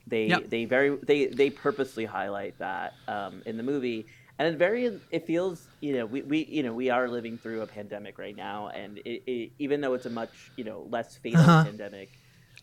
they 0.06 0.26
Yep. 0.30 0.48
they 0.48 0.64
very 0.64 0.96
they 1.06 1.26
they 1.26 1.50
purposely 1.50 2.04
highlight 2.06 2.58
that 2.58 2.94
um, 3.08 3.42
in 3.46 3.56
the 3.56 3.62
movie. 3.62 4.08
And 4.38 4.54
it 4.54 4.58
very 4.58 4.88
it 5.10 5.26
feels 5.26 5.68
you 5.80 5.94
know 5.94 6.06
we, 6.06 6.22
we 6.22 6.46
you 6.46 6.62
know 6.62 6.72
we 6.72 6.90
are 6.90 7.08
living 7.08 7.38
through 7.38 7.62
a 7.62 7.66
pandemic 7.66 8.18
right 8.18 8.36
now 8.36 8.68
and 8.68 8.98
it, 8.98 9.22
it, 9.26 9.52
even 9.58 9.80
though 9.80 9.94
it's 9.94 10.06
a 10.06 10.10
much 10.10 10.52
you 10.56 10.64
know 10.64 10.86
less 10.90 11.16
fatal 11.16 11.52
Uh-huh. 11.52 11.64
pandemic 11.64 12.17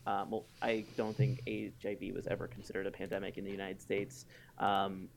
um, 0.07 0.29
well 0.29 0.45
I 0.61 0.85
don't 0.97 1.15
think 1.15 1.41
HIV 1.47 2.13
was 2.13 2.27
ever 2.27 2.47
considered 2.47 2.87
a 2.87 2.91
pandemic 2.91 3.37
in 3.37 3.43
the 3.43 3.51
United 3.51 3.81
States. 3.81 4.25
Um, 4.59 5.09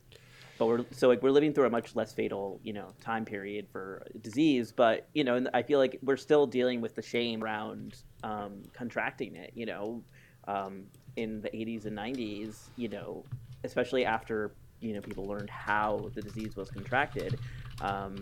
but 0.58 0.66
we're 0.66 0.84
so 0.90 1.06
like 1.06 1.22
we're 1.22 1.30
living 1.30 1.52
through 1.52 1.66
a 1.66 1.70
much 1.70 1.94
less 1.94 2.12
fatal 2.12 2.58
you 2.64 2.72
know 2.72 2.88
time 3.00 3.24
period 3.24 3.68
for 3.70 4.04
disease 4.22 4.72
but 4.72 5.06
you 5.14 5.22
know 5.22 5.36
and 5.36 5.48
i 5.54 5.62
feel 5.62 5.78
like 5.78 6.00
we're 6.02 6.16
still 6.16 6.48
dealing 6.48 6.80
with 6.80 6.96
the 6.96 7.02
shame 7.02 7.44
around 7.44 8.02
um, 8.24 8.60
contracting 8.72 9.36
it 9.36 9.52
you 9.54 9.66
know 9.66 10.02
um, 10.48 10.82
in 11.14 11.40
the 11.42 11.50
80s 11.50 11.86
and 11.86 11.96
90s 11.96 12.70
you 12.74 12.88
know 12.88 13.24
especially 13.62 14.04
after 14.04 14.50
you 14.80 14.94
know 14.94 15.00
people 15.00 15.26
learned 15.26 15.50
how 15.50 16.10
the 16.14 16.22
disease 16.22 16.56
was 16.56 16.70
contracted. 16.70 17.38
Um, 17.80 18.16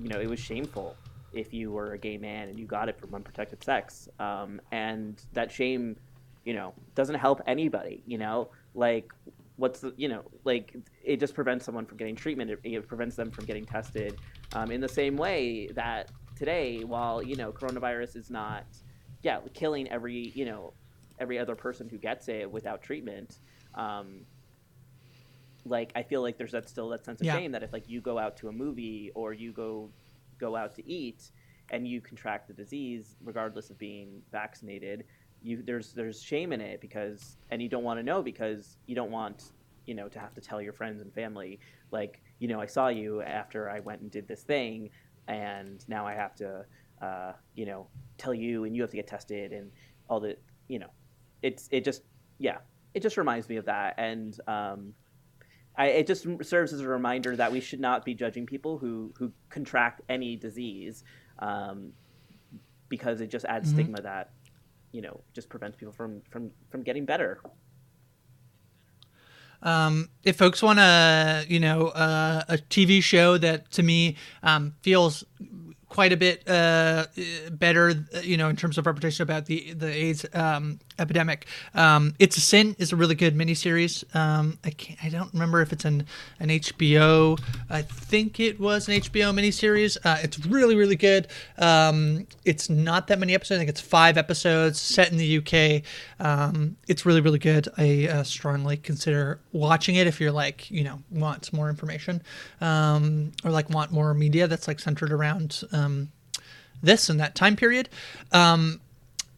you 0.00 0.08
know 0.08 0.20
it 0.20 0.28
was 0.28 0.38
shameful 0.38 0.96
if 1.32 1.52
you 1.52 1.70
were 1.70 1.92
a 1.92 1.98
gay 1.98 2.16
man 2.18 2.48
and 2.48 2.58
you 2.58 2.66
got 2.66 2.88
it 2.88 2.98
from 2.98 3.14
unprotected 3.14 3.62
sex. 3.62 4.08
Um, 4.18 4.60
and 4.72 5.22
that 5.32 5.52
shame 5.52 5.96
you 6.44 6.54
know 6.54 6.72
doesn't 6.94 7.16
help 7.16 7.40
anybody 7.46 8.02
you 8.06 8.18
know? 8.18 8.50
Like 8.74 9.12
what's 9.56 9.80
the 9.80 9.92
you 9.96 10.08
know 10.08 10.22
like 10.44 10.74
it 11.04 11.18
just 11.20 11.34
prevents 11.34 11.64
someone 11.64 11.86
from 11.86 11.98
getting 11.98 12.16
treatment. 12.16 12.50
It, 12.50 12.60
it 12.64 12.88
prevents 12.88 13.16
them 13.16 13.30
from 13.30 13.44
getting 13.44 13.66
tested 13.66 14.18
um, 14.52 14.70
in 14.70 14.80
the 14.80 14.88
same 14.88 15.16
way 15.16 15.70
that 15.74 16.10
today 16.36 16.84
while 16.84 17.22
you 17.22 17.36
know 17.36 17.52
coronavirus 17.52 18.16
is 18.16 18.30
not 18.30 18.64
yeah 19.22 19.40
killing 19.54 19.88
every 19.90 20.32
you 20.34 20.44
know 20.44 20.74
every 21.18 21.38
other 21.38 21.56
person 21.56 21.88
who 21.88 21.98
gets 21.98 22.28
it 22.28 22.50
without 22.50 22.80
treatment 22.82 23.40
um, 23.74 24.24
like 25.64 25.92
i 25.96 26.02
feel 26.02 26.22
like 26.22 26.38
there's 26.38 26.52
that 26.52 26.68
still 26.68 26.88
that 26.90 27.04
sense 27.04 27.20
of 27.20 27.26
Yeah. 27.26 27.34
shame 27.34 27.52
that 27.52 27.62
if 27.64 27.72
like 27.72 27.88
you 27.88 28.00
go 28.00 28.18
out 28.18 28.36
to 28.36 28.48
a 28.48 28.52
movie 28.52 29.10
or 29.14 29.32
you 29.32 29.52
go 29.52 29.90
go 30.38 30.56
out 30.56 30.74
to 30.74 30.88
eat 30.88 31.30
and 31.70 31.86
you 31.86 32.00
contract 32.00 32.48
the 32.48 32.54
disease 32.54 33.16
regardless 33.22 33.70
of 33.70 33.78
being 33.78 34.22
vaccinated 34.32 35.04
you 35.42 35.62
there's 35.62 35.92
there's 35.92 36.20
shame 36.22 36.52
in 36.52 36.60
it 36.60 36.80
because 36.80 37.36
and 37.50 37.62
you 37.62 37.68
don't 37.68 37.84
want 37.84 37.98
to 37.98 38.02
know 38.02 38.22
because 38.22 38.76
you 38.86 38.94
don't 38.94 39.10
want 39.10 39.52
you 39.86 39.94
know 39.94 40.08
to 40.08 40.18
have 40.18 40.34
to 40.34 40.40
tell 40.40 40.60
your 40.60 40.72
friends 40.72 41.00
and 41.00 41.12
family 41.12 41.60
like 41.90 42.20
you 42.38 42.48
know 42.48 42.60
I 42.60 42.66
saw 42.66 42.88
you 42.88 43.22
after 43.22 43.70
I 43.70 43.80
went 43.80 44.00
and 44.00 44.10
did 44.10 44.26
this 44.26 44.42
thing 44.42 44.90
and 45.28 45.84
now 45.88 46.06
I 46.06 46.14
have 46.14 46.34
to 46.36 46.64
uh, 47.00 47.32
you 47.54 47.66
know 47.66 47.86
tell 48.16 48.34
you 48.34 48.64
and 48.64 48.74
you 48.74 48.82
have 48.82 48.90
to 48.90 48.96
get 48.96 49.06
tested 49.06 49.52
and 49.52 49.70
all 50.08 50.20
the 50.20 50.36
you 50.66 50.78
know 50.78 50.90
it's 51.42 51.68
it 51.70 51.84
just 51.84 52.02
yeah 52.38 52.58
it 52.94 53.00
just 53.00 53.16
reminds 53.16 53.48
me 53.48 53.56
of 53.56 53.66
that. 53.66 53.94
And 53.98 54.38
um, 54.46 54.92
I, 55.78 55.86
it 55.88 56.06
just 56.08 56.26
serves 56.42 56.72
as 56.74 56.80
a 56.80 56.88
reminder 56.88 57.36
that 57.36 57.52
we 57.52 57.60
should 57.60 57.80
not 57.80 58.04
be 58.04 58.14
judging 58.14 58.46
people 58.46 58.78
who 58.78 59.14
who 59.18 59.32
contract 59.48 60.02
any 60.08 60.36
disease 60.36 61.04
um, 61.38 61.92
because 62.88 63.20
it 63.20 63.28
just 63.30 63.46
adds 63.46 63.68
Mhm. 63.68 63.72
stigma 63.72 64.02
that 64.02 64.32
you 64.92 65.02
know 65.02 65.22
just 65.34 65.48
prevents 65.48 65.76
people 65.76 65.92
from 65.92 66.22
from 66.30 66.50
from 66.70 66.82
getting 66.82 67.06
better 67.06 67.40
Um, 69.62 70.10
if 70.22 70.36
folks 70.36 70.62
want 70.62 70.78
to, 70.78 71.44
you 71.48 71.58
know, 71.58 71.88
uh, 71.88 72.44
a 72.48 72.58
TV 72.58 73.02
show 73.02 73.38
that 73.38 73.70
to 73.72 73.82
me 73.82 74.16
um, 74.42 74.74
feels 74.82 75.24
quite 75.88 76.12
a 76.12 76.16
bit 76.16 76.48
uh, 76.48 77.06
better, 77.50 78.04
you 78.22 78.36
know, 78.36 78.48
in 78.48 78.56
terms 78.56 78.78
of 78.78 78.86
representation 78.86 79.24
about 79.24 79.46
the 79.46 79.72
the 79.74 79.92
AIDS 79.92 80.24
um, 80.32 80.78
epidemic, 80.98 81.46
um, 81.74 82.14
"It's 82.18 82.36
a 82.36 82.40
Sin" 82.40 82.76
is 82.78 82.92
a 82.92 82.96
really 82.96 83.14
good 83.14 83.36
miniseries. 83.36 84.04
Um, 84.14 84.58
I 84.64 84.70
can't, 84.70 85.04
I 85.04 85.08
don't 85.08 85.32
remember 85.32 85.60
if 85.60 85.72
it's 85.72 85.84
an 85.84 86.06
an 86.40 86.48
HBO. 86.48 87.38
I 87.70 87.82
think 87.82 88.40
it 88.40 88.58
was 88.60 88.88
an 88.88 88.94
HBO 88.94 89.32
miniseries. 89.32 89.96
Uh, 90.04 90.18
it's 90.22 90.38
really 90.46 90.74
really 90.74 90.96
good. 90.96 91.28
Um, 91.58 92.26
it's 92.44 92.70
not 92.70 93.06
that 93.08 93.18
many 93.18 93.34
episodes. 93.34 93.56
I 93.56 93.60
think 93.60 93.70
it's 93.70 93.80
five 93.80 94.16
episodes 94.16 94.80
set 94.80 95.10
in 95.10 95.18
the 95.18 95.38
UK. 95.38 95.82
Um, 96.20 96.76
it's 96.86 97.04
really 97.06 97.20
really 97.20 97.38
good. 97.38 97.68
I 97.76 98.08
uh, 98.08 98.22
strongly 98.22 98.76
consider 98.76 99.40
watching 99.52 99.96
it 99.96 100.06
if 100.06 100.20
you're 100.20 100.32
like 100.32 100.70
you 100.70 100.84
know 100.84 101.00
want 101.10 101.52
more 101.52 101.68
information 101.68 102.22
um, 102.60 103.32
or 103.44 103.50
like 103.50 103.70
want 103.70 103.92
more 103.92 104.14
media 104.14 104.46
that's 104.46 104.68
like 104.68 104.80
centered 104.80 105.12
around 105.12 105.62
um, 105.72 106.10
this 106.82 107.08
and 107.08 107.20
that 107.20 107.34
time 107.34 107.56
period. 107.56 107.88
Um, 108.32 108.80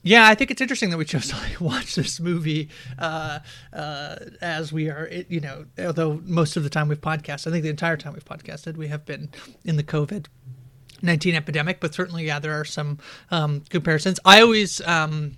yeah, 0.02 0.26
I 0.26 0.34
think 0.34 0.50
it's 0.50 0.60
interesting 0.60 0.90
that 0.90 0.96
we 0.96 1.04
chose 1.04 1.28
to 1.28 1.36
like 1.36 1.60
watch 1.60 1.94
this 1.94 2.20
movie 2.20 2.68
uh, 2.98 3.40
uh, 3.72 4.16
as 4.40 4.72
we 4.72 4.88
are, 4.88 5.10
you 5.28 5.40
know, 5.40 5.66
although 5.78 6.20
most 6.24 6.56
of 6.56 6.62
the 6.62 6.70
time 6.70 6.88
we've 6.88 7.00
podcasted, 7.00 7.48
I 7.48 7.50
think 7.50 7.62
the 7.64 7.70
entire 7.70 7.96
time 7.96 8.14
we've 8.14 8.24
podcasted, 8.24 8.76
we 8.76 8.88
have 8.88 9.04
been 9.04 9.30
in 9.64 9.76
the 9.76 9.82
COVID 9.82 10.26
19 11.02 11.34
epidemic, 11.34 11.80
but 11.80 11.94
certainly, 11.94 12.26
yeah, 12.26 12.38
there 12.38 12.52
are 12.52 12.64
some 12.64 12.98
um, 13.30 13.62
comparisons. 13.70 14.20
I 14.24 14.42
always, 14.42 14.80
um, 14.82 15.36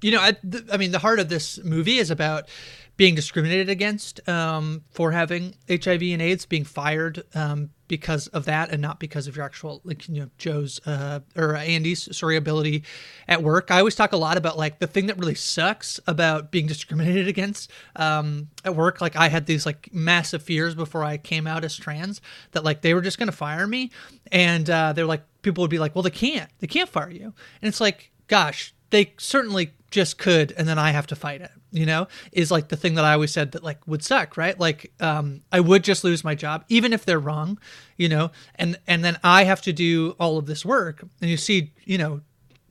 you 0.00 0.10
know, 0.10 0.20
I, 0.20 0.32
th- 0.32 0.64
I 0.72 0.76
mean, 0.76 0.90
the 0.90 0.98
heart 0.98 1.20
of 1.20 1.28
this 1.28 1.62
movie 1.64 1.98
is 1.98 2.10
about 2.10 2.48
being 2.96 3.14
discriminated 3.14 3.68
against 3.68 4.26
um, 4.28 4.82
for 4.90 5.12
having 5.12 5.54
HIV 5.68 6.02
and 6.02 6.22
AIDS, 6.22 6.46
being 6.46 6.64
fired 6.64 7.22
um, 7.34 7.70
because 7.88 8.26
of 8.28 8.46
that, 8.46 8.70
and 8.70 8.80
not 8.80 8.98
because 8.98 9.26
of 9.26 9.36
your 9.36 9.44
actual, 9.44 9.82
like, 9.84 10.08
you 10.08 10.20
know, 10.20 10.30
Joe's 10.38 10.80
uh, 10.86 11.20
or 11.36 11.56
Andy's 11.56 12.16
sorry 12.16 12.36
ability 12.36 12.84
at 13.28 13.42
work. 13.42 13.70
I 13.70 13.78
always 13.78 13.94
talk 13.94 14.12
a 14.12 14.16
lot 14.16 14.38
about 14.38 14.56
like 14.56 14.78
the 14.78 14.86
thing 14.86 15.06
that 15.06 15.18
really 15.18 15.34
sucks 15.34 16.00
about 16.06 16.50
being 16.50 16.66
discriminated 16.66 17.28
against 17.28 17.70
um, 17.96 18.48
at 18.64 18.74
work. 18.74 19.00
Like, 19.02 19.14
I 19.14 19.28
had 19.28 19.44
these 19.44 19.66
like 19.66 19.92
massive 19.92 20.42
fears 20.42 20.74
before 20.74 21.04
I 21.04 21.18
came 21.18 21.46
out 21.46 21.64
as 21.64 21.76
trans 21.76 22.22
that 22.52 22.64
like 22.64 22.80
they 22.80 22.94
were 22.94 23.02
just 23.02 23.18
to 23.18 23.32
fire 23.32 23.66
me, 23.66 23.90
and 24.32 24.68
uh, 24.70 24.94
they're 24.94 25.06
like, 25.06 25.22
people 25.42 25.62
would 25.62 25.70
be 25.70 25.78
like, 25.78 25.94
well, 25.94 26.02
they 26.02 26.10
can't, 26.10 26.50
they 26.60 26.66
can't 26.66 26.88
fire 26.88 27.10
you, 27.10 27.34
and 27.60 27.68
it's 27.68 27.80
like, 27.80 28.10
gosh, 28.26 28.74
they 28.90 29.12
certainly 29.18 29.72
just 29.90 30.18
could 30.18 30.52
and 30.58 30.66
then 30.66 30.78
i 30.78 30.90
have 30.90 31.06
to 31.06 31.16
fight 31.16 31.40
it 31.40 31.50
you 31.70 31.86
know 31.86 32.06
is 32.32 32.50
like 32.50 32.68
the 32.68 32.76
thing 32.76 32.94
that 32.94 33.04
i 33.04 33.12
always 33.12 33.30
said 33.30 33.52
that 33.52 33.62
like 33.62 33.78
would 33.86 34.02
suck 34.02 34.36
right? 34.36 34.58
Like 34.58 34.92
um 35.00 35.42
i 35.52 35.60
would 35.60 35.84
just 35.84 36.04
lose 36.04 36.24
my 36.24 36.34
job 36.34 36.64
even 36.68 36.92
if 36.92 37.04
they're 37.04 37.20
wrong 37.20 37.58
you 37.96 38.08
know? 38.08 38.30
And 38.56 38.78
and 38.86 39.04
then 39.04 39.18
i 39.22 39.44
have 39.44 39.62
to 39.62 39.72
do 39.72 40.16
all 40.18 40.38
of 40.38 40.46
this 40.46 40.64
work. 40.64 41.02
And 41.20 41.30
you 41.30 41.36
see 41.36 41.72
you 41.84 41.98
know 41.98 42.20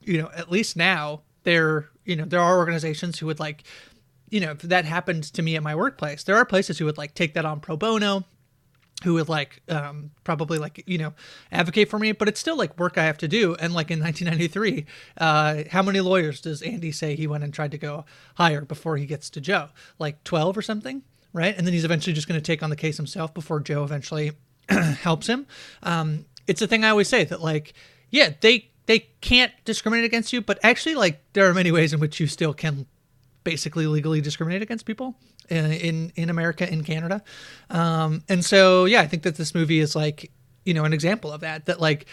you 0.03 0.21
know 0.21 0.29
at 0.35 0.51
least 0.51 0.75
now 0.75 1.21
there 1.43 1.89
you 2.03 2.15
know 2.15 2.25
there 2.25 2.39
are 2.39 2.57
organizations 2.57 3.19
who 3.19 3.25
would 3.25 3.39
like 3.39 3.63
you 4.29 4.39
know 4.39 4.51
if 4.51 4.59
that 4.59 4.85
happened 4.85 5.23
to 5.23 5.41
me 5.41 5.55
at 5.55 5.63
my 5.63 5.75
workplace 5.75 6.23
there 6.23 6.35
are 6.35 6.45
places 6.45 6.77
who 6.77 6.85
would 6.85 6.97
like 6.97 7.13
take 7.13 7.33
that 7.33 7.45
on 7.45 7.59
pro 7.59 7.77
bono 7.77 8.25
who 9.03 9.15
would 9.15 9.29
like 9.29 9.61
um, 9.67 10.11
probably 10.23 10.57
like 10.57 10.83
you 10.87 10.97
know 10.97 11.13
advocate 11.51 11.89
for 11.89 11.99
me 11.99 12.11
but 12.11 12.27
it's 12.27 12.39
still 12.39 12.57
like 12.57 12.77
work 12.79 12.97
i 12.97 13.03
have 13.03 13.17
to 13.17 13.27
do. 13.27 13.55
And 13.55 13.73
like 13.73 13.91
in 13.91 13.99
1993 14.01 14.85
uh, 15.17 15.63
how 15.71 15.81
many 15.81 16.01
lawyers 16.01 16.41
does 16.41 16.61
andy 16.61 16.91
say 16.91 17.15
he 17.15 17.27
went 17.27 17.43
and 17.43 17.53
tried 17.53 17.71
to 17.71 17.77
go 17.77 18.05
hire 18.35 18.61
before 18.61 18.97
he 18.97 19.05
gets 19.05 19.29
to 19.31 19.41
joe? 19.41 19.69
Like 19.99 20.23
12 20.23 20.57
or 20.57 20.61
something 20.61 21.03
right? 21.33 21.55
And 21.57 21.67
then 21.67 21.73
he's 21.73 21.83
eventually 21.83 22.13
just 22.13 22.29
going 22.29 22.39
to 22.39 22.45
take 22.45 22.63
on 22.63 22.69
the 22.69 22.77
case 22.77 22.97
himself 22.97 23.33
before 23.33 23.59
joe 23.59 23.83
eventually 23.83 24.31
helps 24.69 25.27
him. 25.27 25.45
Um, 25.83 26.25
it's 26.47 26.61
a 26.61 26.67
thing 26.67 26.83
i 26.83 26.89
always 26.89 27.07
say 27.07 27.23
that 27.23 27.41
like 27.41 27.73
yeah 28.09 28.29
they 28.41 28.69
they 28.85 28.99
can't 29.21 29.51
discriminate 29.65 30.05
against 30.05 30.31
you 30.33 30.41
but 30.41 30.59
actually 30.63 30.95
like 30.95 31.21
there 31.33 31.49
are 31.49 31.53
many 31.53 31.71
ways 31.71 31.93
in 31.93 31.99
which 31.99 32.19
you 32.19 32.27
still 32.27 32.53
can 32.53 32.85
basically 33.43 33.87
legally 33.87 34.21
discriminate 34.21 34.61
against 34.61 34.85
people 34.85 35.15
in 35.49 36.11
in, 36.15 36.29
America 36.29 36.71
in 36.71 36.83
Canada. 36.83 37.23
Um, 37.69 38.23
and 38.29 38.43
so 38.43 38.85
yeah, 38.85 39.01
I 39.01 39.07
think 39.07 39.23
that 39.23 39.35
this 39.35 39.55
movie 39.55 39.79
is 39.79 39.95
like 39.95 40.31
you 40.65 40.73
know 40.73 40.83
an 40.83 40.93
example 40.93 41.31
of 41.31 41.41
that. 41.41 41.65
That 41.65 41.79
like 41.79 42.05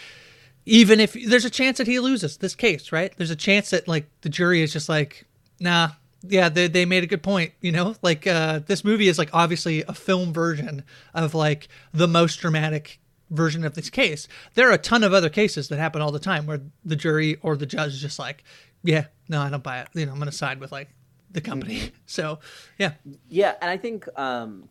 even 0.65 0.99
if 0.99 1.13
there's 1.13 1.45
a 1.45 1.49
chance 1.49 1.77
that 1.77 1.87
he 1.87 1.99
loses 1.99 2.37
this 2.37 2.55
case, 2.55 2.91
right? 2.91 3.13
There's 3.17 3.31
a 3.31 3.35
chance 3.35 3.69
that 3.71 3.87
like 3.87 4.07
the 4.21 4.29
jury 4.29 4.61
is 4.61 4.73
just 4.73 4.89
like 4.89 5.25
nah. 5.59 5.89
Yeah, 6.25 6.47
they, 6.47 6.69
they 6.69 6.85
made 6.85 7.03
a 7.03 7.07
good 7.07 7.21
point. 7.21 7.51
You 7.59 7.73
know, 7.73 7.95
like 8.01 8.25
uh, 8.25 8.59
this 8.65 8.85
movie 8.85 9.09
is 9.09 9.17
like 9.17 9.29
obviously 9.33 9.83
a 9.83 9.93
film 9.93 10.31
version 10.31 10.85
of 11.13 11.35
like 11.35 11.67
the 11.93 12.07
most 12.07 12.37
dramatic 12.37 13.01
version 13.29 13.65
of 13.65 13.73
this 13.73 13.89
case. 13.89 14.27
There 14.53 14.69
are 14.69 14.73
a 14.73 14.77
ton 14.77 15.03
of 15.03 15.13
other 15.13 15.29
cases 15.29 15.67
that 15.67 15.79
happen 15.79 16.01
all 16.01 16.11
the 16.11 16.19
time 16.19 16.45
where 16.45 16.61
the 16.85 16.95
jury 16.95 17.37
or 17.41 17.57
the 17.57 17.65
judge 17.65 17.93
is 17.93 18.01
just 18.01 18.19
like, 18.19 18.43
yeah, 18.83 19.07
no, 19.27 19.41
I 19.41 19.49
don't 19.49 19.63
buy 19.63 19.79
it. 19.81 19.89
You 19.93 20.05
know, 20.05 20.11
I'm 20.11 20.19
going 20.19 20.29
to 20.29 20.35
side 20.35 20.59
with 20.59 20.71
like 20.71 20.89
the 21.33 21.41
company. 21.41 21.75
Mm-hmm. 21.77 21.95
So, 22.05 22.39
yeah. 22.77 22.93
Yeah, 23.27 23.55
and 23.61 23.69
I 23.69 23.77
think 23.77 24.07
um, 24.17 24.69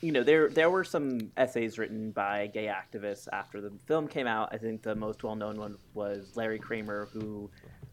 you 0.00 0.12
know 0.12 0.22
there 0.22 0.48
there 0.48 0.70
were 0.70 0.82
some 0.82 1.30
essays 1.36 1.78
written 1.78 2.10
by 2.10 2.48
gay 2.48 2.66
activists 2.66 3.28
after 3.32 3.60
the 3.60 3.72
film 3.86 4.08
came 4.08 4.26
out. 4.26 4.48
I 4.52 4.58
think 4.58 4.82
the 4.82 4.94
most 4.94 5.22
well 5.22 5.36
known 5.36 5.58
one 5.58 5.76
was 5.94 6.32
Larry 6.36 6.58
Kramer, 6.58 7.08
who 7.12 7.50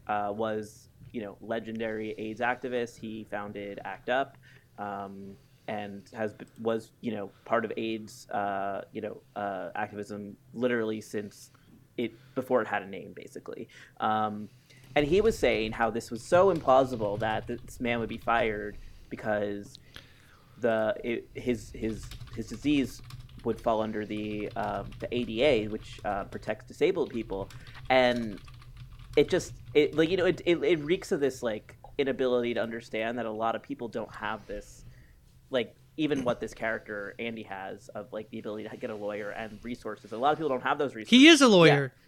uh, 0.08 0.32
was 0.34 0.88
you 1.12 1.22
know 1.22 1.36
legendary 1.40 2.14
AIDS 2.18 2.40
activist. 2.40 2.98
He 2.98 3.26
founded 3.30 3.78
ACT 3.84 4.08
UP. 4.08 4.38
Um, 4.78 5.36
and 5.68 6.08
has 6.14 6.34
was 6.60 6.92
you 7.02 7.12
know 7.12 7.30
part 7.44 7.64
of 7.64 7.72
AIDS 7.76 8.28
uh, 8.30 8.82
you 8.92 9.02
know 9.02 9.20
uh, 9.36 9.68
activism 9.76 10.36
literally 10.54 11.00
since 11.00 11.50
it 11.98 12.12
before 12.34 12.62
it 12.62 12.66
had 12.66 12.82
a 12.82 12.86
name 12.86 13.12
basically. 13.14 13.68
Um, 14.00 14.48
and 14.94 15.06
he 15.06 15.20
was 15.20 15.38
saying 15.38 15.72
how 15.72 15.90
this 15.90 16.10
was 16.10 16.22
so 16.22 16.52
implausible 16.52 17.18
that 17.20 17.46
this 17.46 17.80
man 17.80 18.00
would 18.00 18.08
be 18.08 18.18
fired 18.18 18.76
because 19.08 19.78
the 20.60 20.94
it, 21.04 21.28
his 21.34 21.70
his 21.74 22.06
his 22.34 22.48
disease 22.48 23.00
would 23.44 23.60
fall 23.60 23.80
under 23.82 24.04
the 24.04 24.50
um, 24.56 24.90
the 24.98 25.08
ADA, 25.14 25.70
which 25.70 26.00
uh, 26.04 26.24
protects 26.24 26.66
disabled 26.66 27.10
people, 27.10 27.48
and 27.90 28.40
it 29.16 29.28
just 29.28 29.52
it 29.74 29.94
like 29.94 30.10
you 30.10 30.16
know 30.16 30.26
it, 30.26 30.40
it, 30.46 30.62
it 30.62 30.78
reeks 30.80 31.12
of 31.12 31.20
this 31.20 31.42
like 31.42 31.76
inability 31.98 32.54
to 32.54 32.62
understand 32.62 33.18
that 33.18 33.26
a 33.26 33.30
lot 33.30 33.56
of 33.56 33.62
people 33.62 33.88
don't 33.88 34.14
have 34.14 34.46
this 34.46 34.84
like 35.50 35.74
even 35.96 36.22
what 36.22 36.40
this 36.40 36.54
character 36.54 37.14
Andy 37.18 37.42
has 37.42 37.88
of 37.88 38.12
like 38.12 38.30
the 38.30 38.38
ability 38.38 38.68
to 38.68 38.76
get 38.76 38.90
a 38.90 38.94
lawyer 38.94 39.30
and 39.30 39.58
resources. 39.62 40.12
A 40.12 40.16
lot 40.16 40.32
of 40.32 40.38
people 40.38 40.48
don't 40.48 40.62
have 40.62 40.78
those 40.78 40.94
resources. 40.94 41.10
He 41.10 41.26
is 41.26 41.40
a 41.40 41.48
lawyer. 41.48 41.92
Yeah. 41.92 42.04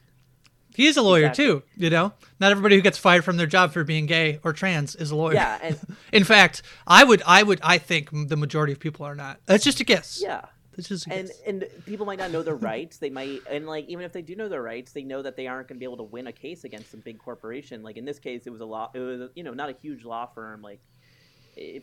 He 0.75 0.87
is 0.87 0.97
a 0.97 1.03
lawyer 1.03 1.27
exactly. 1.27 1.45
too, 1.45 1.63
you 1.77 1.91
know. 1.91 2.13
Not 2.39 2.53
everybody 2.53 2.77
who 2.77 2.83
gets 2.83 2.99
fired 2.99 3.25
from 3.25 3.37
their 3.37 3.47
job 3.47 3.73
for 3.73 3.85
being 3.85 4.07
gay 4.07 4.41
or 4.45 4.53
trans 4.53 4.95
is 4.95 5.11
a 5.11 5.17
lawyer. 5.17 5.35
Yeah, 5.35 5.59
and 5.63 5.79
in 6.13 6.25
fact, 6.25 6.63
I 6.87 7.05
would, 7.05 7.23
I 7.27 7.43
would, 7.43 7.61
I 7.63 7.79
think 7.79 8.11
the 8.29 8.37
majority 8.37 8.73
of 8.73 8.81
people 8.81 9.05
are 9.07 9.15
not. 9.15 9.41
That's 9.47 9.65
just 9.65 9.81
a 9.81 9.85
guess. 9.85 10.21
Yeah, 10.23 10.45
that's 10.77 10.89
just 10.89 11.07
a 11.07 11.13
and 11.13 11.29
guess. 11.29 11.41
and 11.47 11.67
people 11.87 12.07
might 12.07 12.19
not 12.19 12.31
know 12.31 12.43
their 12.43 12.57
rights. 12.57 12.99
They 12.99 13.11
might, 13.11 13.43
and 13.51 13.67
like 13.67 13.89
even 13.89 14.05
if 14.05 14.13
they 14.13 14.23
do 14.23 14.37
know 14.37 14.49
their 14.49 14.63
rights, 14.63 14.93
they 14.93 15.03
know 15.03 15.23
that 15.23 15.37
they 15.37 15.47
aren't 15.47 15.69
going 15.69 15.77
to 15.77 15.81
be 15.81 15.85
able 15.85 15.99
to 15.99 16.05
win 16.05 16.29
a 16.29 16.33
case 16.33 16.65
against 16.65 16.91
some 16.91 17.01
big 17.01 17.19
corporation. 17.19 17.83
Like 17.83 17.97
in 17.97 18.05
this 18.05 18.19
case, 18.19 18.47
it 18.47 18.51
was 18.51 18.61
a 18.61 18.67
law. 18.67 18.91
It 18.95 19.01
was 19.01 19.31
you 19.35 19.43
know 19.43 19.53
not 19.53 19.71
a 19.71 19.75
huge 19.75 20.05
law 20.05 20.27
firm. 20.27 20.63
Like, 20.63 20.81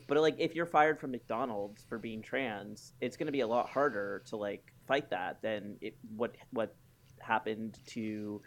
but 0.06 0.18
like 0.18 0.36
if 0.38 0.54
you're 0.54 0.66
fired 0.66 0.98
from 0.98 1.10
McDonald's 1.10 1.84
for 1.88 1.98
being 1.98 2.22
trans, 2.22 2.94
it's 3.00 3.16
going 3.16 3.26
to 3.26 3.32
be 3.32 3.40
a 3.40 3.46
lot 3.46 3.68
harder 3.68 4.22
to 4.26 4.36
like 4.36 4.72
fight 4.86 5.10
that 5.10 5.42
than 5.42 5.76
it, 5.82 5.96
what 6.16 6.34
what 6.50 6.74
happened 7.20 7.78
to 7.86 8.40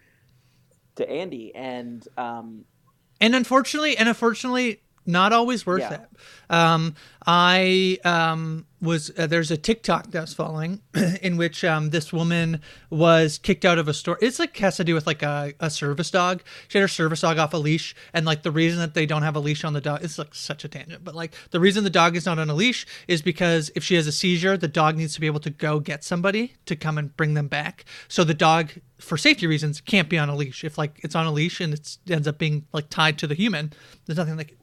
to 0.95 1.09
Andy, 1.09 1.53
and 1.55 2.05
um, 2.17 2.65
and 3.19 3.35
unfortunately, 3.35 3.97
and 3.97 4.09
unfortunately, 4.09 4.81
not 5.05 5.33
always 5.33 5.65
worth 5.65 5.81
yeah. 5.81 5.93
it. 5.93 6.01
Um, 6.49 6.95
I 7.25 7.97
um, 8.03 8.65
was 8.81 9.11
uh, 9.17 9.27
there's 9.27 9.51
a 9.51 9.57
TikTok 9.57 10.11
that 10.11 10.17
I 10.17 10.21
was 10.21 10.33
following 10.33 10.81
in 11.21 11.37
which 11.37 11.63
um, 11.63 11.91
this 11.91 12.11
woman 12.11 12.61
was 12.89 13.37
kicked 13.37 13.63
out 13.63 13.77
of 13.77 13.87
a 13.87 13.93
store. 13.93 14.17
It's 14.21 14.39
like 14.39 14.57
has 14.57 14.77
to 14.77 14.83
do 14.83 14.93
with 14.95 15.05
like 15.05 15.21
a, 15.21 15.53
a 15.59 15.69
service 15.69 16.09
dog. 16.09 16.41
She 16.67 16.77
had 16.77 16.83
her 16.83 16.87
service 16.87 17.21
dog 17.21 17.37
off 17.37 17.53
a 17.53 17.57
leash, 17.57 17.95
and 18.13 18.25
like 18.25 18.43
the 18.43 18.51
reason 18.51 18.79
that 18.79 18.95
they 18.95 19.05
don't 19.05 19.21
have 19.21 19.35
a 19.35 19.39
leash 19.39 19.63
on 19.63 19.73
the 19.73 19.81
dog 19.81 20.03
is 20.03 20.17
like 20.17 20.33
such 20.33 20.65
a 20.65 20.67
tangent, 20.67 21.03
but 21.03 21.15
like 21.15 21.33
the 21.51 21.59
reason 21.59 21.83
the 21.83 21.89
dog 21.89 22.15
is 22.15 22.25
not 22.25 22.39
on 22.39 22.49
a 22.49 22.55
leash 22.55 22.85
is 23.07 23.21
because 23.21 23.71
if 23.75 23.83
she 23.83 23.95
has 23.95 24.07
a 24.07 24.11
seizure, 24.11 24.57
the 24.57 24.67
dog 24.67 24.97
needs 24.97 25.13
to 25.13 25.21
be 25.21 25.27
able 25.27 25.39
to 25.41 25.51
go 25.51 25.79
get 25.79 26.03
somebody 26.03 26.55
to 26.65 26.75
come 26.75 26.97
and 26.97 27.15
bring 27.15 27.35
them 27.35 27.47
back. 27.47 27.85
So 28.07 28.23
the 28.23 28.33
dog, 28.33 28.71
for 28.99 29.15
safety 29.15 29.47
reasons, 29.47 29.79
can't 29.79 30.09
be 30.09 30.17
on 30.17 30.27
a 30.27 30.35
leash. 30.35 30.63
If 30.63 30.77
like 30.77 30.99
it's 31.03 31.15
on 31.15 31.27
a 31.27 31.31
leash 31.31 31.61
and 31.61 31.73
it 31.73 31.97
ends 32.09 32.27
up 32.27 32.39
being 32.39 32.65
like 32.73 32.89
tied 32.89 33.19
to 33.19 33.27
the 33.27 33.35
human, 33.35 33.71
there's 34.05 34.17
nothing 34.17 34.37
like 34.37 34.57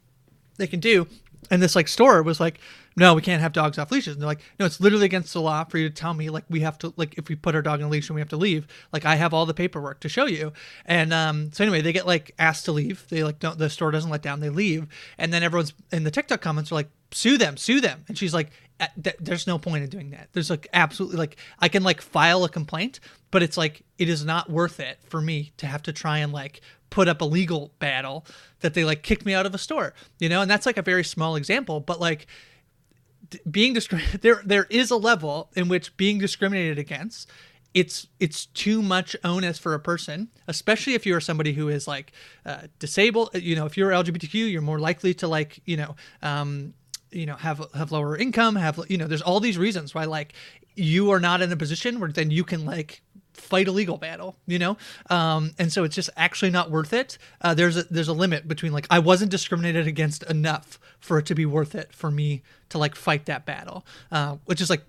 they 0.59 0.67
can 0.67 0.79
do. 0.79 1.07
And 1.49 1.61
this 1.61 1.75
like 1.75 1.87
store 1.87 2.21
was 2.21 2.39
like, 2.39 2.59
no, 2.95 3.13
we 3.13 3.21
can't 3.21 3.41
have 3.41 3.53
dogs 3.53 3.77
off 3.77 3.91
leashes. 3.91 4.13
And 4.13 4.21
they're 4.21 4.27
like, 4.27 4.41
no, 4.59 4.65
it's 4.65 4.79
literally 4.79 5.05
against 5.05 5.33
the 5.33 5.41
law 5.41 5.63
for 5.63 5.77
you 5.77 5.87
to 5.87 5.95
tell 5.95 6.13
me 6.13 6.29
like 6.29 6.43
we 6.49 6.59
have 6.59 6.77
to 6.79 6.93
like 6.97 7.17
if 7.17 7.29
we 7.29 7.35
put 7.35 7.55
our 7.55 7.61
dog 7.61 7.79
on 7.79 7.87
a 7.87 7.89
leash 7.89 8.09
and 8.09 8.15
we 8.15 8.21
have 8.21 8.29
to 8.29 8.37
leave, 8.37 8.67
like 8.91 9.05
I 9.05 9.15
have 9.15 9.33
all 9.33 9.45
the 9.45 9.53
paperwork 9.53 10.01
to 10.01 10.09
show 10.09 10.25
you. 10.25 10.51
And 10.85 11.13
um, 11.13 11.51
so 11.53 11.63
anyway, 11.63 11.81
they 11.81 11.93
get 11.93 12.05
like 12.05 12.35
asked 12.37 12.65
to 12.65 12.71
leave. 12.71 13.07
They 13.09 13.23
like 13.23 13.39
don't 13.39 13.57
the 13.57 13.69
store 13.69 13.91
doesn't 13.91 14.11
let 14.11 14.21
down. 14.21 14.41
They 14.41 14.49
leave, 14.49 14.87
and 15.17 15.33
then 15.33 15.43
everyone's 15.43 15.73
in 15.91 16.03
the 16.03 16.11
TikTok 16.11 16.41
comments 16.41 16.71
are 16.71 16.75
like, 16.75 16.89
sue 17.11 17.37
them, 17.37 17.57
sue 17.57 17.79
them. 17.79 18.03
And 18.07 18.17
she's 18.17 18.33
like, 18.33 18.51
there's 18.97 19.47
no 19.47 19.57
point 19.57 19.83
in 19.83 19.89
doing 19.89 20.11
that. 20.11 20.29
There's 20.33 20.49
like 20.49 20.67
absolutely 20.73 21.17
like 21.17 21.37
I 21.59 21.69
can 21.69 21.83
like 21.83 22.01
file 22.01 22.43
a 22.43 22.49
complaint, 22.49 22.99
but 23.31 23.43
it's 23.43 23.57
like 23.57 23.83
it 23.97 24.09
is 24.09 24.25
not 24.25 24.49
worth 24.49 24.79
it 24.79 24.99
for 25.07 25.21
me 25.21 25.51
to 25.57 25.67
have 25.67 25.83
to 25.83 25.93
try 25.93 26.19
and 26.19 26.31
like 26.31 26.61
put 26.89 27.07
up 27.07 27.21
a 27.21 27.25
legal 27.25 27.71
battle 27.79 28.25
that 28.61 28.73
they 28.73 28.83
like 28.83 29.03
kicked 29.03 29.25
me 29.25 29.33
out 29.33 29.45
of 29.45 29.53
a 29.53 29.57
store, 29.57 29.93
you 30.19 30.29
know, 30.29 30.41
and 30.41 30.49
that's 30.49 30.65
like 30.65 30.77
a 30.77 30.81
very 30.81 31.03
small 31.03 31.35
example, 31.35 31.79
but 31.79 31.99
like 31.99 32.27
being 33.49 33.73
discriminated, 33.73 34.21
there 34.21 34.41
there 34.45 34.67
is 34.69 34.91
a 34.91 34.97
level 34.97 35.49
in 35.55 35.67
which 35.67 35.95
being 35.97 36.17
discriminated 36.17 36.77
against 36.77 37.29
it's 37.73 38.07
it's 38.19 38.47
too 38.47 38.81
much 38.81 39.15
onus 39.23 39.59
for 39.59 39.73
a 39.73 39.79
person 39.79 40.29
especially 40.47 40.95
if 40.95 41.05
you're 41.05 41.19
somebody 41.19 41.53
who 41.53 41.69
is 41.69 41.87
like 41.87 42.11
uh, 42.45 42.61
disabled 42.79 43.29
you 43.35 43.55
know 43.55 43.65
if 43.65 43.77
you're 43.77 43.91
lgbtq 43.91 44.33
you're 44.33 44.61
more 44.61 44.79
likely 44.79 45.13
to 45.13 45.27
like 45.27 45.59
you 45.65 45.77
know 45.77 45.95
um 46.23 46.73
you 47.11 47.25
know 47.25 47.35
have 47.35 47.63
have 47.75 47.91
lower 47.91 48.17
income 48.17 48.55
have 48.55 48.79
you 48.89 48.97
know 48.97 49.07
there's 49.07 49.21
all 49.21 49.39
these 49.39 49.57
reasons 49.57 49.93
why 49.93 50.05
like 50.05 50.33
you 50.75 51.11
are 51.11 51.19
not 51.19 51.41
in 51.41 51.51
a 51.51 51.57
position 51.57 51.99
where 51.99 52.11
then 52.11 52.31
you 52.31 52.43
can 52.43 52.65
like 52.65 53.01
fight 53.39 53.67
a 53.67 53.71
legal 53.71 53.97
battle, 53.97 54.37
you 54.45 54.59
know? 54.59 54.77
Um, 55.09 55.51
and 55.57 55.71
so 55.71 55.83
it's 55.83 55.95
just 55.95 56.09
actually 56.17 56.51
not 56.51 56.69
worth 56.69 56.93
it. 56.93 57.17
Uh, 57.41 57.53
there's 57.53 57.77
a, 57.77 57.83
there's 57.83 58.07
a 58.07 58.13
limit 58.13 58.47
between 58.47 58.71
like, 58.71 58.87
I 58.89 58.99
wasn't 58.99 59.31
discriminated 59.31 59.87
against 59.87 60.23
enough 60.23 60.79
for 60.99 61.17
it 61.19 61.25
to 61.27 61.35
be 61.35 61.45
worth 61.45 61.75
it 61.75 61.93
for 61.93 62.11
me 62.11 62.43
to 62.69 62.77
like 62.77 62.95
fight 62.95 63.25
that 63.25 63.45
battle, 63.45 63.85
uh, 64.11 64.37
which 64.45 64.61
is 64.61 64.69
like 64.69 64.83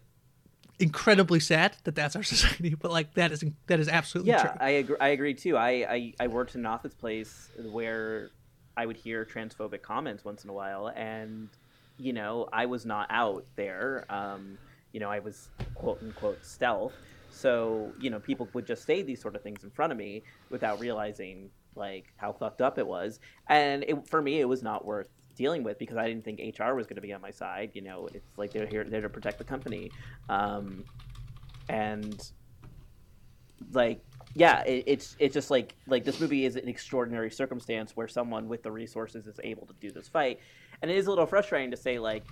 incredibly 0.79 1.41
sad 1.41 1.77
that 1.85 1.95
that's 1.95 2.17
our 2.17 2.23
society, 2.35 2.75
but 2.75 2.91
like 2.91 3.15
that 3.15 3.33
is, 3.33 3.45
that 3.67 3.81
is 3.81 3.89
absolutely 3.89 4.33
yeah, 4.33 4.43
true. 4.43 4.51
I 4.61 4.71
agree. 4.71 4.97
I 5.01 5.09
agree 5.09 5.35
too. 5.35 5.57
I, 5.57 5.71
I, 5.71 6.15
I 6.21 6.27
worked 6.27 6.55
in 6.55 6.61
an 6.61 6.67
office 6.67 6.95
place 6.95 7.49
where 7.71 8.31
I 8.77 8.87
would 8.87 8.97
hear 8.97 9.25
transphobic 9.25 9.83
comments 9.83 10.25
once 10.25 10.45
in 10.45 10.51
a 10.51 10.55
while 10.55 10.89
and, 10.89 11.49
you 11.99 12.13
know, 12.13 12.49
I 12.53 12.67
was 12.67 12.87
not 12.87 13.09
out 13.11 13.45
there. 13.57 14.07
Um, 14.09 14.59
you 14.93 15.01
know, 15.01 15.11
I 15.11 15.21
was 15.21 15.49
quote 15.75 16.03
unquote 16.03 16.45
stealth 16.45 16.95
so, 17.31 17.93
you 18.01 18.11
know, 18.11 18.19
people 18.19 18.49
would 18.53 18.67
just 18.67 18.85
say 18.85 19.03
these 19.03 19.21
sort 19.21 19.37
of 19.37 19.43
things 19.43 19.65
in 19.65 19.71
front 19.71 19.93
of 19.93 19.99
me 19.99 20.23
without 20.51 20.81
realizing 20.81 21.51
like 21.77 22.13
how 22.17 22.33
fucked 22.33 22.61
up 22.61 22.79
it 22.79 22.87
was. 22.87 23.21
And 23.49 23.85
it, 23.85 24.09
for 24.09 24.21
me, 24.21 24.41
it 24.41 24.49
was 24.49 24.63
not 24.63 24.85
worth 24.85 25.09
dealing 25.37 25.63
with 25.63 25.79
because 25.79 25.97
I 25.97 26.07
didn't 26.07 26.25
think 26.25 26.41
HR 26.59 26.75
was 26.75 26.87
going 26.87 26.97
to 26.97 27.03
be 27.03 27.13
on 27.13 27.21
my 27.21 27.31
side. 27.31 27.71
You 27.75 27.83
know, 27.83 28.09
it's 28.13 28.37
like 28.37 28.53
they're 28.53 28.67
here 28.67 28.85
there 28.85 29.01
to 29.01 29.09
protect 29.09 29.39
the 29.39 29.45
company, 29.45 29.91
um, 30.29 30.85
and 31.69 32.31
like 33.73 34.05
yeah, 34.35 34.63
it, 34.65 34.85
it's 34.87 35.17
it's 35.19 35.35
just 35.35 35.51
like 35.51 35.75
like 35.87 36.05
this 36.05 36.21
movie 36.21 36.45
is 36.45 36.57
an 36.57 36.69
extraordinary 36.69 37.31
circumstance 37.31 37.97
where 37.97 38.09
someone 38.09 38.49
with 38.49 38.63
the 38.63 38.71
resources 38.71 39.27
is 39.27 39.41
able 39.43 39.67
to 39.67 39.75
do 39.81 39.91
this 39.91 40.09
fight, 40.09 40.41
and 40.83 40.91
it 40.91 40.97
is 40.97 41.07
a 41.07 41.11
little 41.11 41.27
frustrating 41.27 41.71
to 41.71 41.77
say 41.77 41.99
like 41.99 42.25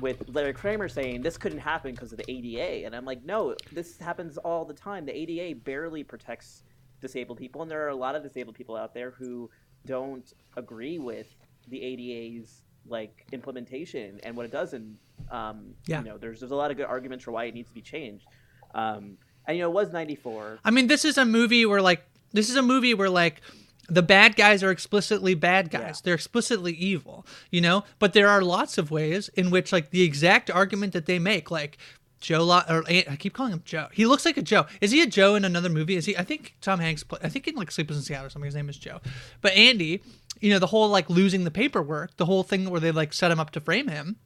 with 0.00 0.28
Larry 0.28 0.52
Kramer 0.52 0.88
saying 0.88 1.22
this 1.22 1.36
couldn't 1.36 1.58
happen 1.58 1.94
because 1.94 2.12
of 2.12 2.18
the 2.18 2.30
ADA, 2.30 2.86
and 2.86 2.94
I'm 2.94 3.04
like, 3.04 3.24
no, 3.24 3.54
this 3.72 3.98
happens 3.98 4.38
all 4.38 4.64
the 4.64 4.74
time. 4.74 5.06
The 5.06 5.16
ADA 5.16 5.60
barely 5.60 6.02
protects 6.02 6.64
disabled 7.00 7.38
people, 7.38 7.62
and 7.62 7.70
there 7.70 7.84
are 7.84 7.90
a 7.90 7.96
lot 7.96 8.14
of 8.14 8.22
disabled 8.22 8.54
people 8.54 8.76
out 8.76 8.94
there 8.94 9.10
who 9.10 9.50
don't 9.86 10.32
agree 10.56 10.98
with 10.98 11.26
the 11.68 11.82
ADA's 11.82 12.62
like 12.86 13.26
implementation 13.32 14.18
and 14.22 14.36
what 14.36 14.46
it 14.46 14.52
does. 14.52 14.72
And 14.72 14.96
um, 15.30 15.74
yeah. 15.86 15.98
you 16.00 16.06
know, 16.06 16.18
there's 16.18 16.40
there's 16.40 16.52
a 16.52 16.56
lot 16.56 16.70
of 16.70 16.76
good 16.76 16.86
arguments 16.86 17.24
for 17.24 17.32
why 17.32 17.44
it 17.44 17.54
needs 17.54 17.68
to 17.68 17.74
be 17.74 17.82
changed. 17.82 18.26
Um, 18.74 19.18
and 19.46 19.56
you 19.56 19.62
know, 19.62 19.70
it 19.70 19.74
was 19.74 19.92
'94. 19.92 20.60
I 20.64 20.70
mean, 20.70 20.86
this 20.86 21.04
is 21.04 21.18
a 21.18 21.24
movie 21.24 21.66
where 21.66 21.82
like 21.82 22.04
this 22.32 22.48
is 22.48 22.56
a 22.56 22.62
movie 22.62 22.94
where 22.94 23.10
like 23.10 23.40
the 23.88 24.02
bad 24.02 24.36
guys 24.36 24.62
are 24.62 24.70
explicitly 24.70 25.34
bad 25.34 25.70
guys. 25.70 25.80
Yeah. 25.82 26.00
They're 26.04 26.14
explicitly 26.14 26.72
evil, 26.72 27.26
you 27.50 27.60
know. 27.60 27.84
But 27.98 28.12
there 28.12 28.28
are 28.28 28.42
lots 28.42 28.78
of 28.78 28.90
ways 28.90 29.28
in 29.30 29.50
which 29.50 29.72
like 29.72 29.90
the 29.90 30.02
exact 30.02 30.50
argument 30.50 30.92
that 30.92 31.06
they 31.06 31.18
make, 31.18 31.50
like 31.50 31.78
Joe, 32.20 32.44
Lo- 32.44 32.62
or 32.68 32.84
I 32.88 33.16
keep 33.18 33.34
calling 33.34 33.52
him 33.52 33.62
Joe. 33.64 33.88
He 33.92 34.06
looks 34.06 34.24
like 34.24 34.36
a 34.36 34.42
Joe. 34.42 34.66
Is 34.80 34.92
he 34.92 35.02
a 35.02 35.06
Joe 35.06 35.34
in 35.34 35.44
another 35.44 35.68
movie? 35.68 35.96
Is 35.96 36.06
he? 36.06 36.16
I 36.16 36.22
think 36.22 36.54
Tom 36.60 36.78
Hanks. 36.78 37.02
Play, 37.02 37.18
I 37.22 37.28
think 37.28 37.48
in 37.48 37.56
like 37.56 37.70
Sleepless 37.70 37.98
in 37.98 38.04
Seattle 38.04 38.26
or 38.26 38.30
something. 38.30 38.46
His 38.46 38.54
name 38.54 38.68
is 38.68 38.78
Joe. 38.78 39.00
But 39.40 39.52
Andy, 39.52 40.02
you 40.40 40.50
know, 40.50 40.58
the 40.58 40.68
whole 40.68 40.88
like 40.88 41.10
losing 41.10 41.44
the 41.44 41.50
paperwork, 41.50 42.16
the 42.16 42.26
whole 42.26 42.44
thing 42.44 42.70
where 42.70 42.80
they 42.80 42.92
like 42.92 43.12
set 43.12 43.30
him 43.30 43.40
up 43.40 43.50
to 43.50 43.60
frame 43.60 43.88
him, 43.88 44.16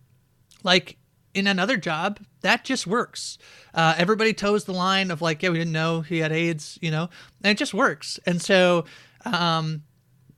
like 0.63 0.99
in 1.37 1.47
another 1.47 1.77
job, 1.77 2.19
that 2.41 2.65
just 2.65 2.87
works. 2.87 3.37
Uh, 3.75 3.95
everybody 3.99 4.33
toes 4.33 4.65
the 4.65 4.73
line 4.73 5.11
of 5.11 5.21
like, 5.21 5.43
yeah, 5.43 5.51
we 5.51 5.59
didn't 5.59 5.73
know 5.73 6.01
he 6.01 6.19
had 6.19 6.33
AIDS, 6.33 6.79
you 6.81 6.91
know, 6.91 7.11
and 7.43 7.53
it 7.53 7.59
just 7.59 7.75
works. 7.75 8.19
And 8.25 8.41
so, 8.41 8.87
um, 9.33 9.83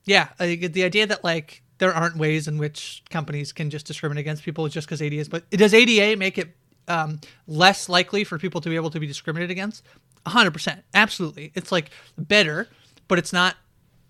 yeah, 0.04 0.28
the 0.38 0.84
idea 0.84 1.06
that 1.06 1.22
like 1.22 1.62
there 1.78 1.94
aren't 1.94 2.16
ways 2.16 2.48
in 2.48 2.58
which 2.58 3.02
companies 3.10 3.52
can 3.52 3.70
just 3.70 3.86
discriminate 3.86 4.20
against 4.20 4.42
people 4.42 4.66
just 4.68 4.86
because 4.86 5.00
ADA 5.00 5.16
is, 5.16 5.28
but 5.28 5.48
does 5.50 5.74
ADA 5.74 6.16
make 6.16 6.38
it 6.38 6.56
um, 6.88 7.20
less 7.46 7.88
likely 7.88 8.24
for 8.24 8.38
people 8.38 8.60
to 8.60 8.68
be 8.68 8.76
able 8.76 8.90
to 8.90 9.00
be 9.00 9.06
discriminated 9.06 9.50
against? 9.50 9.84
100%. 10.26 10.82
Absolutely. 10.94 11.52
It's 11.54 11.70
like 11.70 11.90
better, 12.16 12.68
but 13.06 13.18
it's 13.18 13.32
not 13.32 13.56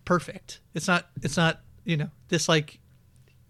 perfect. 0.05 0.61
It's 0.75 0.89
not, 0.89 1.09
it's 1.23 1.37
not, 1.37 1.61
you 1.85 1.97
know, 1.97 2.11
this 2.29 2.49
like 2.49 2.79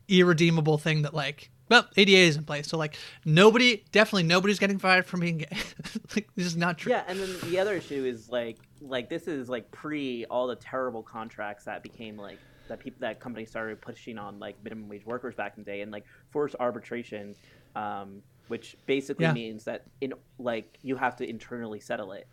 irredeemable 0.08 0.78
thing 0.78 1.02
that 1.02 1.14
like 1.14 1.50
well, 1.68 1.86
ADA 1.96 2.16
is 2.16 2.36
in 2.36 2.44
place, 2.44 2.66
so 2.66 2.78
like 2.78 2.96
nobody, 3.26 3.84
definitely 3.92 4.22
nobody's 4.22 4.58
getting 4.58 4.78
fired 4.78 5.04
from 5.04 5.20
being 5.20 5.38
gay. 5.38 5.48
like 6.16 6.28
this 6.34 6.46
is 6.46 6.56
not 6.56 6.78
true. 6.78 6.92
Yeah, 6.92 7.04
and 7.06 7.20
then 7.20 7.28
the 7.50 7.58
other 7.58 7.74
issue 7.74 8.04
is 8.04 8.30
like 8.30 8.56
like 8.80 9.08
this 9.08 9.28
is 9.28 9.48
like 9.48 9.70
pre 9.72 10.24
all 10.26 10.46
the 10.46 10.56
terrible 10.56 11.02
contracts 11.02 11.64
that 11.64 11.82
became 11.82 12.16
like 12.16 12.40
that 12.68 12.80
people 12.80 12.98
that 13.00 13.20
companies 13.20 13.50
started 13.50 13.80
pushing 13.80 14.18
on 14.18 14.38
like 14.38 14.56
minimum 14.62 14.88
wage 14.88 15.06
workers 15.06 15.34
back 15.34 15.54
in 15.56 15.64
the 15.64 15.70
day 15.70 15.80
and 15.80 15.90
like 15.90 16.04
forced 16.30 16.54
arbitration, 16.60 17.34
um, 17.74 18.22
which 18.48 18.76
basically 18.86 19.24
Yeah. 19.24 19.32
means 19.32 19.64
that 19.64 19.82
in 20.00 20.12
like 20.38 20.78
you 20.82 20.96
have 20.96 21.16
to 21.16 21.28
internally 21.28 21.80
settle 21.80 22.12
it, 22.12 22.28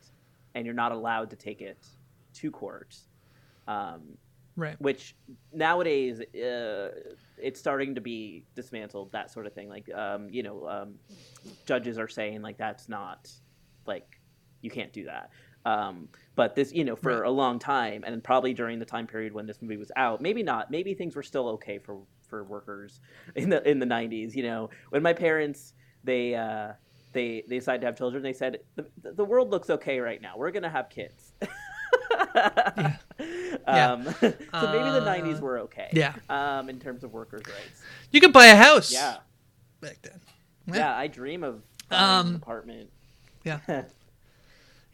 and 0.54 0.66
you're 0.66 0.76
not 0.76 0.91
allowed 0.91 1.30
to 1.32 1.36
take 1.36 1.62
it 1.62 1.88
to 2.36 2.52
court. 2.52 2.96
Um, 3.68 4.18
Right. 4.56 4.78
which 4.80 5.16
nowadays 5.54 6.20
uh, 6.22 6.89
it's 7.38 7.60
starting 7.60 7.96
to 7.96 8.02
be 8.02 8.46
dismantled 8.56 9.12
that 9.14 9.32
sort 9.32 9.48
of 9.48 9.54
thing 9.54 9.70
like 9.70 9.89
um, 9.96 10.28
you 10.30 10.43
know 10.43 10.68
um, 10.68 10.96
judges 11.66 11.98
are 11.98 12.08
saying 12.08 12.41
like 12.41 12.58
that's 12.58 12.89
not 12.89 13.30
like 13.86 14.06
you 14.62 14.70
can't 14.70 14.93
do 14.93 15.06
that 15.06 15.30
um, 15.66 16.07
but 16.36 16.55
this 16.55 16.72
you 16.74 16.84
know 16.84 16.95
for 16.95 17.20
Right. 17.22 17.28
a 17.28 17.32
long 17.32 17.59
time 17.59 18.03
and 18.05 18.24
probably 18.24 18.53
during 18.53 18.80
the 18.80 18.86
time 18.86 19.07
period 19.07 19.34
when 19.34 19.45
this 19.45 19.61
movie 19.61 19.78
was 19.78 19.91
out 19.95 20.22
maybe 20.22 20.43
not 20.43 20.70
maybe 20.72 20.93
things 20.93 21.16
were 21.16 21.24
still 21.24 21.47
okay 21.49 21.78
for 21.80 21.99
for 22.28 22.43
workers 22.43 22.99
in 23.36 23.49
the 23.49 23.68
in 23.70 23.80
the 23.80 23.86
90s 23.86 24.36
you 24.36 24.43
know 24.43 24.70
when 24.89 25.01
my 25.03 25.13
parents 25.13 25.74
they 26.03 26.36
uh, 26.36 26.74
they 27.13 27.43
they 27.47 27.57
decided 27.57 27.82
to 27.82 27.88
have 27.88 27.97
children 27.97 28.22
they 28.24 28.34
said 28.34 28.59
the, 28.76 28.86
the 29.01 29.26
world 29.26 29.49
looks 29.49 29.70
okay 29.70 29.99
right 29.99 30.22
now 30.22 30.34
we're 30.38 30.51
gonna 30.51 30.70
have 30.70 30.89
kids 30.89 31.34
Yeah. 32.38 32.97
Yeah. 33.68 33.91
Um, 33.93 34.03
so 34.22 34.22
maybe 34.22 34.89
the 34.91 35.01
Uh, 35.01 35.16
90s 35.16 35.39
were 35.39 35.59
okay. 35.59 35.89
yeah. 35.93 36.13
Um, 36.30 36.70
in 36.70 36.80
terms 36.80 37.03
of 37.03 37.11
workers' 37.13 37.43
rights. 37.47 37.82
You 38.11 38.20
could 38.22 38.34
buy 38.34 38.47
a 38.47 38.55
house. 38.55 38.91
Yeah. 38.91 39.18
Back 39.82 39.99
then. 40.01 40.20
Yeah, 40.74 40.95
I 40.95 41.07
dream 41.07 41.43
of 41.43 41.61
buying 41.89 42.03
Um, 42.20 42.28
an 42.28 42.36
apartment. 42.36 42.89
Yeah. 43.43 43.59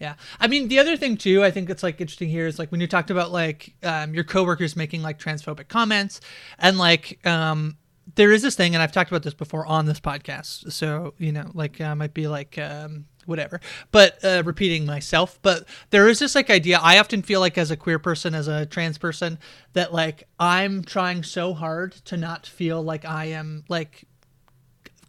Yeah. 0.01 0.15
I 0.39 0.47
mean, 0.47 0.67
the 0.67 0.79
other 0.79 0.97
thing 0.97 1.15
too, 1.15 1.43
I 1.43 1.51
think 1.51 1.69
it's 1.69 1.83
like 1.83 2.01
interesting 2.01 2.27
here 2.27 2.47
is 2.47 2.57
like 2.57 2.71
when 2.71 2.81
you 2.81 2.87
talked 2.87 3.11
about 3.11 3.31
like 3.31 3.75
um, 3.83 4.15
your 4.15 4.23
coworkers 4.23 4.75
making 4.75 5.03
like 5.03 5.19
transphobic 5.19 5.67
comments 5.67 6.21
and 6.57 6.79
like 6.79 7.23
um, 7.25 7.77
there 8.15 8.31
is 8.31 8.41
this 8.41 8.55
thing, 8.55 8.73
and 8.73 8.81
I've 8.81 8.91
talked 8.91 9.11
about 9.11 9.21
this 9.21 9.35
before 9.35 9.65
on 9.65 9.85
this 9.85 9.99
podcast. 9.99 10.71
So, 10.71 11.13
you 11.19 11.31
know, 11.31 11.51
like 11.53 11.79
I 11.79 11.93
might 11.93 12.15
be 12.15 12.27
like, 12.27 12.57
um, 12.57 13.05
whatever, 13.25 13.61
but 13.91 14.17
uh, 14.25 14.41
repeating 14.43 14.87
myself. 14.87 15.39
But 15.43 15.67
there 15.91 16.07
is 16.09 16.17
this 16.17 16.33
like 16.33 16.49
idea. 16.49 16.79
I 16.81 16.97
often 16.97 17.21
feel 17.21 17.39
like 17.39 17.57
as 17.59 17.69
a 17.69 17.77
queer 17.77 17.99
person, 17.99 18.33
as 18.33 18.47
a 18.47 18.65
trans 18.65 18.97
person, 18.97 19.37
that 19.73 19.93
like 19.93 20.27
I'm 20.39 20.83
trying 20.83 21.23
so 21.23 21.53
hard 21.53 21.93
to 22.05 22.17
not 22.17 22.47
feel 22.47 22.81
like 22.81 23.05
I 23.05 23.25
am 23.25 23.65
like 23.69 24.05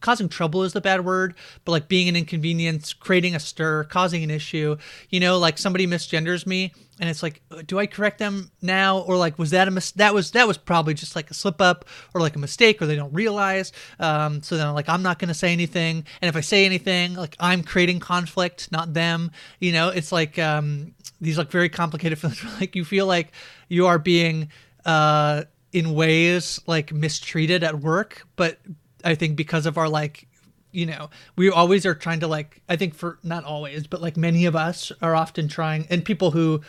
causing 0.02 0.28
trouble 0.28 0.62
is 0.64 0.72
the 0.72 0.80
bad 0.80 1.04
word, 1.04 1.34
but 1.64 1.72
like 1.72 1.88
being 1.88 2.08
an 2.08 2.16
inconvenience, 2.16 2.92
creating 2.92 3.34
a 3.34 3.40
stir, 3.40 3.84
causing 3.84 4.22
an 4.22 4.30
issue. 4.30 4.76
You 5.08 5.20
know, 5.20 5.38
like 5.38 5.56
somebody 5.56 5.86
misgenders 5.86 6.46
me, 6.46 6.72
and 7.00 7.08
it's 7.08 7.22
like, 7.22 7.40
uh, 7.50 7.62
do 7.66 7.78
I 7.78 7.86
correct 7.86 8.18
them 8.18 8.50
now, 8.60 8.98
or 8.98 9.16
like 9.16 9.38
was 9.38 9.50
that 9.50 9.68
a 9.68 9.70
mis- 9.70 9.92
that 9.92 10.12
was 10.12 10.32
that 10.32 10.46
was 10.46 10.58
probably 10.58 10.94
just 10.94 11.16
like 11.16 11.30
a 11.30 11.34
slip 11.34 11.60
up 11.60 11.86
or 12.14 12.20
like 12.20 12.36
a 12.36 12.38
mistake, 12.38 12.82
or 12.82 12.86
they 12.86 12.96
don't 12.96 13.12
realize. 13.14 13.72
Um, 13.98 14.42
so 14.42 14.56
then 14.56 14.74
like 14.74 14.88
I'm 14.88 15.02
not 15.02 15.18
gonna 15.18 15.34
say 15.34 15.52
anything, 15.52 16.04
and 16.20 16.28
if 16.28 16.36
I 16.36 16.40
say 16.40 16.66
anything, 16.66 17.14
like 17.14 17.36
I'm 17.40 17.62
creating 17.62 18.00
conflict, 18.00 18.70
not 18.70 18.92
them. 18.92 19.30
You 19.58 19.72
know, 19.72 19.88
it's 19.88 20.12
like 20.12 20.38
um, 20.38 20.94
these 21.20 21.38
like 21.38 21.50
very 21.50 21.68
complicated 21.68 22.18
feelings. 22.20 22.44
Like 22.60 22.76
you 22.76 22.84
feel 22.84 23.06
like 23.06 23.32
you 23.68 23.86
are 23.86 23.98
being 23.98 24.50
uh 24.84 25.44
in 25.72 25.94
ways 25.94 26.60
like 26.66 26.92
mistreated 26.92 27.62
at 27.62 27.80
work 27.80 28.26
but 28.36 28.58
i 29.04 29.14
think 29.14 29.36
because 29.36 29.66
of 29.66 29.76
our 29.78 29.88
like 29.88 30.26
you 30.72 30.86
know 30.86 31.10
we 31.36 31.50
always 31.50 31.84
are 31.84 31.94
trying 31.94 32.20
to 32.20 32.26
like 32.26 32.62
i 32.68 32.76
think 32.76 32.94
for 32.94 33.18
not 33.22 33.44
always 33.44 33.86
but 33.86 34.00
like 34.00 34.16
many 34.16 34.46
of 34.46 34.56
us 34.56 34.90
are 35.02 35.14
often 35.14 35.48
trying 35.48 35.86
and 35.90 36.04
people 36.04 36.30
who 36.30 36.60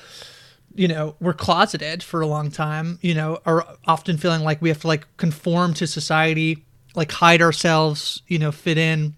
you 0.75 0.87
know 0.87 1.15
were 1.19 1.33
closeted 1.33 2.01
for 2.03 2.21
a 2.21 2.27
long 2.27 2.49
time 2.51 2.97
you 3.01 3.13
know 3.13 3.39
are 3.45 3.65
often 3.85 4.17
feeling 4.17 4.41
like 4.43 4.61
we 4.61 4.69
have 4.69 4.79
to 4.81 4.87
like 4.87 5.05
conform 5.17 5.73
to 5.73 5.85
society 5.87 6.65
like 6.95 7.11
hide 7.11 7.41
ourselves 7.41 8.21
you 8.27 8.39
know 8.39 8.51
fit 8.51 8.77
in. 8.77 9.15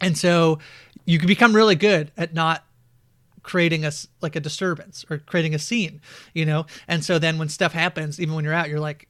And 0.00 0.16
so 0.16 0.58
you 1.04 1.18
can 1.18 1.28
become 1.28 1.54
really 1.54 1.74
good 1.74 2.10
at 2.16 2.32
not 2.32 2.64
creating 3.42 3.84
a 3.84 3.88
s- 3.88 4.06
like 4.22 4.34
a 4.36 4.40
disturbance 4.40 5.04
or 5.10 5.18
creating 5.18 5.54
a 5.54 5.58
scene 5.58 6.00
you 6.34 6.46
know? 6.46 6.66
And 6.88 7.04
so 7.04 7.18
then 7.18 7.38
when 7.38 7.48
stuff 7.48 7.72
happens 7.72 8.20
even 8.20 8.34
when 8.34 8.44
you're 8.44 8.54
out 8.54 8.68
you're 8.68 8.80
like 8.80 9.08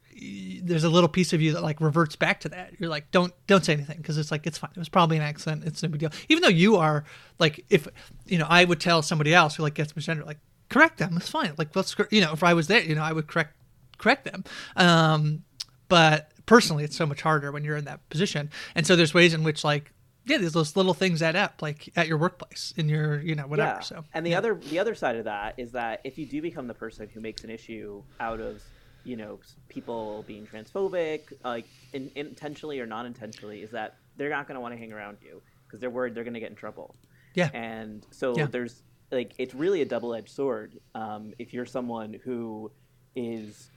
there's 0.63 0.85
a 0.85 0.89
little 0.91 1.09
piece 1.09 1.33
of 1.33 1.41
you 1.41 1.53
that 1.53 1.63
like 1.63 1.81
reverts 1.81 2.17
back 2.17 2.41
to 2.41 2.49
that. 2.51 2.73
You're 2.79 2.91
like 2.91 3.11
don't 3.11 3.33
don't 3.47 3.65
say 3.65 3.73
anything 3.73 3.97
because 3.97 4.19
it's 4.19 4.31
like 4.31 4.47
it's 4.47 4.59
fine. 4.59 4.71
It 4.75 4.79
was 4.79 4.89
probably 4.89 5.17
an 5.17 5.23
accident. 5.23 5.65
It's 5.65 5.83
no 5.83 5.89
big 5.89 6.01
deal. 6.01 6.11
Even 6.29 6.43
though 6.43 6.49
you 6.49 6.77
are 6.77 7.05
like 7.39 7.65
if 7.71 7.89
you 8.27 8.39
know 8.39 8.47
i 8.49 8.65
would 8.65 8.81
tell 8.81 9.03
somebody 9.03 9.33
else 9.33 9.57
who 9.57 9.63
like 9.63 9.75
gets 9.75 9.93
misgendered 9.95 10.27
like 10.27 10.39
correct 10.69 10.99
them. 10.99 11.17
It's 11.17 11.31
fine. 11.31 11.55
Like 11.57 11.75
let's 11.75 11.97
you 12.11 12.21
know 12.21 12.33
if 12.33 12.43
i 12.43 12.55
was 12.55 12.67
there 12.67 12.83
you 12.83 12.95
know 12.95 13.03
i 13.03 13.13
would 13.13 13.27
correct 13.27 13.57
correct 13.99 14.25
them. 14.25 14.45
Um 14.77 15.45
but 15.89 16.33
personally 16.47 16.85
it's 16.85 16.97
so 16.97 17.07
much 17.07 17.23
harder 17.23 17.51
when 17.51 17.65
you're 17.65 17.77
in 17.77 17.87
that 17.87 18.07
position. 18.11 18.51
And 18.75 18.87
so 18.87 18.97
there's 18.97 19.15
ways 19.15 19.33
in 19.33 19.43
which 19.43 19.65
like 19.65 19.93
yeah 20.27 20.37
there's 20.37 20.53
those 20.53 20.77
little 20.77 20.95
things 20.95 21.23
add 21.23 21.35
up 21.35 21.63
like 21.63 21.91
at 21.97 22.07
your 22.07 22.19
workplace 22.19 22.75
in 22.77 22.91
your 22.91 23.21
you 23.21 23.35
know 23.35 23.47
whatever 23.47 23.77
yeah. 23.77 23.81
so 23.81 24.05
and 24.13 24.27
the 24.27 24.31
yeah. 24.31 24.39
other 24.39 24.55
the 24.55 24.79
other 24.79 24.95
side 24.95 25.17
of 25.17 25.25
that 25.25 25.55
is 25.57 25.73
that 25.73 26.01
if 26.05 26.19
you 26.19 26.27
do 26.27 26.43
become 26.43 26.67
the 26.67 26.75
person 26.75 27.09
who 27.09 27.21
makes 27.21 27.43
an 27.43 27.49
issue 27.49 28.03
out 28.21 28.39
of 28.39 28.63
you 29.05 29.17
know 29.17 29.39
people 29.69 30.25
being 30.27 30.47
transphobic 30.47 31.33
like 31.45 31.67
in, 31.93 32.11
intentionally 32.15 32.81
or 32.81 32.87
not 32.87 33.07
intentionally 33.07 33.63
is 33.63 33.71
that 33.71 33.97
they're 34.17 34.31
not 34.31 34.47
going 34.47 34.55
to 34.57 34.61
want 34.61 34.75
to 34.75 34.79
hang 34.79 34.93
around 34.93 35.19
you 35.23 35.43
because 35.67 35.81
they're 35.81 35.91
worried 35.91 36.15
they're 36.15 36.25
going 36.25 36.35
to 36.35 36.41
get 36.41 36.51
in 36.51 36.57
trouble 36.57 36.95
Yeah. 37.35 37.49
and 37.55 38.07
so 38.11 38.37
Yeah. 38.37 38.47
there's 38.47 38.83
like 39.11 39.33
it's 39.39 39.55
really 39.55 39.81
a 39.83 39.87
double 39.87 40.15
edged 40.15 40.31
sword 40.31 40.79
um, 40.95 41.33
if 41.39 41.53
you're 41.53 41.67
someone 41.67 42.15
who 42.25 42.71
is 43.17 43.71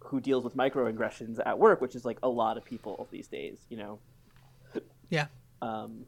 who 0.00 0.20
deals 0.20 0.44
with 0.44 0.54
microaggressions 0.56 1.38
at 1.44 1.58
work 1.58 1.80
which 1.80 1.94
is 1.96 2.04
like 2.04 2.18
a 2.22 2.28
lot 2.28 2.56
of 2.56 2.64
people 2.64 3.08
these 3.10 3.28
days 3.28 3.66
you 3.68 3.76
know 3.76 3.98
yeah 5.08 5.26
um, 5.62 6.04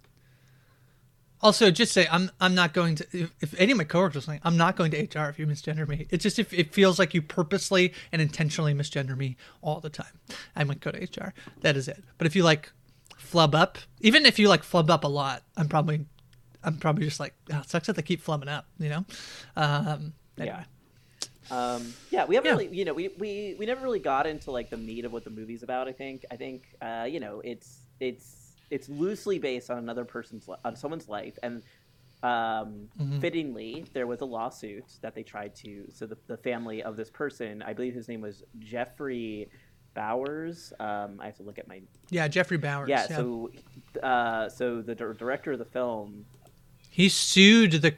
Also, 1.41 1.71
just 1.71 1.93
say 1.93 2.07
I'm 2.11 2.31
I'm 2.41 2.55
not 2.55 2.73
going 2.75 2.97
to. 2.97 3.07
If, 3.13 3.33
if 3.41 3.55
any 3.59 3.73
of 3.73 3.79
my 3.79 3.85
coworkers 3.85 4.25
are 4.25 4.27
saying 4.27 4.41
I'm 4.43 4.57
not 4.57 4.77
going 4.77 4.91
to 4.91 4.99
HR 5.03 5.29
if 5.29 5.39
you 5.39 5.47
misgender 5.47 5.87
me, 5.87 6.07
it's 6.11 6.23
just 6.23 6.39
if 6.39 6.53
it 6.53 6.73
feels 6.75 6.99
like 6.99 7.15
you 7.15 7.23
purposely 7.23 7.93
and 8.13 8.21
intentionally 8.21 8.75
misgender 8.75 9.17
me 9.17 9.37
all 9.63 9.81
the 9.81 9.91
time, 9.91 10.19
I 10.57 10.65
might 10.65 10.81
go 10.81 10.91
to 10.91 10.99
HR. 10.99 11.33
That 11.61 11.77
is 11.77 11.87
it. 11.89 12.03
But 12.19 12.27
if 12.27 12.35
you 12.35 12.43
like 12.43 12.73
flub 13.17 13.55
up, 13.55 13.79
even 14.01 14.27
if 14.27 14.39
you 14.39 14.49
like 14.49 14.65
flub 14.65 14.91
up 14.91 15.05
a 15.05 15.09
lot, 15.09 15.43
I'm 15.57 15.69
probably 15.69 16.07
I'm 16.65 16.77
probably 16.77 17.05
just 17.05 17.21
like 17.21 17.35
oh, 17.53 17.61
it 17.61 17.71
sucks 17.71 17.87
that 17.87 17.95
they 17.97 18.03
keep 18.03 18.25
flubbing 18.25 18.49
up, 18.49 18.67
you 18.79 18.89
know. 18.89 19.05
Um, 19.57 20.15
anyway. 20.39 20.65
Um, 21.51 21.95
yeah, 22.11 22.27
we 22.27 22.35
haven't 22.35 22.49
Yeah. 22.51 22.57
really, 22.59 22.77
you 22.77 22.85
know, 22.85 22.93
we, 22.93 23.09
we, 23.19 23.57
we 23.59 23.65
never 23.65 23.81
really 23.83 24.01
got 24.01 24.27
into 24.27 24.51
like 24.51 24.69
the 24.69 24.77
meat 24.77 25.07
of 25.07 25.13
what 25.13 25.25
the 25.25 25.31
movie's 25.31 25.63
about. 25.63 25.89
I 25.89 25.93
think, 25.93 26.27
I 26.31 26.37
think, 26.37 26.65
uh, 26.83 27.07
you 27.09 27.21
know, 27.21 27.41
it's 27.43 27.79
it's 28.01 28.48
it's 28.71 28.89
loosely 28.89 29.39
based 29.39 29.71
on 29.71 29.79
another 29.79 30.05
person's 30.05 30.49
on 30.65 30.77
someone's 30.77 31.09
life, 31.09 31.39
and 31.43 31.63
um, 32.23 32.89
Mhm. 33.01 33.21
fittingly, 33.21 33.85
there 33.93 34.07
was 34.09 34.21
a 34.23 34.25
lawsuit 34.25 34.85
that 35.03 35.15
they 35.15 35.23
tried 35.23 35.55
to. 35.57 35.87
So 35.93 36.07
the 36.07 36.19
the 36.27 36.37
family 36.37 36.83
of 36.83 36.97
this 36.97 37.11
person, 37.11 37.63
I 37.63 37.73
believe 37.73 37.95
his 37.95 38.09
name 38.09 38.21
was 38.21 38.43
Geoffrey 38.59 39.49
Bowers. 39.95 40.73
Um, 40.81 41.21
I 41.21 41.27
have 41.27 41.37
to 41.37 41.43
look 41.45 41.59
at 41.59 41.69
my 41.69 41.81
Yeah, 42.11 42.27
Geoffrey 42.29 42.57
Bowers. 42.59 42.89
yeah. 42.89 43.07
So, 43.07 43.51
uh, 44.03 44.49
so 44.49 44.83
the 44.83 44.95
dir- 44.95 45.15
director 45.15 45.53
of 45.53 45.59
the 45.59 45.65
film 45.65 46.25
he 46.91 47.09
sued 47.09 47.73
the 47.73 47.95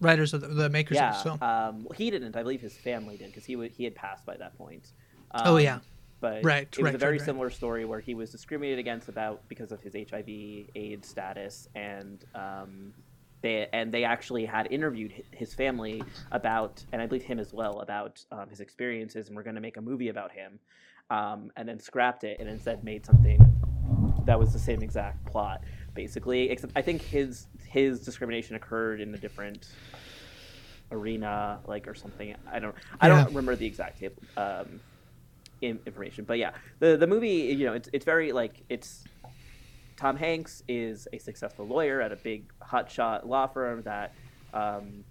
writers 0.00 0.34
of 0.34 0.42
the, 0.42 0.48
the 0.48 0.68
makers 0.68 0.96
yeah, 0.96 1.08
of 1.08 1.14
this 1.14 1.22
film. 1.22 1.42
um, 1.42 1.86
he 1.94 2.10
didn't. 2.10 2.36
I 2.36 2.42
believe 2.42 2.60
his 2.60 2.76
family 2.76 3.16
did 3.16 3.28
because 3.28 3.46
he 3.46 3.56
he 3.68 3.84
had 3.84 3.94
passed 3.94 4.26
by 4.26 4.36
that 4.36 4.56
point. 4.58 4.92
Um, 5.30 5.42
Oh, 5.46 5.56
yeah. 5.56 5.80
But 6.24 6.44
Right, 6.44 6.68
it 6.74 6.82
was 6.82 6.84
right, 6.84 6.94
a 6.94 6.98
very 6.98 7.18
right, 7.18 7.24
similar 7.26 7.50
story 7.50 7.84
where 7.84 8.00
he 8.00 8.14
was 8.14 8.30
discriminated 8.30 8.78
against 8.78 9.10
about 9.10 9.46
because 9.46 9.72
of 9.72 9.82
his 9.82 9.94
HIV/AIDS 9.94 11.06
status, 11.06 11.68
and 11.74 12.24
um, 12.34 12.94
they 13.42 13.68
and 13.74 13.92
they 13.92 14.04
actually 14.04 14.46
had 14.46 14.66
interviewed 14.72 15.12
his 15.32 15.52
family 15.52 16.02
about, 16.32 16.82
and 16.92 17.02
I 17.02 17.06
believe 17.06 17.24
him 17.24 17.38
as 17.38 17.52
well 17.52 17.80
about 17.80 18.24
um, 18.32 18.48
his 18.48 18.60
experiences, 18.60 19.28
and 19.28 19.36
we're 19.36 19.42
going 19.42 19.56
to 19.56 19.60
make 19.60 19.76
a 19.76 19.82
movie 19.82 20.08
about 20.08 20.32
him, 20.32 20.60
um, 21.10 21.50
and 21.58 21.68
then 21.68 21.78
scrapped 21.78 22.24
it 22.24 22.38
and 22.40 22.48
instead 22.48 22.82
made 22.84 23.04
something 23.04 23.38
that 24.24 24.38
was 24.38 24.50
the 24.54 24.58
same 24.58 24.82
exact 24.82 25.26
plot, 25.26 25.62
basically. 25.94 26.48
Except 26.50 26.72
I 26.74 26.80
think 26.80 27.02
his 27.02 27.48
his 27.66 28.00
discrimination 28.02 28.56
occurred 28.56 29.02
in 29.02 29.14
a 29.14 29.18
different 29.18 29.66
arena, 30.90 31.60
like 31.66 31.86
or 31.86 31.94
something. 31.94 32.34
I 32.50 32.60
don't 32.60 32.74
I 33.00 33.08
Yeah. 33.08 33.24
don't 33.24 33.26
remember 33.28 33.56
the 33.56 33.66
exact 33.66 33.98
table, 33.98 34.22
um, 34.38 34.80
information, 35.68 36.24
but 36.24 36.38
yeah, 36.38 36.52
the 36.78 36.96
the 36.96 37.06
movie 37.06 37.54
you 37.56 37.66
know 37.66 37.72
it's 37.74 37.88
it's 37.92 38.04
very 38.04 38.32
like 38.32 38.62
it's 38.68 39.04
Tom 39.96 40.16
Hanks 40.16 40.62
is 40.68 41.06
a 41.12 41.18
successful 41.18 41.66
lawyer 41.66 42.00
at 42.00 42.12
a 42.12 42.16
big 42.16 42.52
hotshot 42.60 43.26
law 43.26 43.46
firm 43.46 43.82
that 43.82 44.12
um, 44.52 45.04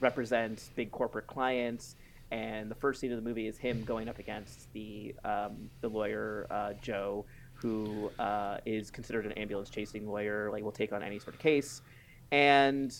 represents 0.00 0.70
big 0.74 0.90
corporate 0.90 1.26
clients. 1.26 1.96
And 2.32 2.70
the 2.70 2.76
first 2.76 3.00
scene 3.00 3.10
of 3.10 3.22
the 3.22 3.28
movie 3.28 3.48
is 3.48 3.58
him 3.58 3.82
going 3.84 4.08
up 4.08 4.18
against 4.18 4.72
the 4.72 5.14
um, 5.24 5.68
the 5.80 5.88
lawyer 5.88 6.46
uh, 6.50 6.74
Joe, 6.80 7.26
who 7.54 8.10
uh, 8.18 8.58
is 8.64 8.90
considered 8.90 9.26
an 9.26 9.32
ambulance 9.32 9.68
chasing 9.68 10.06
lawyer, 10.06 10.50
like 10.50 10.62
will 10.62 10.70
take 10.70 10.92
on 10.92 11.02
any 11.02 11.18
sort 11.18 11.34
of 11.34 11.40
case. 11.40 11.82
And 12.30 12.94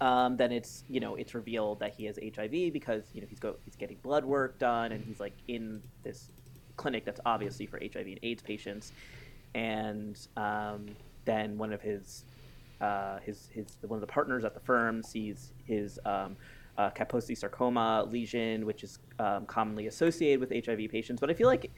um, 0.00 0.36
then 0.36 0.52
it's 0.52 0.84
you 0.88 1.00
know 1.00 1.14
it's 1.16 1.34
revealed 1.34 1.80
that 1.80 1.94
he 1.94 2.04
has 2.06 2.18
HIV 2.18 2.72
because 2.72 3.04
you 3.12 3.20
know 3.20 3.26
he's 3.28 3.38
go 3.38 3.56
he's 3.64 3.76
getting 3.76 3.98
blood 4.02 4.24
work 4.24 4.58
done 4.58 4.92
and 4.92 5.04
he's 5.04 5.20
like 5.20 5.36
in 5.48 5.82
this 6.02 6.30
clinic 6.76 7.04
that's 7.04 7.20
obviously 7.26 7.66
for 7.66 7.78
HIV 7.78 8.06
and 8.06 8.20
AIDS 8.22 8.42
patients, 8.42 8.92
and 9.54 10.18
um, 10.36 10.96
then 11.26 11.58
one 11.58 11.72
of 11.72 11.82
his 11.82 12.24
uh, 12.80 13.18
his 13.20 13.48
his 13.52 13.76
one 13.82 13.98
of 13.98 14.00
the 14.00 14.06
partners 14.06 14.44
at 14.44 14.54
the 14.54 14.60
firm 14.60 15.02
sees 15.02 15.52
his 15.64 15.98
um, 16.06 16.36
uh, 16.78 16.90
Kaposi 16.90 17.36
sarcoma 17.36 18.04
lesion, 18.10 18.64
which 18.64 18.82
is 18.82 18.98
um, 19.18 19.44
commonly 19.44 19.86
associated 19.86 20.40
with 20.40 20.50
HIV 20.66 20.90
patients. 20.90 21.20
But 21.20 21.28
I 21.30 21.34
feel 21.34 21.46
like 21.46 21.70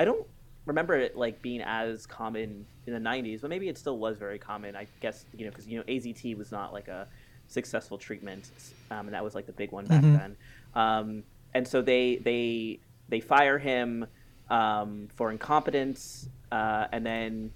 I 0.00 0.04
don't 0.04 0.26
remember 0.66 0.96
it 0.96 1.16
like 1.16 1.40
being 1.42 1.60
as 1.62 2.06
common 2.06 2.66
in 2.86 2.92
the 2.92 2.98
90s, 2.98 3.40
but 3.40 3.50
maybe 3.50 3.68
it 3.68 3.78
still 3.78 3.98
was 3.98 4.16
very 4.18 4.38
common. 4.38 4.74
I 4.74 4.88
guess 5.00 5.26
you 5.32 5.44
know 5.44 5.52
because 5.52 5.68
you 5.68 5.78
know 5.78 5.84
AZT 5.84 6.36
was 6.36 6.50
not 6.50 6.72
like 6.72 6.88
a 6.88 7.06
successful 7.48 7.98
treatment, 7.98 8.50
um, 8.90 9.06
and 9.06 9.14
that 9.14 9.24
was 9.24 9.34
like 9.34 9.46
the 9.46 9.52
big 9.52 9.72
one 9.72 9.86
back 9.86 10.02
Mhm. 10.02 10.18
then. 10.18 10.36
Um, 10.74 11.24
and 11.54 11.66
so 11.66 11.82
they 11.82 12.16
they 12.16 12.80
they 13.08 13.20
fire 13.20 13.58
him 13.58 14.06
um, 14.50 15.08
for 15.14 15.30
incompetence, 15.30 16.28
uh, 16.52 16.86
and 16.92 17.04
then 17.04 17.52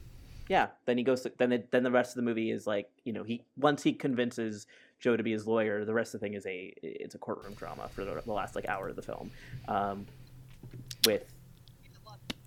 yeah, 0.48 0.68
then 0.86 0.98
he 0.98 1.04
goes. 1.04 1.22
To, 1.22 1.32
then 1.38 1.50
the, 1.50 1.62
then 1.70 1.82
the 1.84 1.90
rest 1.90 2.10
of 2.12 2.16
the 2.16 2.22
movie 2.22 2.50
is 2.50 2.66
like 2.66 2.90
you 3.04 3.12
know 3.12 3.22
he 3.22 3.44
once 3.56 3.82
he 3.82 3.92
convinces 3.92 4.66
Joe 5.00 5.16
to 5.16 5.22
be 5.22 5.32
his 5.32 5.46
lawyer, 5.46 5.84
the 5.84 5.94
rest 5.94 6.14
of 6.14 6.20
the 6.20 6.26
thing 6.26 6.34
is 6.34 6.44
a 6.46 6.74
it's 6.82 7.14
a 7.14 7.18
courtroom 7.18 7.54
drama 7.54 7.88
for 7.94 8.04
the, 8.04 8.20
the 8.24 8.32
last 8.32 8.54
like 8.54 8.68
hour 8.68 8.88
of 8.88 8.96
the 8.96 9.02
film, 9.02 9.30
um, 9.68 10.06
with 11.06 11.24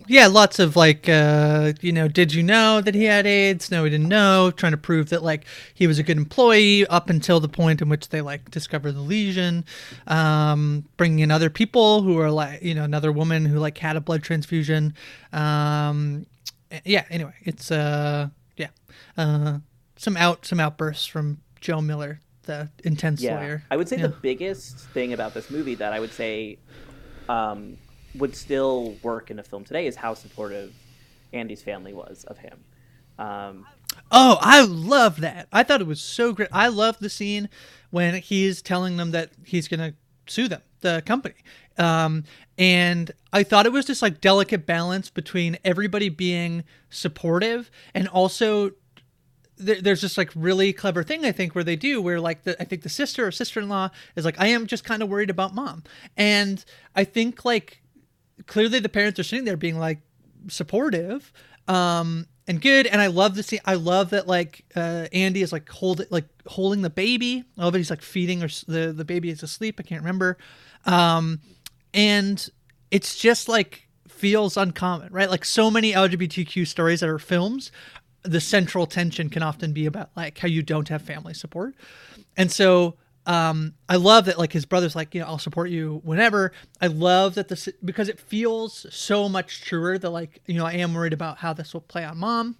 Yeah, 0.07 0.27
lots 0.27 0.59
of 0.59 0.75
like, 0.75 1.09
uh, 1.09 1.73
you 1.81 1.91
know, 1.91 2.07
did 2.07 2.33
you 2.33 2.43
know 2.43 2.81
that 2.81 2.93
he 2.95 3.05
had 3.05 3.25
AIDS? 3.25 3.71
No, 3.71 3.83
he 3.83 3.89
didn't 3.89 4.07
know. 4.07 4.51
Trying 4.51 4.73
to 4.73 4.77
prove 4.77 5.09
that 5.09 5.23
like 5.23 5.45
he 5.73 5.87
was 5.87 5.97
a 5.99 6.03
good 6.03 6.17
employee 6.17 6.85
up 6.87 7.09
until 7.09 7.39
the 7.39 7.47
point 7.47 7.81
in 7.81 7.89
which 7.89 8.09
they 8.09 8.21
like 8.21 8.51
discover 8.51 8.91
the 8.91 9.01
lesion. 9.01 9.65
Um, 10.07 10.85
bringing 10.97 11.19
in 11.19 11.31
other 11.31 11.49
people 11.49 12.01
who 12.03 12.19
are 12.19 12.31
like, 12.31 12.61
you 12.61 12.75
know, 12.75 12.83
another 12.83 13.11
woman 13.11 13.45
who 13.45 13.59
like 13.59 13.77
had 13.77 13.95
a 13.95 14.01
blood 14.01 14.23
transfusion. 14.23 14.93
Um, 15.33 16.25
yeah. 16.83 17.05
Anyway, 17.09 17.33
it's 17.43 17.71
uh, 17.71 18.29
yeah, 18.57 18.69
uh, 19.17 19.59
some 19.95 20.17
out 20.17 20.45
some 20.45 20.59
outbursts 20.59 21.05
from 21.05 21.39
Joe 21.61 21.81
Miller, 21.81 22.19
the 22.43 22.69
intense 22.83 23.21
yeah. 23.21 23.39
lawyer. 23.39 23.63
I 23.71 23.77
would 23.77 23.89
say 23.89 23.97
Yeah. 23.97 24.03
the 24.07 24.15
biggest 24.21 24.77
thing 24.89 25.13
about 25.13 25.33
this 25.33 25.49
movie 25.49 25.75
that 25.75 25.93
I 25.93 25.99
would 25.99 26.13
say 26.13 26.57
um, 27.29 27.77
would 28.17 28.35
still 28.35 28.95
work 29.03 29.31
in 29.31 29.39
a 29.39 29.43
film 29.43 29.63
today 29.63 29.87
is 29.87 29.95
how 29.95 30.13
supportive 30.13 30.73
Andy's 31.33 31.61
family 31.61 31.93
was 31.93 32.23
of 32.25 32.37
him. 32.37 32.63
Um, 33.17 33.65
Oh, 34.11 34.37
I 34.41 34.61
love 34.61 35.21
that. 35.21 35.47
I 35.51 35.63
thought 35.63 35.81
it 35.81 35.87
was 35.87 36.01
so 36.01 36.33
great. 36.33 36.49
I 36.51 36.67
love 36.67 36.99
the 36.99 37.09
scene 37.09 37.49
when 37.89 38.15
he's 38.15 38.61
telling 38.61 38.97
them 38.97 39.11
that 39.11 39.31
he's 39.43 39.67
going 39.67 39.79
to 39.79 39.95
sue 40.27 40.47
them, 40.47 40.61
the 40.81 41.01
company. 41.05 41.35
Um, 41.77 42.23
and 42.57 43.11
I 43.33 43.43
thought 43.43 43.65
it 43.65 43.71
was 43.71 43.85
this 43.85 44.01
like 44.01 44.21
delicate 44.21 44.65
balance 44.65 45.09
between 45.09 45.57
everybody 45.63 46.09
being 46.09 46.63
supportive 46.89 47.69
and 47.93 48.07
also 48.07 48.71
there, 49.57 49.81
there's 49.81 50.01
this 50.01 50.17
like 50.17 50.31
really 50.35 50.73
clever 50.73 51.03
thing 51.03 51.25
I 51.25 51.31
think 51.31 51.55
where 51.55 51.63
they 51.63 51.75
do 51.75 52.01
where 52.01 52.19
like 52.19 52.43
the 52.43 52.61
I 52.61 52.65
think 52.65 52.83
the 52.83 52.89
sister 52.89 53.25
or 53.25 53.31
sister-in-law 53.31 53.89
is 54.15 54.25
like 54.25 54.39
I 54.39 54.47
am 54.47 54.67
just 54.67 54.83
kind 54.83 55.01
of 55.01 55.09
worried 55.09 55.29
about 55.29 55.55
mom. 55.55 55.83
And 56.17 56.63
I 56.95 57.03
think 57.03 57.45
like 57.45 57.81
clearly 58.45 58.79
the 58.79 58.89
parents 58.89 59.19
are 59.19 59.23
sitting 59.23 59.45
there 59.45 59.57
being 59.57 59.77
like 59.77 59.99
supportive 60.47 61.31
um 61.67 62.27
and 62.47 62.61
good 62.61 62.85
and 62.87 63.01
i 63.01 63.07
love 63.07 63.35
the 63.35 63.41
scene 63.43 63.59
i 63.65 63.73
love 63.73 64.11
that 64.11 64.27
like 64.27 64.63
uh 64.75 65.07
andy 65.11 65.41
is 65.41 65.51
like 65.51 65.67
hold 65.69 66.05
like 66.11 66.25
holding 66.47 66.81
the 66.81 66.89
baby. 66.89 67.43
I 67.57 67.63
love 67.63 67.73
he's 67.73 67.89
like 67.89 68.01
feeding 68.01 68.43
or 68.43 68.47
the 68.67 68.93
the 68.93 69.05
baby 69.05 69.29
is 69.29 69.43
asleep. 69.43 69.79
I 69.79 69.83
can't 69.83 70.01
remember. 70.01 70.37
Um 70.85 71.41
and 71.93 72.47
it's 72.91 73.15
just 73.15 73.47
like 73.49 73.87
feels 74.07 74.57
uncommon 74.57 75.11
right? 75.11 75.29
Like 75.29 75.45
so 75.45 75.69
many 75.71 75.93
lgbtq 75.93 76.67
stories 76.67 76.99
that 77.01 77.09
are 77.09 77.19
films 77.19 77.71
the 78.23 78.41
central 78.41 78.87
tension 78.87 79.29
can 79.29 79.43
often 79.43 79.71
be 79.71 79.85
about 79.85 80.09
like 80.15 80.39
how 80.39 80.47
you 80.47 80.63
don't 80.63 80.89
have 80.89 81.01
family 81.01 81.33
support. 81.33 81.75
And 82.35 82.51
so 82.51 82.95
um, 83.25 83.73
I 83.89 83.95
love 83.95 84.25
that 84.25 84.37
like 84.37 84.53
his 84.53 84.65
brother's 84.65 84.95
like, 84.95 85.15
you 85.15 85.21
know, 85.21 85.27
I'll 85.27 85.39
support 85.39 85.69
you 85.69 86.01
whenever. 86.03 86.51
I 86.79 86.87
love 86.87 87.35
that 87.35 87.47
this 87.47 87.67
because 87.83 88.07
it 88.07 88.19
feels 88.19 88.85
so 88.93 89.27
much 89.27 89.61
truer 89.61 89.97
that 89.97 90.09
like, 90.09 90.41
you 90.45 90.55
know, 90.55 90.65
I 90.65 90.73
am 90.73 90.93
worried 90.93 91.13
about 91.13 91.39
how 91.39 91.53
this 91.53 91.73
will 91.73 91.81
play 91.81 92.03
on 92.03 92.17
mom. 92.17 92.57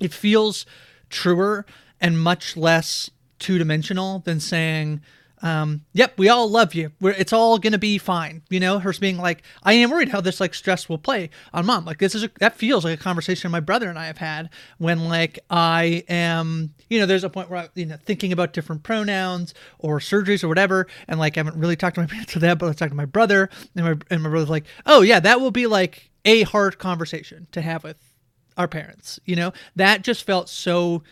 It 0.00 0.12
feels 0.12 0.66
truer 1.10 1.66
and 2.00 2.20
much 2.20 2.56
less 2.56 3.10
two 3.38 3.58
dimensional 3.58 4.20
than 4.20 4.38
saying, 4.40 5.00
um, 5.42 5.82
yep, 5.92 6.18
we 6.18 6.28
all 6.28 6.48
love 6.48 6.74
you. 6.74 6.92
We're, 7.00 7.12
it's 7.12 7.32
all 7.32 7.58
gonna 7.58 7.78
be 7.78 7.98
fine. 7.98 8.42
You 8.50 8.60
know, 8.60 8.78
her 8.78 8.92
being 8.98 9.18
like, 9.18 9.42
I 9.62 9.74
am 9.74 9.90
worried 9.90 10.08
how 10.08 10.20
this 10.20 10.40
like 10.40 10.54
stress 10.54 10.88
will 10.88 10.98
play 10.98 11.30
on 11.52 11.66
mom. 11.66 11.84
Like 11.84 11.98
this 11.98 12.14
is 12.14 12.24
a, 12.24 12.30
that 12.40 12.56
feels 12.56 12.84
like 12.84 12.98
a 12.98 13.02
conversation 13.02 13.50
my 13.50 13.60
brother 13.60 13.88
and 13.88 13.98
I 13.98 14.06
have 14.06 14.18
had 14.18 14.50
when 14.78 15.08
like 15.08 15.38
I 15.50 16.04
am, 16.08 16.74
you 16.88 16.98
know, 16.98 17.06
there's 17.06 17.24
a 17.24 17.30
point 17.30 17.50
where 17.50 17.60
I, 17.60 17.68
you 17.74 17.86
know, 17.86 17.96
thinking 18.04 18.32
about 18.32 18.52
different 18.52 18.82
pronouns 18.82 19.54
or 19.78 20.00
surgeries 20.00 20.42
or 20.42 20.48
whatever, 20.48 20.86
and 21.06 21.20
like 21.20 21.36
I 21.36 21.40
haven't 21.40 21.56
really 21.56 21.76
talked 21.76 21.94
to 21.94 22.00
my 22.00 22.06
parents 22.10 22.32
to 22.32 22.38
that, 22.40 22.58
but 22.58 22.68
I 22.68 22.72
talked 22.72 22.90
to 22.90 22.96
my 22.96 23.04
brother, 23.04 23.48
and 23.76 23.84
my 23.84 23.94
and 24.10 24.22
my 24.22 24.30
brother's 24.30 24.50
like, 24.50 24.64
oh 24.86 25.02
yeah, 25.02 25.20
that 25.20 25.40
will 25.40 25.50
be 25.50 25.66
like 25.66 26.10
a 26.24 26.42
hard 26.42 26.78
conversation 26.78 27.46
to 27.52 27.60
have 27.60 27.84
with 27.84 27.96
our 28.56 28.68
parents. 28.68 29.20
You 29.24 29.36
know, 29.36 29.52
that 29.76 30.02
just 30.02 30.24
felt 30.24 30.48
so 30.48 31.02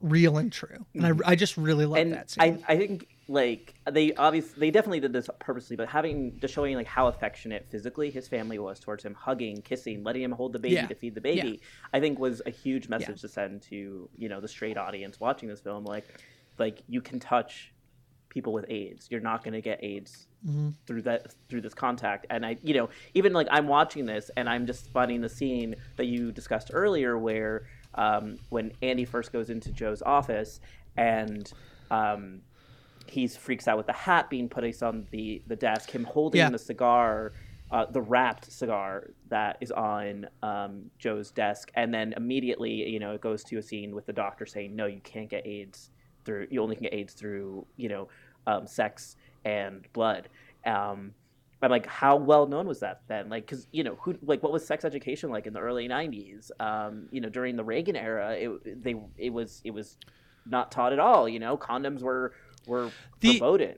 real 0.00 0.38
and 0.38 0.52
true, 0.52 0.86
and 0.94 1.06
I, 1.06 1.30
I 1.30 1.34
just 1.34 1.56
really 1.56 1.86
love 1.86 2.10
that. 2.10 2.30
Scene. 2.30 2.64
I, 2.68 2.74
I 2.74 2.76
think 2.76 3.08
like 3.26 3.74
they 3.90 4.12
obviously 4.14 4.60
they 4.60 4.70
definitely 4.70 5.00
did 5.00 5.12
this 5.12 5.28
purposely, 5.40 5.76
but 5.76 5.88
having 5.88 6.38
just 6.40 6.52
showing 6.52 6.76
like 6.76 6.86
how 6.86 7.06
affectionate 7.06 7.66
physically 7.70 8.10
his 8.10 8.28
family 8.28 8.58
was 8.58 8.78
towards 8.78 9.04
him, 9.04 9.14
hugging, 9.14 9.62
kissing, 9.62 10.04
letting 10.04 10.22
him 10.22 10.32
hold 10.32 10.52
the 10.52 10.58
baby 10.58 10.74
Yeah. 10.74 10.86
to 10.86 10.94
feed 10.94 11.14
the 11.14 11.20
baby, 11.22 11.60
I 11.92 12.00
think 12.00 12.18
was 12.18 12.42
a 12.44 12.50
huge 12.50 12.88
message 12.88 13.08
Yeah. 13.08 13.14
to 13.22 13.28
send 13.28 13.62
to 13.62 14.10
you 14.16 14.28
know 14.28 14.40
the 14.40 14.48
straight 14.48 14.76
audience 14.76 15.18
watching 15.20 15.48
this 15.48 15.60
film. 15.60 15.84
Like, 15.84 16.04
like 16.58 16.82
you 16.86 17.00
can 17.00 17.18
touch 17.18 17.72
people 18.28 18.52
with 18.52 18.66
AIDS. 18.68 19.08
You're 19.10 19.20
not 19.20 19.42
going 19.44 19.54
to 19.54 19.60
get 19.62 19.82
AIDS 19.82 20.26
Mm-hmm. 20.46 20.70
through 20.86 21.00
that 21.00 21.34
through 21.48 21.62
this 21.62 21.72
contact. 21.72 22.26
And 22.28 22.44
I, 22.44 22.58
you 22.62 22.74
know, 22.74 22.90
even 23.14 23.32
like 23.32 23.46
I'm 23.50 23.66
watching 23.66 24.04
this 24.04 24.30
and 24.36 24.46
I'm 24.46 24.66
just 24.66 24.90
finding 24.92 25.22
the 25.22 25.28
scene 25.30 25.74
that 25.96 26.04
you 26.04 26.32
discussed 26.32 26.70
earlier, 26.74 27.16
where 27.16 27.62
um, 27.94 28.36
when 28.50 28.72
Andy 28.82 29.06
first 29.06 29.32
goes 29.32 29.48
into 29.48 29.72
Joe's 29.72 30.02
office 30.02 30.60
and 30.98 31.50
um, 31.90 32.42
he's 33.06 33.36
freaks 33.36 33.68
out 33.68 33.76
with 33.76 33.86
the 33.86 33.92
hat 33.92 34.30
being 34.30 34.48
put 34.48 34.64
on 34.82 35.06
the 35.10 35.42
the 35.46 35.56
desk, 35.56 35.90
him 35.90 36.04
holding 36.04 36.38
Yeah. 36.38 36.50
the 36.50 36.58
cigar. 36.58 37.32
Uh, 37.70 37.86
the 37.90 38.00
wrapped 38.00 38.52
cigar 38.52 39.10
that 39.30 39.56
is 39.60 39.72
on 39.72 40.26
um, 40.42 40.90
Joe's 40.98 41.30
desk, 41.32 41.72
and 41.74 41.92
then 41.92 42.12
immediately, 42.16 42.70
you 42.88 43.00
know, 43.00 43.12
it 43.12 43.20
goes 43.20 43.42
to 43.44 43.56
a 43.56 43.62
scene 43.62 43.94
with 43.94 44.06
the 44.06 44.12
doctor 44.12 44.46
saying, 44.46 44.76
"No, 44.76 44.86
you 44.86 45.00
can't 45.00 45.28
get 45.28 45.44
AIDS 45.46 45.90
through. 46.24 46.46
You 46.50 46.62
only 46.62 46.76
can 46.76 46.84
get 46.84 46.94
AIDS 46.94 47.14
through, 47.14 47.66
you 47.76 47.88
know, 47.88 48.08
um, 48.46 48.66
sex 48.66 49.16
and 49.44 49.90
blood." 49.92 50.28
Um, 50.64 51.14
I'm 51.62 51.70
like, 51.70 51.86
how 51.86 52.16
well 52.16 52.46
known 52.46 52.66
was 52.68 52.80
that 52.80 53.00
then? 53.08 53.28
Like, 53.30 53.46
because 53.46 53.66
you 53.72 53.82
know, 53.82 53.96
who 54.02 54.16
like 54.22 54.42
what 54.42 54.52
was 54.52 54.64
sex 54.64 54.84
education 54.84 55.30
like 55.30 55.46
in 55.46 55.54
the 55.54 55.60
early 55.60 55.88
'90s? 55.88 56.50
Um, 56.60 57.08
you 57.10 57.20
know, 57.22 57.30
during 57.30 57.56
the 57.56 57.64
Reagan 57.64 57.96
era, 57.96 58.32
it 58.34 58.84
they 58.84 58.94
it 59.16 59.30
was 59.32 59.62
it 59.64 59.70
was 59.72 59.96
not 60.46 60.70
taught 60.70 60.92
at 60.92 60.98
all. 60.98 61.28
You 61.28 61.38
know, 61.40 61.56
condoms 61.56 62.02
were 62.02 62.34
were 62.66 62.90
The- 63.20 63.38
promoting. 63.38 63.76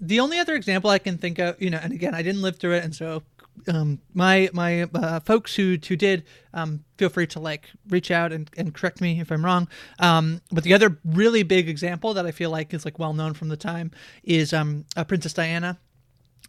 the 0.00 0.20
only 0.20 0.38
other 0.38 0.54
example 0.54 0.90
I 0.90 0.98
can 0.98 1.16
think 1.18 1.38
of, 1.38 1.60
you 1.60 1.70
know, 1.70 1.78
and 1.82 1.92
again, 1.92 2.14
I 2.14 2.22
didn't 2.22 2.42
live 2.42 2.56
through 2.58 2.74
it, 2.74 2.84
and 2.84 2.94
so 2.94 3.22
um, 3.68 3.98
my 4.12 4.50
my 4.52 4.82
uh, 4.82 5.20
folks 5.20 5.54
who 5.56 5.78
who 5.88 5.96
did, 5.96 6.24
um, 6.52 6.84
feel 6.98 7.08
free 7.08 7.26
to 7.28 7.40
like 7.40 7.70
reach 7.88 8.10
out 8.10 8.30
and, 8.32 8.50
and 8.58 8.74
correct 8.74 9.00
me 9.00 9.18
if 9.20 9.32
I'm 9.32 9.42
wrong. 9.44 9.68
Um, 9.98 10.42
but 10.52 10.64
the 10.64 10.74
other 10.74 10.98
really 11.04 11.42
big 11.42 11.66
example 11.68 12.12
that 12.14 12.26
I 12.26 12.30
feel 12.32 12.50
like 12.50 12.74
is 12.74 12.84
like 12.84 12.98
well 12.98 13.14
known 13.14 13.32
from 13.32 13.48
the 13.48 13.56
time 13.56 13.90
is 14.22 14.52
um, 14.52 14.84
uh, 14.96 15.04
Princess 15.04 15.32
Diana. 15.32 15.78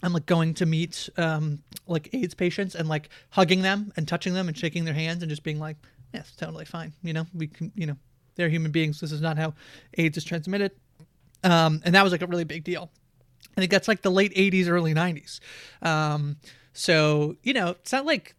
I'm 0.04 0.14
like 0.14 0.26
going 0.28 0.54
to 0.56 0.66
meet 0.66 1.10
um, 1.18 1.64
like 1.88 2.10
AIDS 2.14 2.34
patients 2.36 2.76
and 2.76 2.88
like 2.90 3.10
hugging 3.32 3.62
them 3.62 3.92
and 3.96 4.08
touching 4.08 4.34
them 4.34 4.48
and 4.50 4.56
shaking 4.58 4.84
their 4.86 4.94
hands 4.94 5.24
and 5.24 5.30
just 5.30 5.42
being 5.44 5.60
like, 5.60 5.78
yes, 6.14 6.34
totally 6.38 6.66
fine. 6.66 6.94
You 7.02 7.14
know, 7.14 7.26
we 7.34 7.48
can, 7.48 7.72
you 7.74 7.88
know, 7.88 7.96
they're 8.36 8.50
human 8.50 8.72
beings. 8.72 9.00
This 9.00 9.12
is 9.12 9.22
not 9.22 9.38
how 9.38 9.56
AIDS 9.98 10.18
is 10.18 10.24
transmitted. 10.24 10.72
Um, 11.44 11.82
and 11.86 11.96
that 11.96 12.04
was 12.04 12.12
like 12.12 12.22
a 12.22 12.28
really 12.28 12.44
big 12.44 12.64
deal. 12.64 12.90
I 13.56 13.62
think 13.62 13.72
that's 13.72 13.88
like 13.88 14.02
the 14.02 14.12
late 14.12 14.34
80s, 14.36 14.68
early 14.68 14.94
90s. 14.94 15.40
Um, 15.82 16.38
so, 16.74 17.36
you 17.44 17.54
know, 17.54 17.70
it's 17.72 17.92
not 17.92 18.06
like 18.06 18.36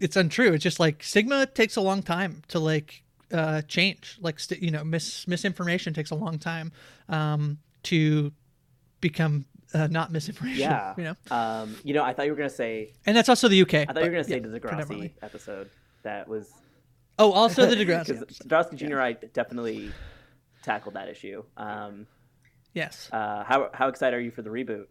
it's 0.00 0.16
untrue. 0.16 0.52
It's 0.54 0.62
just 0.62 0.80
like 0.80 1.02
Sigma 1.02 1.46
takes 1.46 1.76
a 1.76 1.80
long 1.80 2.02
time 2.02 2.42
to 2.48 2.58
like 2.58 3.02
uh, 3.32 3.62
change. 3.62 4.16
Like, 4.20 4.38
st- 4.40 4.62
you 4.62 4.70
know, 4.70 4.82
mis- 4.84 5.26
misinformation 5.28 5.92
takes 5.94 6.10
a 6.10 6.14
long 6.14 6.38
time 6.38 6.72
um, 7.08 7.58
to 7.84 8.32
become 9.00 9.44
uh, 9.74 9.86
not 9.88 10.12
misinformation. 10.12 10.60
Yeah. 10.60 10.94
You 10.98 11.04
know, 11.04 11.14
Um, 11.30 11.76
you 11.84 11.92
know, 11.94 12.02
I 12.04 12.12
thought 12.14 12.24
you 12.26 12.32
were 12.32 12.36
gonna 12.38 12.48
say. 12.50 12.92
and 13.06 13.16
that's 13.16 13.28
also 13.28 13.48
the 13.48 13.60
UK. 13.62 13.74
I 13.74 13.84
thought 13.86 13.96
you 13.96 14.02
were 14.04 14.10
gonna 14.10 14.24
say 14.24 14.38
the 14.38 14.60
Degrassi 14.60 15.12
episode. 15.22 15.68
That 16.04 16.28
was 16.28 16.50
Oh, 17.18 17.32
also 17.32 17.66
the 17.66 17.76
Degrassi. 17.84 18.18
Degrassi 18.48 18.76
Junior. 18.76 19.00
I 19.00 19.12
definitely 19.12 19.90
tackled 20.62 20.94
that 20.94 21.08
issue. 21.08 21.44
Um, 21.56 22.06
Yes. 22.74 23.08
uh, 23.12 23.44
how 23.44 23.70
how 23.72 23.88
excited 23.88 24.16
are 24.16 24.20
you 24.20 24.30
for 24.30 24.42
the 24.42 24.50
reboot? 24.50 24.86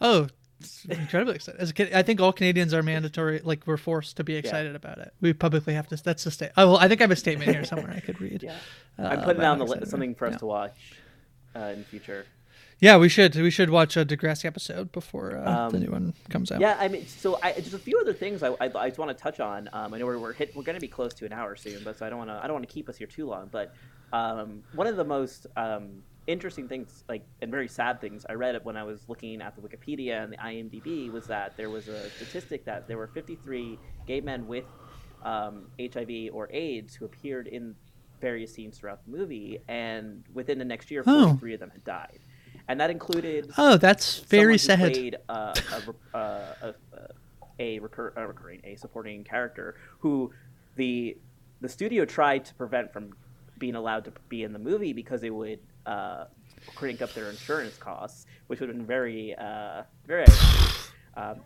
Oh, 0.00 0.28
it's 0.60 0.84
incredibly 0.86 1.34
excited. 1.34 1.60
As 1.60 1.70
a 1.70 1.74
kid, 1.74 1.92
I 1.92 2.02
think 2.02 2.20
all 2.20 2.32
Canadians 2.32 2.72
are 2.72 2.82
mandatory, 2.82 3.40
like 3.44 3.66
we're 3.66 3.76
forced 3.76 4.16
to 4.16 4.24
be 4.24 4.34
excited 4.36 4.74
about 4.76 4.98
it. 4.98 5.12
We 5.20 5.32
publicly 5.32 5.74
have 5.74 5.88
to. 5.88 5.96
That's 6.02 6.24
the 6.24 6.30
state. 6.30 6.50
Oh, 6.56 6.68
well, 6.72 6.76
I 6.78 6.88
think 6.88 7.00
I 7.00 7.04
have 7.04 7.10
a 7.10 7.16
statement 7.16 7.50
here 7.50 7.64
somewhere 7.64 7.90
I 7.94 8.00
could 8.00 8.20
read. 8.20 8.42
Yeah, 8.44 8.56
Uh, 8.98 9.02
I'm 9.08 9.22
putting 9.22 9.40
down 9.42 9.58
the 9.58 9.66
li- 9.66 9.80
something 9.84 10.14
for 10.14 10.26
us 10.26 10.34
Yeah. 10.34 10.38
to 10.38 10.46
watch 10.46 10.76
uh, 11.56 11.58
in 11.74 11.78
the 11.80 11.84
future. 11.84 12.26
Yeah, 12.80 12.96
we 12.98 13.08
should. 13.08 13.34
We 13.36 13.50
should 13.50 13.70
watch 13.70 13.96
a 13.96 14.04
Degrassi 14.04 14.44
episode 14.46 14.90
before 14.92 15.36
uh, 15.38 15.68
the 15.68 15.76
Um, 15.76 15.82
new 15.84 15.90
one 15.90 16.14
comes 16.28 16.50
out. 16.50 16.60
Yeah, 16.60 16.76
I 16.78 16.88
mean, 16.88 17.06
so 17.06 17.38
I, 17.42 17.52
just 17.52 17.72
a 17.72 17.78
few 17.78 17.98
other 18.00 18.12
things 18.12 18.42
I, 18.42 18.48
I, 18.60 18.70
I 18.74 18.88
just 18.88 18.98
want 18.98 19.16
to 19.16 19.22
touch 19.22 19.40
on. 19.40 19.68
Um, 19.72 19.94
I 19.94 19.98
know 19.98 20.06
we're 20.06 20.18
we're, 20.18 20.32
hit, 20.32 20.54
we're 20.56 20.64
going 20.64 20.74
to 20.76 20.80
be 20.80 20.88
close 20.88 21.14
to 21.14 21.24
an 21.26 21.32
hour 21.32 21.56
soon, 21.56 21.82
but 21.84 21.96
so 21.98 22.04
I 22.06 22.10
don't 22.10 22.18
want 22.18 22.30
to 22.30 22.34
I 22.42 22.42
don't 22.46 22.54
want 22.54 22.68
to 22.68 22.72
keep 22.72 22.88
us 22.88 22.96
here 22.96 23.06
too 23.06 23.26
long. 23.26 23.48
But 23.50 23.74
um, 24.14 24.62
one 24.74 24.86
of 24.86 24.96
the 24.96 25.04
most 25.04 25.46
um, 25.56 26.02
interesting 26.26 26.68
things, 26.68 27.04
like 27.08 27.24
and 27.42 27.50
very 27.50 27.68
sad 27.68 28.00
things, 28.00 28.24
I 28.28 28.34
read 28.34 28.58
when 28.64 28.76
I 28.76 28.84
was 28.84 29.00
looking 29.08 29.42
at 29.42 29.52
the 29.56 29.62
Wikipedia 29.66 30.22
and 30.22 30.32
the 30.32 30.36
IMDb 30.38 31.10
was 31.10 31.26
that 31.26 31.56
there 31.56 31.70
was 31.70 31.88
a 31.88 32.08
statistic 32.10 32.64
that 32.64 32.86
there 32.88 32.96
were 32.96 33.08
53 33.08 33.78
gay 34.06 34.20
men 34.20 34.46
with 34.46 34.64
um, 35.22 35.66
HIV 35.80 36.10
or 36.32 36.48
AIDS 36.52 36.94
who 36.94 37.04
appeared 37.06 37.46
in 37.48 37.74
various 38.20 38.54
scenes 38.54 38.78
throughout 38.78 39.00
the 39.04 39.10
movie, 39.18 39.58
and 39.68 40.22
within 40.32 40.58
the 40.58 40.64
next 40.64 40.90
year, 40.90 41.02
Oh. 41.06 41.24
43 41.30 41.54
of 41.54 41.60
them 41.60 41.70
had 41.70 41.84
died, 41.84 42.20
and 42.68 42.78
that 42.80 42.90
included 42.90 43.50
Oh, 43.58 43.76
that's 43.76 44.20
very 44.20 44.58
sad. 44.58 44.78
who 44.78 44.90
played 44.90 45.16
uh, 45.28 45.54
a, 46.12 46.16
uh, 46.16 46.54
a, 46.62 46.74
a, 47.58 47.78
recur- 47.80 48.12
a 48.16 48.26
recurring, 48.26 48.60
a 48.64 48.76
supporting 48.76 49.24
character 49.24 49.74
who 49.98 50.32
the 50.76 51.16
the 51.60 51.68
studio 51.68 52.04
tried 52.04 52.44
to 52.44 52.54
prevent 52.54 52.92
from 52.92 53.10
being 53.58 53.74
allowed 53.74 54.04
to 54.04 54.12
be 54.28 54.42
in 54.42 54.52
the 54.52 54.58
movie 54.58 54.92
because 54.92 55.22
it 55.22 55.34
would 55.34 55.60
uh, 55.86 56.24
crank 56.74 57.02
up 57.02 57.12
their 57.14 57.30
insurance 57.30 57.76
costs, 57.76 58.26
which 58.46 58.60
would 58.60 58.68
have 58.68 58.76
been 58.76 58.86
very, 58.86 59.34
uh, 59.36 59.82
very. 60.06 60.26
um, 61.16 61.40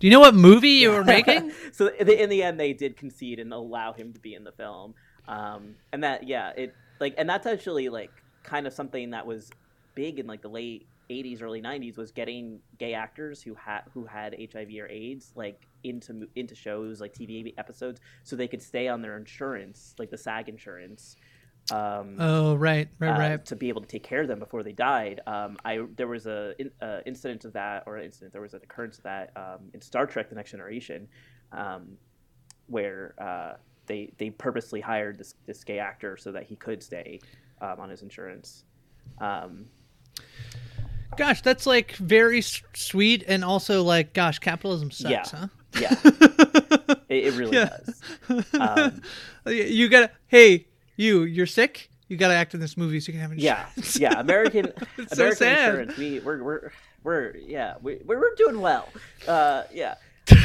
Do 0.00 0.06
you 0.06 0.10
know 0.10 0.20
what 0.20 0.34
movie 0.34 0.70
you 0.70 0.90
were 0.90 1.04
making? 1.16 1.52
so 1.72 1.88
in 1.88 2.06
the, 2.06 2.22
in 2.22 2.30
the 2.30 2.42
end, 2.42 2.58
they 2.58 2.72
did 2.72 2.96
concede 2.96 3.38
and 3.38 3.52
allow 3.52 3.92
him 3.92 4.12
to 4.12 4.20
be 4.20 4.34
in 4.34 4.44
the 4.44 4.52
film, 4.52 4.94
um, 5.28 5.74
and 5.92 6.02
that 6.04 6.26
yeah, 6.26 6.52
it 6.56 6.74
like 7.00 7.14
and 7.18 7.28
that's 7.28 7.46
actually 7.46 7.88
like 7.88 8.10
kind 8.42 8.66
of 8.66 8.72
something 8.72 9.10
that 9.10 9.26
was 9.26 9.50
big 9.94 10.18
in 10.18 10.26
like 10.26 10.42
the 10.42 10.48
late 10.48 10.86
'80s, 11.10 11.42
early 11.42 11.60
'90s 11.60 11.96
was 11.96 12.10
getting 12.10 12.60
gay 12.78 12.94
actors 12.94 13.42
who 13.42 13.54
had 13.54 13.82
who 13.92 14.04
had 14.04 14.34
HIV 14.52 14.68
or 14.80 14.88
AIDS 14.88 15.32
like 15.34 15.66
into 15.84 16.28
into 16.34 16.54
shows 16.54 17.00
like 17.00 17.14
TV 17.14 17.54
episodes, 17.58 18.00
so 18.22 18.36
they 18.36 18.48
could 18.48 18.62
stay 18.62 18.88
on 18.88 19.02
their 19.02 19.16
insurance, 19.16 19.94
like 19.98 20.10
the 20.10 20.18
SAG 20.18 20.48
insurance. 20.48 21.16
Um, 21.72 22.16
Oh, 22.20 22.54
right, 22.54 22.88
right, 23.00 23.08
uh, 23.10 23.18
right. 23.18 23.46
to 23.46 23.56
be 23.56 23.68
able 23.68 23.80
to 23.80 23.88
take 23.88 24.04
care 24.04 24.22
of 24.22 24.28
them 24.28 24.38
before 24.38 24.62
they 24.62 24.72
died. 24.72 25.20
Um, 25.26 25.56
I 25.64 25.80
there 25.96 26.06
was 26.06 26.26
a 26.26 26.54
in, 26.60 26.70
uh, 26.80 27.00
incident 27.06 27.44
of 27.44 27.52
that, 27.54 27.82
or 27.86 27.96
an 27.96 28.04
incident 28.04 28.32
there 28.32 28.42
was 28.42 28.54
an 28.54 28.60
occurrence 28.62 28.98
of 28.98 29.04
that 29.04 29.32
um, 29.36 29.70
in 29.74 29.80
Star 29.80 30.06
Trek: 30.06 30.28
The 30.28 30.36
Next 30.36 30.52
Generation, 30.52 31.08
um, 31.52 31.96
where 32.68 33.14
uh, 33.20 33.54
they 33.86 34.12
they 34.18 34.30
purposely 34.30 34.80
hired 34.80 35.18
this 35.18 35.34
this 35.46 35.64
gay 35.64 35.78
actor 35.80 36.16
so 36.16 36.30
that 36.32 36.44
he 36.44 36.54
could 36.56 36.82
stay 36.82 37.18
um, 37.60 37.80
on 37.80 37.90
his 37.90 38.02
insurance. 38.02 38.62
Um, 39.20 39.66
Gosh, 41.16 41.40
that's 41.40 41.66
like 41.66 41.96
very 41.96 42.38
s- 42.38 42.62
sweet 42.74 43.24
and 43.26 43.42
also 43.44 43.82
like, 43.82 44.12
gosh, 44.12 44.38
capitalism 44.38 44.90
sucks, 44.90 45.32
Yeah. 45.32 45.38
huh? 45.38 45.46
yeah, 45.80 45.94
it, 47.08 47.24
it 47.26 47.34
really 47.34 47.56
Yeah. 47.56 47.70
does. 47.70 48.02
Um, 48.60 49.02
you 49.52 49.88
gotta. 49.88 50.10
Hey, 50.26 50.66
you, 50.96 51.22
you're 51.22 51.46
sick. 51.46 51.90
You 52.08 52.16
gotta 52.16 52.34
act 52.34 52.54
in 52.54 52.60
this 52.60 52.76
movie 52.76 53.00
so 53.00 53.08
you 53.08 53.14
can 53.14 53.20
have 53.22 53.32
insurance. 53.32 53.98
yeah. 53.98 54.12
yeah. 54.12 54.20
American 54.20 54.66
It's 54.98 55.16
so 55.16 55.24
American 55.24 55.36
sad. 55.36 55.68
insurance. 55.68 55.96
We 55.98 56.20
we're 56.20 56.42
we're 56.42 56.70
we're 57.02 57.36
yeah 57.36 57.74
we 57.82 58.00
we're, 58.04 58.20
we're 58.20 58.34
doing 58.36 58.60
well. 58.60 58.88
Uh, 59.26 59.64
yeah. 59.72 59.94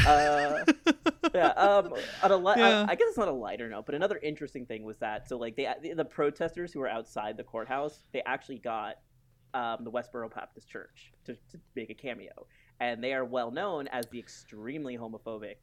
Uh, 0.06 0.64
yeah. 1.34 1.48
Um, 1.48 1.92
on 2.22 2.30
a 2.32 2.36
li- 2.36 2.54
Yeah. 2.56 2.84
I, 2.88 2.92
I 2.92 2.94
guess 2.96 3.08
it's 3.08 3.18
not 3.18 3.28
a 3.28 3.32
lighter 3.32 3.68
note, 3.68 3.86
but 3.86 3.94
another 3.94 4.18
interesting 4.22 4.66
thing 4.66 4.82
was 4.84 4.96
that 4.98 5.28
so 5.28 5.36
like 5.38 5.56
they 5.56 5.72
the, 5.82 5.94
the 5.94 6.04
protesters 6.04 6.72
who 6.72 6.80
were 6.80 6.88
outside 6.88 7.36
the 7.36 7.44
courthouse, 7.44 8.02
they 8.12 8.22
actually 8.26 8.58
got 8.58 8.96
um, 9.54 9.78
the 9.84 9.90
Westboro 9.90 10.34
Baptist 10.34 10.68
Church 10.68 11.12
to, 11.26 11.34
to 11.34 11.58
make 11.76 11.90
a 11.90 11.94
cameo, 11.94 12.46
and 12.80 13.02
they 13.04 13.12
are 13.12 13.24
well 13.24 13.50
known 13.50 13.86
as 13.88 14.06
the 14.10 14.18
extremely 14.18 14.96
homophobic 14.96 15.56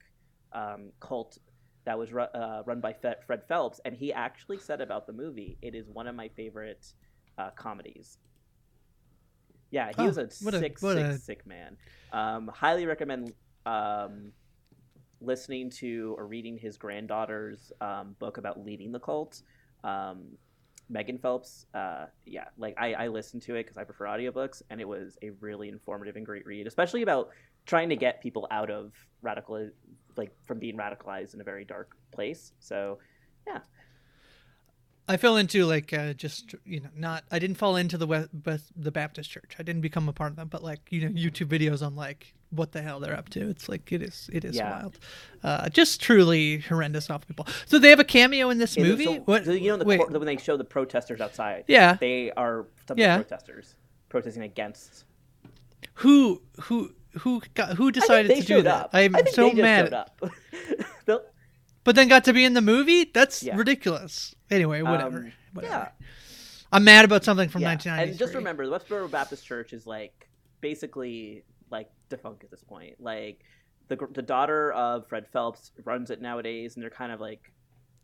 um, 0.54 0.92
cult 1.00 1.38
that 1.86 1.98
was 1.98 2.12
ru- 2.12 2.22
uh, 2.24 2.64
run 2.66 2.82
by 2.82 2.94
Fe- 2.94 3.16
Fred 3.26 3.44
Phelps, 3.48 3.80
and 3.86 3.96
he 3.96 4.12
actually 4.14 4.58
said 4.60 4.82
about 4.82 5.08
the 5.08 5.14
movie, 5.14 5.58
"It 5.62 5.76
is 5.76 5.88
one 5.90 6.08
of 6.08 6.16
my 6.16 6.28
favorite 6.30 6.86
uh, 7.38 7.52
comedies." 7.52 8.18
Yeah, 9.72 9.90
he 9.96 10.04
Oh, 10.04 10.06
was 10.08 10.18
a 10.18 10.30
what 10.44 10.54
a- 10.56 10.60
sick, 10.60 10.80
sick, 10.80 10.98
a- 10.98 11.18
sick 11.20 11.46
man. 11.48 11.78
Um, 12.12 12.48
highly 12.48 12.86
recommend 12.86 13.34
um, 13.66 14.32
listening 15.22 15.70
to 15.70 16.16
or 16.18 16.26
reading 16.26 16.58
his 16.58 16.78
granddaughter's 16.78 17.72
um, 17.82 18.16
book 18.20 18.38
about 18.38 18.64
leading 18.64 18.92
the 18.92 19.00
cult. 19.00 19.42
Um, 19.84 20.38
Megan 20.92 21.20
Phelps, 21.20 21.68
uh, 21.76 22.08
yeah, 22.26 22.46
like 22.58 22.74
I, 22.80 22.94
I 22.94 23.08
listened 23.10 23.44
to 23.44 23.54
it 23.56 23.64
because 23.64 23.78
I 23.78 23.84
prefer 23.84 24.06
audiobooks, 24.06 24.64
and 24.72 24.82
it 24.82 24.88
was 24.88 25.18
a 25.22 25.30
really 25.40 25.70
informative 25.70 26.16
and 26.16 26.26
great 26.26 26.48
read, 26.48 26.66
especially 26.66 27.04
about 27.04 27.30
trying 27.68 27.90
to 27.90 27.96
get 27.96 28.22
people 28.22 28.48
out 28.50 28.72
of 28.72 28.92
radical, 29.22 29.70
like 30.20 30.32
from 30.46 30.60
being 30.60 30.78
radicalized 30.78 31.34
in 31.34 31.42
a 31.42 31.44
very 31.44 31.66
dark 31.66 31.96
place. 32.12 32.52
So, 32.60 33.00
yeah, 33.48 33.60
I 35.08 35.18
fell 35.18 35.38
into 35.38 35.66
like 35.66 35.92
uh, 35.92 36.14
just 36.14 36.54
you 36.66 36.82
know 36.82 36.90
not 36.96 37.24
I 37.32 37.40
didn't 37.40 37.58
fall 37.58 37.76
into 37.76 37.98
the 37.98 38.06
West, 38.06 38.30
West, 38.46 38.72
the 38.76 38.92
Baptist 38.92 39.32
church. 39.32 39.56
I 39.58 39.64
didn't 39.64 39.82
become 39.82 40.08
a 40.08 40.14
part 40.14 40.30
of 40.32 40.36
them, 40.36 40.48
but 40.50 40.64
like 40.64 40.82
you 40.92 41.02
know 41.02 41.10
YouTube 41.10 41.48
videos 41.48 41.84
on 41.86 41.96
like 41.96 42.34
what 42.52 42.72
the 42.72 42.82
hell 42.82 43.00
they're 43.00 43.16
up 43.18 43.30
to. 43.30 43.50
It's 43.50 43.68
like 43.70 43.92
it 43.92 44.02
is 44.04 44.30
it 44.32 44.46
is 44.46 44.56
Yeah. 44.56 44.70
wild, 44.72 45.00
uh, 45.44 45.70
just 45.70 46.00
truly 46.02 46.60
horrendous 46.60 47.10
awful 47.10 47.26
people. 47.28 47.48
So 47.66 47.80
they 47.80 47.90
have 47.90 48.00
a 48.00 48.04
cameo 48.04 48.50
in 48.52 48.60
this 48.60 48.78
Yeah, 48.78 48.84
movie. 48.84 49.06
so- 49.06 49.14
what? 49.26 49.46
so, 49.46 49.52
you 49.52 49.70
know, 49.70 49.78
the 49.78 49.86
court, 49.98 50.12
when 50.12 50.26
they 50.26 50.38
show 50.38 50.58
the 50.58 50.64
protesters 50.64 51.22
outside, 51.22 51.66
yeah. 51.68 51.96
they 52.00 52.32
are 52.32 52.68
some 52.88 52.98
Yeah. 53.00 53.16
of 53.16 53.20
the 53.20 53.26
protesters 53.26 53.76
protesting 54.10 54.44
against. 54.44 55.06
Who 55.96 56.42
who 56.62 56.94
who 57.20 57.42
got 57.56 57.76
who 57.76 57.92
decided 57.92 58.36
to 58.38 58.44
do 58.44 58.62
that? 58.64 58.86
up. 58.86 58.90
I'm 58.94 59.16
so 59.32 59.52
mad. 59.52 59.94
But 61.86 61.96
then 61.96 62.08
got 62.08 62.26
to 62.26 62.34
be 62.34 62.44
in 62.46 62.54
the 62.54 62.62
movie. 62.62 63.06
That's 63.06 63.42
Yeah. 63.42 63.56
ridiculous. 63.56 64.36
Anyway, 64.52 64.82
whatever. 64.82 65.20
Um, 65.20 65.32
whatever. 65.54 65.74
yeah. 65.74 65.90
I'm 66.72 66.84
mad 66.84 67.06
about 67.06 67.24
something 67.24 67.50
from 67.50 67.62
yeah. 67.62 67.70
1993. 67.70 68.10
And 68.12 68.20
just 68.20 68.36
remember, 68.36 68.68
the 68.68 68.78
Westboro 68.78 69.10
Baptist 69.10 69.46
Church 69.46 69.74
is 69.74 69.88
like 69.88 70.30
basically 70.62 71.44
like 71.72 71.90
defunct 72.10 72.44
at 72.44 72.52
this 72.52 72.64
point. 72.64 72.96
Like 73.00 73.40
the 73.88 73.98
the 74.14 74.22
daughter 74.22 74.72
of 74.74 75.08
Fred 75.08 75.26
Phelps 75.32 75.72
runs 75.84 76.12
it 76.12 76.22
nowadays, 76.22 76.76
and 76.76 76.84
they're 76.84 76.90
kind 76.92 77.12
of 77.12 77.20
like 77.20 77.52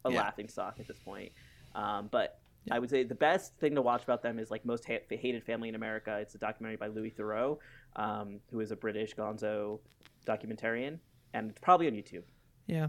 a 0.06 0.12
Yeah. 0.12 0.22
laughing 0.22 0.48
stock 0.48 0.80
at 0.80 0.88
this 0.88 0.98
point. 1.00 1.32
Um, 1.76 2.08
but 2.12 2.40
Yeah. 2.64 2.76
I 2.76 2.80
would 2.80 2.90
say 2.90 3.04
the 3.04 3.14
best 3.14 3.56
thing 3.58 3.76
to 3.76 3.82
watch 3.84 4.04
about 4.04 4.24
them 4.24 4.40
is 4.40 4.50
like 4.50 4.66
most 4.66 4.86
ha- 4.86 5.04
hated 5.12 5.44
family 5.44 5.70
in 5.70 5.76
America. 5.76 6.18
It's 6.20 6.34
a 6.34 6.40
documentary 6.40 6.78
by 6.78 6.88
Louis 6.88 7.12
Theroux, 7.12 7.60
um, 7.96 8.40
who 8.52 8.60
is 8.60 8.72
a 8.72 8.76
British 8.76 9.16
Gonzo 9.16 9.80
documentarian, 10.28 11.00
and 11.34 11.50
it's 11.50 11.60
probably 11.60 11.88
on 11.88 11.94
YouTube. 11.94 12.24
Yeah. 12.68 12.88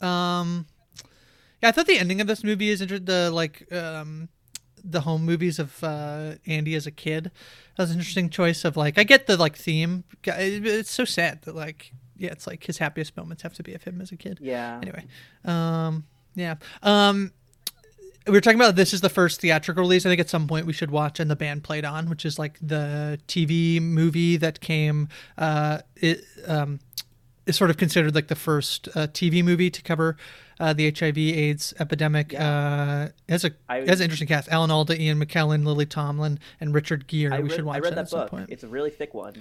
Um 0.00 0.66
Yeah, 1.62 1.70
I 1.70 1.72
thought 1.72 1.86
the 1.86 1.98
ending 1.98 2.20
of 2.20 2.26
this 2.26 2.44
movie 2.44 2.68
is 2.68 2.80
inter- 2.80 2.98
the 2.98 3.30
like 3.30 3.70
um 3.72 4.28
the 4.84 5.00
home 5.00 5.24
movies 5.24 5.58
of 5.58 5.82
uh 5.82 6.34
Andy 6.46 6.74
as 6.74 6.86
a 6.86 6.90
kid. 6.90 7.24
That 7.76 7.82
was 7.84 7.90
an 7.90 7.98
interesting 7.98 8.30
choice 8.30 8.64
of 8.64 8.76
like 8.76 8.98
I 8.98 9.04
get 9.04 9.26
the 9.26 9.36
like 9.36 9.56
theme. 9.56 10.04
It's 10.24 10.90
so 10.90 11.04
sad 11.04 11.42
that 11.42 11.54
like 11.54 11.92
yeah, 12.16 12.30
it's 12.30 12.46
like 12.46 12.64
his 12.64 12.78
happiest 12.78 13.16
moments 13.16 13.42
have 13.42 13.54
to 13.54 13.62
be 13.62 13.74
of 13.74 13.82
him 13.84 14.00
as 14.00 14.12
a 14.12 14.16
kid. 14.16 14.38
Yeah. 14.40 14.78
Anyway, 14.82 15.04
um 15.44 16.04
yeah. 16.34 16.56
Um 16.82 17.32
we 18.26 18.32
were 18.32 18.40
talking 18.40 18.58
about 18.58 18.76
this 18.76 18.92
is 18.92 19.00
the 19.00 19.08
first 19.08 19.40
theatrical 19.40 19.82
release. 19.82 20.04
I 20.04 20.08
think 20.08 20.20
at 20.20 20.28
some 20.28 20.46
point 20.48 20.66
we 20.66 20.72
should 20.72 20.90
watch 20.90 21.20
and 21.20 21.30
the 21.30 21.36
band 21.36 21.62
played 21.64 21.84
on, 21.84 22.08
which 22.10 22.24
is 22.24 22.38
like 22.38 22.58
the 22.60 23.18
TV 23.28 23.80
movie 23.80 24.36
that 24.36 24.60
came. 24.60 25.08
Uh, 25.38 25.78
it 25.96 26.24
um, 26.46 26.80
is 27.46 27.56
sort 27.56 27.70
of 27.70 27.76
considered 27.76 28.14
like 28.14 28.28
the 28.28 28.34
first 28.34 28.88
uh, 28.94 29.06
TV 29.08 29.44
movie 29.44 29.70
to 29.70 29.80
cover 29.82 30.16
uh, 30.58 30.72
the 30.72 30.90
HIV/AIDS 30.90 31.74
epidemic. 31.78 32.34
Uh, 32.38 33.08
as 33.28 33.44
a 33.44 33.52
I- 33.68 33.80
as 33.80 34.00
an 34.00 34.04
interesting 34.04 34.28
cast: 34.28 34.48
Alan 34.48 34.70
Alda, 34.70 35.00
Ian 35.00 35.18
McKellen, 35.24 35.64
Lily 35.64 35.86
Tomlin, 35.86 36.38
and 36.60 36.74
Richard 36.74 37.06
Gere. 37.06 37.32
I 37.32 37.38
we 37.38 37.44
read, 37.48 37.52
should 37.56 37.64
watch 37.64 37.76
I 37.76 37.80
read 37.80 37.94
that, 37.94 38.10
that, 38.10 38.16
book. 38.16 38.30
point. 38.30 38.50
It's 38.50 38.64
a 38.64 38.68
really 38.68 38.90
thick 38.90 39.14
one. 39.14 39.34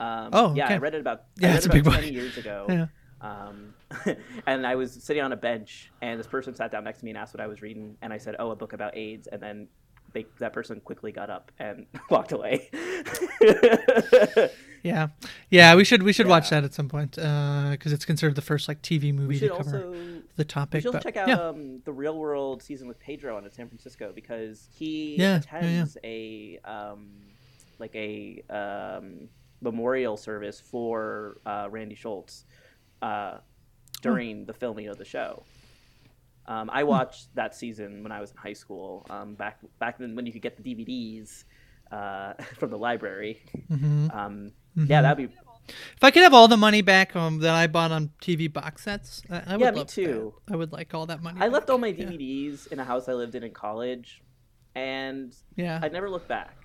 Um, 0.00 0.30
Oh, 0.32 0.54
yeah, 0.54 0.66
okay. 0.66 0.74
I 0.74 0.78
read 0.78 0.94
it 0.94 1.00
about 1.00 1.24
Yeah, 1.38 1.48
I 1.48 1.50
read 1.50 1.56
it's 1.56 1.66
it 1.66 1.70
a 1.70 1.72
big 1.72 1.86
about 1.86 2.02
book. 2.02 2.10
years 2.12 2.36
ago. 2.36 2.66
Yeah. 2.68 2.86
Um, 3.20 3.74
and 4.46 4.66
I 4.66 4.74
was 4.74 4.92
sitting 4.92 5.22
on 5.22 5.32
a 5.32 5.36
bench, 5.36 5.90
and 6.02 6.18
this 6.18 6.26
person 6.26 6.54
sat 6.54 6.70
down 6.70 6.84
next 6.84 7.00
to 7.00 7.04
me 7.04 7.10
and 7.10 7.18
asked 7.18 7.34
what 7.34 7.40
I 7.40 7.46
was 7.46 7.62
reading, 7.62 7.96
and 8.02 8.12
I 8.12 8.18
said, 8.18 8.36
"Oh, 8.38 8.50
a 8.50 8.56
book 8.56 8.72
about 8.72 8.96
AIDS," 8.96 9.26
and 9.28 9.42
then 9.42 9.68
they, 10.12 10.26
that 10.38 10.52
person 10.52 10.80
quickly 10.80 11.12
got 11.12 11.30
up 11.30 11.52
and 11.58 11.86
walked 12.10 12.32
away. 12.32 12.70
Yeah, 14.82 15.08
yeah, 15.50 15.74
we 15.74 15.84
should 15.84 16.02
we 16.02 16.12
should 16.12 16.26
watch 16.26 16.50
that 16.50 16.64
at 16.64 16.74
some 16.74 16.88
point 16.88 17.12
because 17.12 17.92
it's 17.92 18.04
considered 18.04 18.34
the 18.34 18.42
first 18.42 18.68
like 18.68 18.82
TV 18.82 19.12
movie 19.12 19.38
to 19.40 19.48
cover 19.48 19.86
also 19.86 20.22
the 20.36 20.44
topic. 20.44 20.82
should 20.82 20.88
also 20.88 20.98
but, 20.98 21.02
check 21.02 21.16
out 21.16 21.28
yeah. 21.28 21.40
um, 21.40 21.80
the 21.84 21.92
Real 21.92 22.16
World 22.16 22.62
season 22.62 22.88
with 22.88 22.98
Pedro 23.00 23.36
on 23.36 23.44
in 23.44 23.50
San 23.50 23.68
Francisco 23.68 24.12
because 24.14 24.68
he 24.72 25.16
Yeah, 25.16 25.24
yeah, 25.24 25.30
yeah. 25.30 25.38
attends 25.38 25.98
a 26.04 26.60
um, 26.64 27.08
like 27.78 27.94
a 27.94 28.42
um, 28.50 29.28
memorial 29.60 30.16
service 30.16 30.60
for 30.60 31.38
uh, 31.44 31.68
Randy 31.70 31.94
Schultz 31.94 32.44
uh, 33.02 33.38
during 34.02 34.44
the 34.46 34.52
filming 34.52 34.88
of 34.88 34.98
the 34.98 35.04
show. 35.04 35.42
Um, 36.46 36.68
Hmm. 36.68 36.76
I 36.78 36.82
watched 36.84 37.34
that 37.34 37.54
season 37.54 38.02
when 38.02 38.10
I 38.12 38.20
was 38.20 38.30
in 38.30 38.36
high 38.38 38.52
school. 38.54 39.06
Um, 39.10 39.34
back 39.34 39.58
back 39.78 39.98
then, 39.98 40.14
when 40.16 40.24
you 40.26 40.32
could 40.32 40.42
get 40.42 40.56
the 40.56 40.62
DVDs 40.62 41.44
uh, 41.92 42.34
from 42.58 42.70
the 42.70 42.78
library. 42.78 43.42
Mhm. 43.70 44.14
Um, 44.14 44.52
Mm-hmm. 44.76 44.92
Yeah, 44.92 45.02
that'd 45.02 45.16
be 45.18 45.34
If 45.96 46.04
I 46.04 46.12
could 46.12 46.22
have 46.22 46.32
all 46.34 46.46
the 46.46 46.56
money 46.56 46.82
back 46.82 47.16
um, 47.16 47.40
that 47.40 47.52
I 47.54 47.66
bought 47.66 47.90
on 47.90 48.10
TV 48.22 48.46
box 48.52 48.84
sets, 48.84 49.22
I, 49.28 49.42
I 49.44 49.56
would 49.56 49.60
Yeah, 49.64 49.70
me 49.72 49.84
too. 49.84 50.34
That. 50.46 50.54
I 50.54 50.56
would 50.56 50.70
like 50.72 50.94
all 50.94 51.06
that 51.06 51.20
money. 51.20 51.40
I 51.40 51.48
left 51.48 51.68
all 51.68 51.78
my 51.78 51.88
Yeah. 51.88 52.04
DVDs 52.04 52.68
in 52.68 52.78
a 52.78 52.84
house 52.84 53.08
I 53.08 53.14
lived 53.14 53.34
in 53.34 53.42
in 53.42 53.50
college, 53.52 54.22
and 54.76 55.34
Yeah, 55.56 55.80
I'd 55.82 55.92
never 55.92 56.08
looked 56.08 56.28
back. 56.28 56.56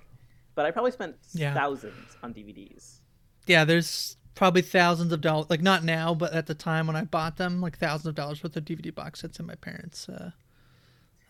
But 0.54 0.68
I 0.68 0.72
probably 0.72 0.92
spent 0.92 1.16
Yeah. 1.34 1.56
thousands 1.56 2.18
on 2.22 2.34
DVDs. 2.36 3.00
yeah. 3.48 3.66
There's 3.66 4.18
probably 4.36 4.62
thousands 4.62 5.12
of 5.14 5.22
dollars, 5.22 5.48
like 5.50 5.62
not 5.62 5.84
now, 5.84 6.14
but 6.14 6.34
at 6.34 6.48
the 6.48 6.56
time 6.56 6.88
when 6.88 6.96
I 6.96 7.04
bought 7.04 7.38
them, 7.38 7.62
like 7.62 7.78
thousands 7.78 8.08
of 8.08 8.16
dollars 8.16 8.44
worth 8.44 8.56
of 8.56 8.66
DVD 8.66 8.94
box 8.94 9.22
sets 9.22 9.40
in 9.40 9.46
my 9.46 9.56
parents' 9.56 10.10
uh, 10.10 10.32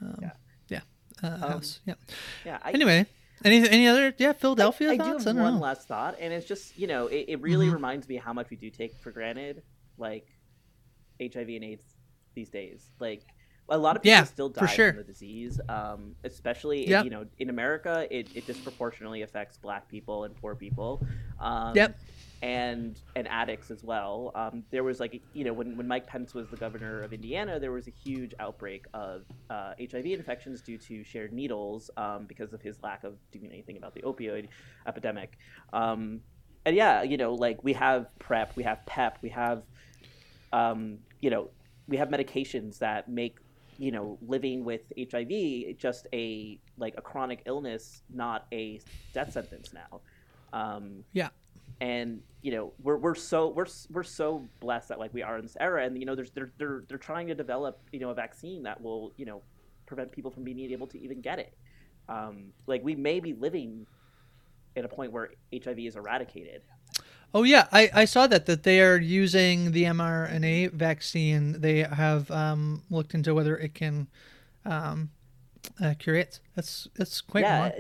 um, 0.02 0.18
Yeah. 0.22 0.32
yeah, 0.70 0.82
uh, 1.22 1.38
house. 1.38 1.80
Yeah. 1.86 1.96
Yeah. 2.46 2.60
I, 2.64 2.72
Anyway, 2.72 3.06
any 3.44 3.68
any 3.68 3.88
other 3.88 4.14
yeah 4.18 4.32
Philadelphia 4.34 4.90
I, 4.90 4.94
I 4.94 4.98
do 4.98 5.04
have 5.04 5.28
I 5.28 5.34
one 5.34 5.56
know. 5.56 5.60
last 5.60 5.88
thought, 5.88 6.16
and 6.20 6.32
it's 6.34 6.46
just 6.48 6.78
you 6.78 6.88
know 6.88 7.08
it, 7.08 7.26
it 7.28 7.42
really 7.42 7.68
Mhm. 7.68 7.74
reminds 7.74 8.08
me 8.08 8.16
how 8.16 8.32
much 8.34 8.50
we 8.50 8.58
do 8.58 8.70
take 8.70 8.98
for 9.02 9.12
granted, 9.12 9.64
like 9.98 10.28
HIV 11.22 11.50
and 11.50 11.64
AIDS 11.64 11.84
these 12.36 12.50
days. 12.50 12.90
Like 13.00 13.24
a 13.70 13.78
lot 13.78 13.96
of 13.96 14.02
people 14.04 14.12
Yeah, 14.18 14.24
still 14.26 14.50
die 14.50 14.66
sure. 14.68 14.90
from 14.94 14.98
the 14.98 15.04
disease, 15.04 15.60
um, 15.70 16.16
especially 16.24 16.88
Yep. 16.90 17.04
you 17.06 17.12
know 17.12 17.26
in 17.40 17.50
America, 17.50 18.08
it, 18.10 18.28
it 18.36 18.46
disproportionately 18.48 19.22
affects 19.24 19.58
Black 19.58 19.88
people 19.90 20.24
and 20.26 20.36
poor 20.36 20.56
people. 20.56 21.06
Um, 21.40 21.76
Yep. 21.76 22.00
And 22.44 23.02
and 23.16 23.26
addicts 23.30 23.72
as 23.72 23.86
well. 23.86 24.34
Um, 24.36 24.66
there 24.70 24.84
was 24.84 25.00
like 25.00 25.24
you 25.32 25.46
know 25.46 25.54
when, 25.54 25.78
when 25.78 25.88
Mike 25.88 26.08
Pence 26.08 26.34
was 26.34 26.50
the 26.50 26.58
governor 26.58 27.02
of 27.02 27.14
Indiana, 27.14 27.58
there 27.58 27.72
was 27.72 27.88
a 27.88 27.92
huge 27.92 28.34
outbreak 28.38 28.84
of 28.94 29.22
uh, 29.50 29.72
HIV 29.80 30.08
infections 30.08 30.62
due 30.62 30.78
to 30.80 31.06
shared 31.06 31.32
needles 31.32 31.90
um, 31.96 32.26
because 32.28 32.52
of 32.52 32.62
his 32.62 32.84
lack 32.84 33.06
of 33.06 33.14
doing 33.32 33.50
anything 33.50 33.78
about 33.78 33.94
the 33.96 34.02
opioid 34.02 34.50
epidemic. 34.86 35.38
Um, 35.72 36.20
and 36.66 36.76
yeah, 36.76 37.04
you 37.04 37.16
know, 37.16 37.34
like 37.34 37.64
we 37.64 37.72
have 37.74 38.08
PrEP, 38.20 38.52
we 38.58 38.64
have 38.64 38.86
PEP, 38.88 39.20
we 39.22 39.30
have, 39.30 39.64
um, 40.52 41.00
you 41.22 41.30
know, 41.30 41.50
we 41.88 41.96
have 41.98 42.10
medications 42.10 42.80
that 42.80 43.08
make, 43.08 43.38
you 43.78 43.92
know, 43.92 44.18
living 44.22 44.66
with 44.66 44.82
HIV 45.00 45.78
just 45.78 46.08
a 46.14 46.60
like 46.78 46.96
a 46.98 47.02
chronic 47.02 47.42
illness, 47.46 48.02
not 48.14 48.48
a 48.54 48.82
death 49.14 49.32
sentence 49.32 49.72
now. 49.74 50.02
Um, 50.52 51.06
Yeah. 51.14 51.30
and 51.82 52.22
you 52.44 52.52
know 52.52 52.74
we're, 52.84 52.98
we're 52.98 53.16
so 53.16 53.48
we're, 53.48 53.66
we're 53.90 54.04
so 54.04 54.46
blessed 54.60 54.90
that 54.90 55.00
like 55.00 55.14
we 55.14 55.24
are 55.24 55.38
in 55.38 55.44
this 55.44 55.58
era 55.60 55.86
and 55.86 55.98
you 55.98 56.06
know 56.06 56.14
there's 56.14 56.30
they're, 56.32 56.52
they're 56.60 56.84
they're 56.88 56.98
trying 56.98 57.26
to 57.26 57.34
develop 57.34 57.82
you 57.92 58.00
know 58.00 58.10
a 58.10 58.14
vaccine 58.14 58.62
that 58.62 58.80
will 58.80 59.14
you 59.18 59.26
know 59.26 59.42
prevent 59.88 60.12
people 60.12 60.30
from 60.30 60.44
being 60.44 60.60
able 60.60 60.86
to 60.86 61.02
even 61.02 61.22
get 61.22 61.40
it 61.40 61.54
um, 62.10 62.52
like 62.68 62.84
we 62.84 62.96
may 62.96 63.20
be 63.20 63.34
living 63.34 63.88
at 64.76 64.86
a 64.86 64.88
point 64.88 65.12
where 65.12 65.30
hiv 65.64 65.80
is 65.80 65.96
eradicated 65.96 66.62
Oh 67.36 67.42
yeah, 67.42 67.68
I, 67.72 67.90
I 67.96 68.06
saw 68.06 68.28
that 68.28 68.46
that 68.46 68.62
they 68.62 68.80
are 68.80 68.98
using 68.98 69.72
the 69.72 69.86
mRNA 69.86 70.72
vaccine. 70.74 71.60
They 71.62 71.80
have 71.80 72.30
um, 72.30 72.84
looked 72.92 73.16
into 73.16 73.34
whether 73.34 73.58
it 73.58 73.74
can 73.74 74.08
um, 74.66 75.10
uh, 75.84 75.96
cure 75.98 76.16
it. 76.16 76.40
That's 76.56 76.88
that's 76.96 77.22
quite 77.22 77.42
yeah 77.42 77.72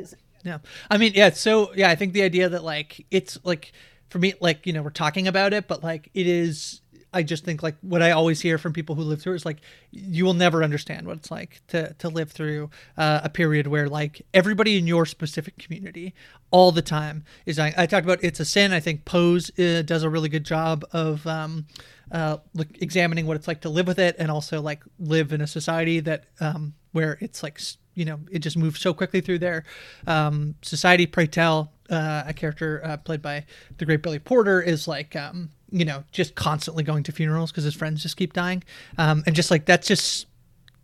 Yeah. 0.44 0.58
I 0.90 0.98
mean, 0.98 1.14
yeah, 1.14 1.30
so 1.30 1.72
yeah, 1.76 1.90
I 1.90 1.96
think 1.96 2.14
the 2.14 2.24
idea 2.24 2.50
that 2.50 2.64
like 2.64 3.06
it's 3.12 3.38
like 3.44 3.74
for 4.14 4.20
me 4.20 4.36
like, 4.40 4.68
you 4.68 4.74
know, 4.74 4.84
we're 4.84 4.92
talking 4.92 5.28
about 5.28 5.54
it, 5.54 5.68
but 5.68 5.84
like 5.84 6.12
it 6.14 6.28
is 6.28 6.82
I 7.12 7.24
just 7.24 7.44
think 7.44 7.64
like 7.64 7.76
what 7.82 8.04
I 8.04 8.12
always 8.12 8.42
hear 8.42 8.60
from 8.60 8.74
people 8.74 8.94
who 8.94 9.02
live 9.02 9.22
through 9.22 9.34
is 9.34 9.44
like 9.44 9.58
you 9.90 10.24
will 10.24 10.36
never 10.36 10.64
understand 10.64 11.08
what 11.08 11.18
it's 11.18 11.32
like 11.32 11.62
to 11.70 11.94
to 11.94 12.10
live 12.10 12.32
through 12.32 12.70
uh, 12.96 13.22
a 13.24 13.30
period 13.30 13.66
where 13.66 13.90
like 13.90 14.22
everybody 14.32 14.78
in 14.78 14.86
your 14.86 15.08
specific 15.08 15.58
community 15.58 16.14
all 16.52 16.72
the 16.72 16.84
time 16.84 17.24
is 17.48 17.58
I, 17.58 17.74
I 17.76 17.88
talked 17.88 18.06
about 18.06 18.24
it's 18.24 18.40
a 18.40 18.46
sin. 18.46 18.72
I 18.72 18.80
think 18.80 19.04
Pose 19.04 19.52
uh, 19.60 19.82
does 19.84 20.04
a 20.04 20.10
really 20.10 20.30
good 20.30 20.46
job 20.46 20.86
of 20.92 21.26
um, 21.26 21.66
uh, 22.12 22.38
look, 22.54 22.68
examining 22.82 23.26
what 23.26 23.36
it's 23.36 23.48
like 23.48 23.62
to 23.62 23.70
live 23.70 23.88
with 23.88 23.98
it 23.98 24.16
and 24.20 24.30
also 24.30 24.62
like 24.62 24.84
live 25.00 25.34
in 25.34 25.42
a 25.42 25.48
society 25.48 26.00
that 26.02 26.26
um, 26.40 26.76
where 26.92 27.18
it's 27.20 27.42
like 27.42 27.60
you 27.96 28.06
know 28.06 28.20
it 28.32 28.40
just 28.40 28.58
moves 28.58 28.80
so 28.80 28.94
quickly 28.94 29.22
through 29.22 29.40
their 29.40 29.64
um, 30.06 30.54
society. 30.62 31.08
Pray 31.08 31.26
tell, 31.26 31.73
uh, 31.90 32.24
a 32.28 32.34
character 32.34 32.82
uh, 32.84 32.98
played 32.98 33.22
by 33.22 33.46
the 33.78 33.86
great 33.86 34.02
Billy 34.02 34.20
Porter 34.20 34.62
is 34.62 34.88
like 34.88 35.16
um, 35.16 35.50
you 35.72 35.86
know 35.86 36.04
just 36.12 36.36
constantly 36.36 36.84
going 36.84 37.04
to 37.04 37.12
funerals 37.12 37.52
because 37.52 37.64
his 37.64 37.74
friends 37.74 38.02
just 38.02 38.18
keep 38.18 38.34
dying, 38.34 38.64
um, 38.98 39.24
and 39.26 39.36
just 39.36 39.52
like 39.52 39.66
that's 39.66 39.88
just 39.88 40.28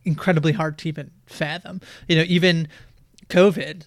incredibly 0.03 0.51
hard 0.51 0.77
to 0.79 0.87
even 0.89 1.11
fathom. 1.25 1.81
You 2.07 2.17
know, 2.17 2.25
even 2.27 2.67
COVID. 3.29 3.83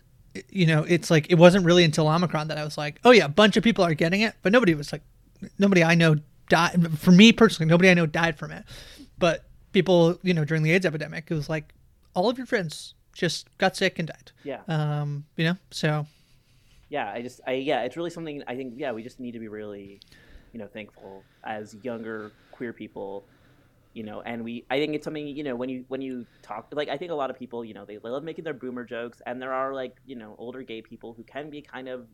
You 0.49 0.65
know, 0.65 0.83
it's 0.89 1.11
like 1.11 1.31
it 1.31 1.35
wasn't 1.35 1.67
really 1.67 1.85
until 1.85 2.09
Omicron 2.09 2.49
that 2.49 2.57
I 2.57 2.65
was 2.65 2.79
like, 2.79 2.99
oh 3.05 3.11
yeah, 3.11 3.27
a 3.27 3.29
bunch 3.29 3.59
of 3.59 3.63
people 3.63 3.85
are 3.85 3.93
getting 3.93 4.23
it, 4.23 4.35
but 4.41 4.51
nobody 4.51 4.75
was 4.75 4.91
like, 4.91 5.03
nobody 5.59 5.85
I 5.85 5.95
know 5.95 6.17
died. 6.49 6.99
For 6.99 7.11
me 7.13 7.33
personally, 7.33 7.69
nobody 7.69 7.91
I 7.91 7.95
know 7.95 8.07
died 8.07 8.39
from 8.39 8.51
it, 8.51 8.65
but 9.19 9.45
people, 9.73 10.19
you 10.23 10.33
know, 10.33 10.47
during 10.47 10.63
the 10.63 10.73
AIDS 10.73 10.87
epidemic, 10.87 11.27
it 11.29 11.35
was 11.35 11.51
like 11.51 11.75
all 12.15 12.31
of 12.31 12.39
your 12.39 12.47
friends 12.47 12.95
just 13.13 13.47
got 13.59 13.77
sick 13.77 13.99
and 13.99 14.09
died. 14.09 14.33
yeah 14.43 14.61
Um, 14.69 15.25
you 15.37 15.45
know, 15.45 15.57
so 15.71 16.07
yeah 16.93 17.11
i 17.11 17.23
just 17.23 17.41
i 17.47 17.53
yeah 17.53 17.81
it's 17.83 17.97
really 17.97 18.11
something 18.11 18.43
i 18.47 18.55
think 18.55 18.75
yeah 18.77 18.93
we 18.93 19.03
just 19.03 19.19
need 19.19 19.33
to 19.33 19.39
be 19.39 19.49
really 19.49 19.99
you 20.53 20.59
know 20.59 20.67
thankful 20.67 21.25
as 21.43 21.75
younger 21.83 22.31
queer 22.53 22.75
people 22.75 23.25
you 23.95 24.03
know 24.03 24.21
and 24.21 24.45
we 24.45 24.65
i 24.71 24.79
think 24.79 24.95
it's 24.95 25.05
something 25.05 25.27
you 25.27 25.43
know 25.43 25.57
when 25.57 25.71
you 25.71 25.87
when 25.89 26.03
you 26.03 26.27
talk 26.43 26.69
like 26.73 26.91
i 26.91 26.97
think 26.99 27.11
a 27.11 27.15
lot 27.15 27.31
of 27.31 27.39
people 27.39 27.65
you 27.65 27.73
know 27.73 27.87
they 27.87 27.99
love 27.99 28.23
making 28.23 28.45
their 28.45 28.53
boomer 28.53 28.85
jokes 28.85 29.23
and 29.25 29.41
there 29.41 29.55
are 29.55 29.73
like 29.73 29.97
you 30.05 30.15
know 30.15 30.35
older 30.39 30.63
gay 30.63 30.83
people 30.83 31.15
who 31.15 31.23
can 31.23 31.49
be 31.49 31.63
kind 31.63 31.89
of 31.89 32.07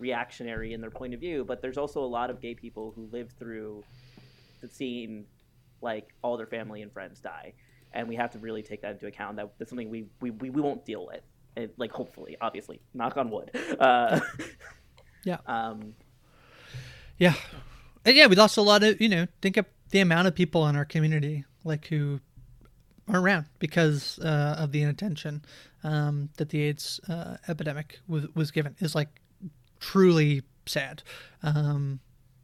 reactionary 0.00 0.74
in 0.74 0.80
their 0.80 0.90
point 0.90 1.14
of 1.14 1.20
view 1.20 1.44
but 1.44 1.62
there's 1.62 1.78
also 1.78 2.02
a 2.02 2.10
lot 2.18 2.28
of 2.28 2.40
gay 2.40 2.54
people 2.54 2.92
who 2.96 3.08
live 3.12 3.30
through 3.38 3.84
seeing 4.68 5.24
like 5.80 6.08
all 6.22 6.36
their 6.36 6.46
family 6.46 6.82
and 6.82 6.92
friends 6.92 7.20
die 7.20 7.52
and 7.92 8.08
we 8.08 8.16
have 8.16 8.30
to 8.30 8.38
really 8.40 8.64
take 8.64 8.82
that 8.82 8.92
into 8.92 9.06
account 9.06 9.36
that 9.36 9.48
that's 9.58 9.70
something 9.70 9.88
we, 9.88 10.06
we, 10.20 10.30
we 10.30 10.50
won't 10.50 10.84
deal 10.84 11.06
with 11.06 11.22
it, 11.58 11.74
like 11.78 11.92
hopefully 11.92 12.36
obviously 12.40 12.80
knock 12.94 13.16
on 13.16 13.30
wood 13.30 13.50
uh, 13.80 14.20
Yeah. 15.24 15.38
um 15.46 15.94
yeah, 17.18 17.34
and 18.04 18.16
yeah, 18.16 18.26
we 18.28 18.36
lost 18.36 18.56
a 18.56 18.62
lot 18.62 18.82
of 18.84 19.00
you 19.00 19.08
know. 19.08 19.26
Think 19.42 19.56
of 19.56 19.66
the 19.90 19.98
amount 20.00 20.28
of 20.28 20.34
people 20.34 20.66
in 20.68 20.76
our 20.76 20.84
community 20.84 21.44
like 21.64 21.86
who 21.88 22.20
aren't 23.08 23.24
around 23.24 23.46
because 23.58 24.18
uh, 24.20 24.54
of 24.58 24.70
the 24.70 24.82
inattention 24.82 25.42
um, 25.82 26.28
that 26.36 26.50
the 26.50 26.62
AIDS 26.62 27.00
uh, 27.08 27.36
epidemic 27.48 27.98
was 28.06 28.26
was 28.36 28.50
given 28.52 28.76
is 28.78 28.94
like 28.94 29.08
truly 29.80 30.42
sad. 30.66 31.02
Um, 31.42 31.98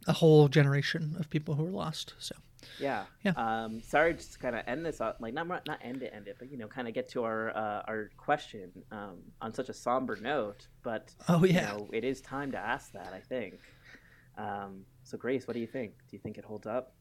a 0.07 0.13
whole 0.13 0.49
generation 0.49 1.15
of 1.19 1.29
people 1.29 1.55
who 1.55 1.63
were 1.63 1.71
lost. 1.71 2.13
So 2.19 2.35
Yeah. 2.79 3.05
Yeah. 3.23 3.33
Um, 3.35 3.81
sorry, 3.81 4.13
just 4.13 4.33
to 4.33 4.39
kind 4.39 4.55
of 4.55 4.63
end 4.67 4.85
this, 4.85 5.01
up, 5.01 5.17
like 5.19 5.33
not 5.33 5.47
not 5.47 5.79
end 5.81 6.03
it, 6.03 6.11
end 6.15 6.27
it, 6.27 6.37
but 6.39 6.51
you 6.51 6.57
know, 6.57 6.67
kind 6.67 6.87
of 6.87 6.93
get 6.93 7.09
to 7.09 7.23
our 7.23 7.55
uh, 7.55 7.83
our 7.87 8.09
question 8.17 8.71
um, 8.91 9.17
on 9.41 9.53
such 9.53 9.69
a 9.69 9.73
somber 9.73 10.17
note. 10.21 10.67
But 10.83 11.13
Oh, 11.29 11.43
you 11.43 11.53
yeah. 11.53 11.67
know, 11.71 11.89
it 11.93 12.03
is 12.03 12.21
time 12.21 12.51
to 12.51 12.57
ask 12.57 12.91
that. 12.93 13.13
I 13.13 13.19
think. 13.19 13.55
Um, 14.37 14.85
so, 15.03 15.17
Grace, 15.17 15.47
what 15.47 15.53
do 15.53 15.59
you 15.59 15.67
think? 15.67 15.93
Do 16.09 16.15
you 16.17 16.19
think 16.19 16.37
it 16.37 16.43
holds 16.43 16.67
up? 16.67 16.94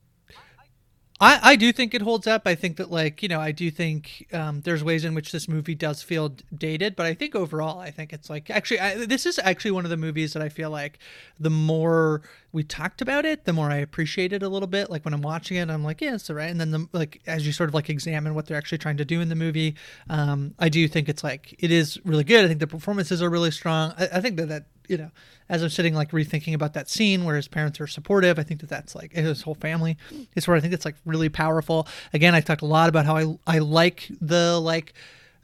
I, 1.20 1.38
I 1.42 1.56
do 1.56 1.72
think 1.72 1.94
it 1.94 2.02
holds 2.02 2.26
up. 2.26 2.42
I 2.44 2.56
think 2.56 2.76
that 2.78 2.90
like 2.90 3.22
you 3.22 3.28
know 3.28 3.40
I 3.40 3.52
do 3.52 3.70
think 3.70 4.26
um, 4.32 4.62
there's 4.62 4.82
ways 4.82 5.04
in 5.04 5.14
which 5.14 5.30
this 5.30 5.48
movie 5.48 5.74
does 5.76 6.02
feel 6.02 6.34
dated, 6.56 6.96
but 6.96 7.06
I 7.06 7.14
think 7.14 7.36
overall 7.36 7.78
I 7.78 7.92
think 7.92 8.12
it's 8.12 8.28
like 8.28 8.50
actually 8.50 8.80
I, 8.80 9.06
this 9.06 9.24
is 9.24 9.38
actually 9.38 9.70
one 9.70 9.84
of 9.84 9.90
the 9.90 9.96
movies 9.96 10.32
that 10.32 10.42
I 10.42 10.48
feel 10.48 10.70
like 10.70 10.98
the 11.38 11.50
more 11.50 12.22
we 12.52 12.64
talked 12.64 13.00
about 13.00 13.24
it, 13.24 13.44
the 13.44 13.52
more 13.52 13.70
I 13.70 13.76
appreciate 13.76 14.32
it 14.32 14.42
a 14.42 14.48
little 14.48 14.66
bit. 14.66 14.90
Like 14.90 15.04
when 15.04 15.14
I'm 15.14 15.22
watching 15.22 15.56
it, 15.56 15.70
I'm 15.70 15.84
like 15.84 16.00
yeah, 16.00 16.14
it's 16.14 16.28
all 16.30 16.36
right. 16.36 16.50
And 16.50 16.60
then 16.60 16.72
the 16.72 16.88
like 16.92 17.20
as 17.28 17.46
you 17.46 17.52
sort 17.52 17.70
of 17.70 17.74
like 17.74 17.88
examine 17.88 18.34
what 18.34 18.46
they're 18.46 18.58
actually 18.58 18.78
trying 18.78 18.96
to 18.96 19.04
do 19.04 19.20
in 19.20 19.28
the 19.28 19.36
movie, 19.36 19.76
um, 20.10 20.54
I 20.58 20.68
do 20.68 20.88
think 20.88 21.08
it's 21.08 21.22
like 21.22 21.54
it 21.60 21.70
is 21.70 22.04
really 22.04 22.24
good. 22.24 22.44
I 22.44 22.48
think 22.48 22.58
the 22.58 22.66
performances 22.66 23.22
are 23.22 23.30
really 23.30 23.52
strong. 23.52 23.94
I, 23.96 24.08
I 24.14 24.20
think 24.20 24.36
that 24.38 24.48
that 24.48 24.64
you 24.88 24.96
know, 24.96 25.10
as 25.48 25.62
I'm 25.62 25.68
sitting 25.68 25.94
like 25.94 26.10
rethinking 26.10 26.54
about 26.54 26.74
that 26.74 26.88
scene 26.88 27.24
where 27.24 27.36
his 27.36 27.48
parents 27.48 27.80
are 27.80 27.86
supportive, 27.86 28.38
I 28.38 28.42
think 28.42 28.60
that 28.60 28.68
that's 28.68 28.94
like 28.94 29.12
his 29.12 29.42
whole 29.42 29.54
family 29.54 29.96
is 30.34 30.46
where 30.46 30.56
I 30.56 30.60
think 30.60 30.72
it's 30.72 30.84
like 30.84 30.96
really 31.04 31.28
powerful. 31.28 31.86
Again, 32.12 32.34
I 32.34 32.40
talked 32.40 32.62
a 32.62 32.66
lot 32.66 32.88
about 32.88 33.06
how 33.06 33.16
I 33.16 33.38
I 33.46 33.58
like 33.58 34.08
the 34.20 34.58
like 34.60 34.94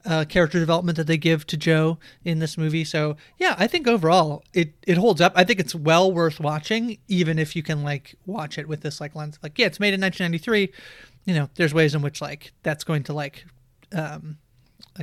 uh, 0.05 0.24
character 0.24 0.59
development 0.59 0.97
that 0.97 1.07
they 1.07 1.18
give 1.18 1.47
to 1.47 1.57
Joe 1.57 1.99
in 2.24 2.38
this 2.38 2.57
movie. 2.57 2.84
So 2.84 3.16
yeah, 3.38 3.55
I 3.59 3.66
think 3.66 3.86
overall 3.86 4.43
it 4.53 4.72
it 4.86 4.97
holds 4.97 5.20
up. 5.20 5.32
I 5.36 5.45
think 5.45 5.61
it's 5.61 5.74
well 5.74 6.12
worth 6.12 6.41
watching, 6.41 6.99
even 7.09 7.38
if 7.38 7.55
you 7.55 7.62
can 7.62 7.82
like 7.82 8.14
watch 8.26 8.59
it 8.59 8.68
with 8.68 8.80
this 8.80 9.01
like 9.01 9.14
lens. 9.14 9.38
Like 9.43 9.59
yeah, 9.59 9.66
it's 9.66 9.80
made 9.80 9.95
in 9.95 10.01
1993. 10.01 10.72
You 11.26 11.34
know, 11.34 11.51
there's 11.57 11.74
ways 11.74 11.95
in 11.95 12.03
which 12.03 12.20
like 12.20 12.53
that's 12.62 12.84
going 12.84 13.03
to 13.05 13.12
like 13.12 13.45
um, 13.93 14.38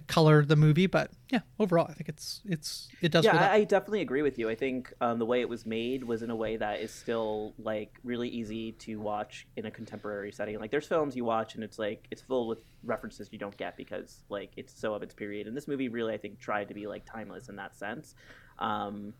color 0.02 0.44
the 0.44 0.56
movie, 0.56 0.88
but 0.88 1.12
yeah, 1.30 1.42
overall 1.60 1.88
I 1.90 1.94
think 1.94 2.10
it's 2.10 2.42
it's 2.46 2.90
it 3.02 3.12
does. 3.12 3.26
yeah. 3.26 3.52
I, 3.52 3.64
definitely 3.64 4.02
agree 4.02 4.22
with 4.22 4.40
you. 4.40 4.50
I 4.50 4.56
think 4.56 4.94
um, 5.02 5.20
the 5.20 5.26
way 5.26 5.42
it 5.42 5.50
was 5.50 5.66
made 5.66 6.04
was 6.04 6.24
in 6.24 6.30
a 6.30 6.36
way 6.36 6.58
that 6.58 6.80
is 6.80 6.92
still 6.92 7.54
like 7.60 8.00
really 8.04 8.30
easy 8.30 8.72
to 8.74 8.98
watch 8.98 9.48
in 9.56 9.66
a 9.66 9.72
contemporary 9.72 10.32
setting. 10.32 10.60
Like 10.60 10.72
there's 10.72 10.88
films 10.88 11.16
you 11.16 11.26
watch 11.26 11.56
and 11.56 11.64
it's 11.64 11.80
like 11.80 12.08
it's 12.12 12.22
full 12.22 12.48
with 12.48 12.60
references 12.84 13.30
you 13.32 13.40
don't 13.40 13.56
get 13.58 13.78
because 13.78 14.24
like 14.30 14.52
it's 14.58 14.80
so 14.80 14.94
of 14.94 15.04
its 15.04 15.14
period. 15.14 15.48
And 15.48 15.56
this 15.56 15.68
movie 15.68 15.90
really 15.90 16.14
I 16.14 16.18
think 16.18 16.40
tried 16.40 16.68
to 16.70 16.74
be 16.74 16.88
like 16.88 17.06
timeless 17.06 17.50
in 17.50 17.56
that 17.58 17.76
sense. 17.76 18.16
Um, 18.60 19.14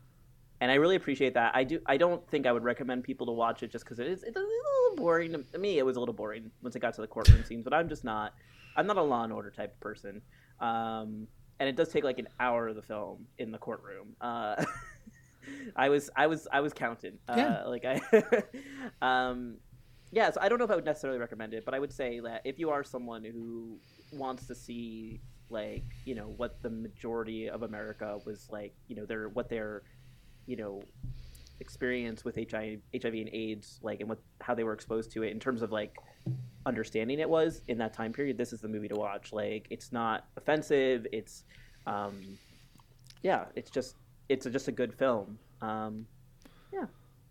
and 0.60 0.70
I 0.70 0.74
really 0.74 0.96
appreciate 0.96 1.34
that. 1.34 1.54
I 1.54 1.64
do. 1.64 1.80
I 1.86 1.96
don't 1.96 2.26
think 2.30 2.46
I 2.46 2.52
would 2.52 2.64
recommend 2.64 3.04
people 3.04 3.26
to 3.26 3.32
watch 3.32 3.62
it 3.62 3.70
just 3.70 3.84
because 3.84 3.98
it 3.98 4.08
is. 4.08 4.22
It's 4.24 4.36
a 4.36 4.40
little 4.40 4.96
boring 4.96 5.32
to, 5.32 5.42
to 5.52 5.58
me. 5.58 5.78
It 5.78 5.86
was 5.86 5.96
a 5.96 6.00
little 6.00 6.14
boring 6.14 6.50
once 6.62 6.74
it 6.74 6.80
got 6.80 6.94
to 6.94 7.00
the 7.00 7.06
courtroom 7.06 7.44
scenes. 7.44 7.62
But 7.62 7.74
I'm 7.74 7.88
just 7.88 8.04
not. 8.04 8.34
I'm 8.76 8.86
not 8.86 8.96
a 8.96 9.02
Law 9.02 9.24
and 9.24 9.32
Order 9.32 9.50
type 9.50 9.74
of 9.74 9.80
person. 9.80 10.20
Um, 10.60 11.26
and 11.60 11.68
it 11.68 11.76
does 11.76 11.88
take 11.88 12.04
like 12.04 12.18
an 12.18 12.28
hour 12.38 12.68
of 12.68 12.76
the 12.76 12.82
film 12.82 13.26
in 13.38 13.50
the 13.50 13.58
courtroom. 13.58 14.14
Uh, 14.20 14.64
I 15.76 15.88
was. 15.88 16.10
I 16.16 16.26
was. 16.26 16.46
I 16.52 16.60
was 16.60 16.72
counted. 16.72 17.18
Uh, 17.28 17.34
Yeah. 17.36 17.64
Like 17.64 17.84
I. 17.84 18.00
um, 19.02 19.56
yeah. 20.10 20.30
So 20.30 20.40
I 20.40 20.48
don't 20.48 20.58
know 20.58 20.64
if 20.64 20.70
I 20.70 20.76
would 20.76 20.84
necessarily 20.84 21.18
recommend 21.18 21.54
it, 21.54 21.64
but 21.64 21.74
I 21.74 21.78
would 21.78 21.92
say 21.92 22.20
that 22.20 22.42
if 22.44 22.58
you 22.58 22.70
are 22.70 22.84
someone 22.84 23.24
who 23.24 23.78
wants 24.12 24.46
to 24.46 24.54
see 24.54 25.20
like 25.50 25.84
you 26.04 26.14
know 26.14 26.34
what 26.36 26.62
the 26.62 26.70
majority 26.70 27.48
of 27.48 27.62
America 27.62 28.18
was 28.24 28.48
like, 28.50 28.74
you 28.86 28.96
know, 28.96 29.06
their 29.06 29.28
what 29.28 29.48
their 29.48 29.82
you 30.46 30.56
know 30.56 30.82
experience 31.60 32.24
with 32.24 32.36
HIV, 32.36 32.80
HIV 32.94 33.14
and 33.14 33.28
AIDS, 33.32 33.80
like, 33.82 34.00
and 34.00 34.08
what 34.08 34.18
how 34.40 34.54
they 34.54 34.64
were 34.64 34.72
exposed 34.72 35.10
to 35.12 35.22
it 35.22 35.32
in 35.32 35.40
terms 35.40 35.62
of 35.62 35.72
like 35.72 35.96
understanding 36.68 37.18
it 37.18 37.28
was 37.28 37.62
in 37.66 37.78
that 37.78 37.92
time 37.92 38.12
period. 38.12 38.36
This 38.36 38.52
is 38.52 38.60
the 38.60 38.68
movie 38.68 38.88
to 38.88 38.94
watch. 38.94 39.32
Like, 39.32 39.66
it's 39.70 39.90
not 39.90 40.26
offensive. 40.36 41.06
It's, 41.10 41.44
um, 41.86 42.14
yeah, 43.22 43.46
it's 43.56 43.70
just 43.70 43.96
it's 44.28 44.46
a, 44.46 44.50
just 44.50 44.68
a 44.68 44.72
good 44.72 44.92
film. 44.94 45.38
Um, 45.62 46.06
yeah, 46.72 46.86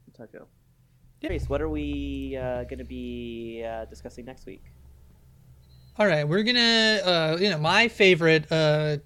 that's 0.05 0.17
how 0.17 0.23
I 0.25 0.27
feel. 0.27 0.47
Yeah. 1.21 1.29
Grace, 1.29 1.47
what 1.47 1.61
are 1.61 1.69
we 1.69 2.37
uh, 2.37 2.63
going 2.63 2.79
to 2.79 2.89
be 2.99 3.63
uh, 3.63 3.85
discussing 3.85 4.25
next 4.25 4.45
week? 4.45 4.63
All 5.99 6.05
right, 6.05 6.27
we're 6.27 6.43
gonna, 6.43 6.99
uh, 7.03 7.37
you 7.39 7.49
know, 7.49 7.57
my 7.57 7.87
favorite 7.87 8.51
uh, 8.51 8.97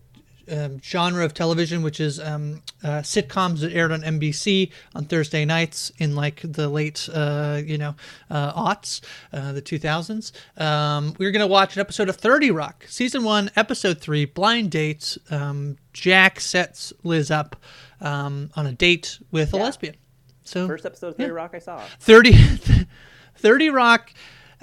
um, 0.49 0.79
genre 0.81 1.23
of 1.25 1.33
television, 1.33 1.81
which 1.83 1.99
is 1.99 2.19
um, 2.19 2.61
uh, 2.83 2.99
sitcoms 2.99 3.59
that 3.59 3.73
aired 3.73 3.91
on 3.91 4.01
NBC 4.01 4.71
on 4.95 5.05
Thursday 5.05 5.45
nights 5.45 5.91
in 5.97 6.15
like 6.15 6.41
the 6.43 6.69
late, 6.69 7.09
uh, 7.13 7.61
you 7.63 7.77
know, 7.77 7.95
uh, 8.29 8.53
aughts, 8.53 9.01
uh, 9.33 9.51
the 9.51 9.61
2000s. 9.61 10.31
Um, 10.61 11.13
we're 11.19 11.31
gonna 11.31 11.47
watch 11.47 11.75
an 11.75 11.81
episode 11.81 12.09
of 12.09 12.15
30 12.15 12.51
Rock, 12.51 12.85
season 12.87 13.23
one, 13.23 13.51
episode 13.55 13.99
three, 13.99 14.25
blind 14.25 14.71
dates. 14.71 15.17
Um, 15.29 15.77
Jack 15.93 16.39
sets 16.39 16.93
Liz 17.03 17.31
up 17.31 17.55
um, 17.99 18.49
on 18.55 18.65
a 18.65 18.71
date 18.71 19.19
with 19.31 19.53
a 19.53 19.57
lesbian. 19.57 19.95
So 20.43 20.67
First 20.67 20.85
episode 20.85 21.07
of 21.09 21.15
Theory 21.15 21.31
Rock 21.31 21.51
I 21.53 21.59
saw. 21.59 21.81
30, 21.99 22.33
30 23.37 23.69
Rock. 23.69 24.13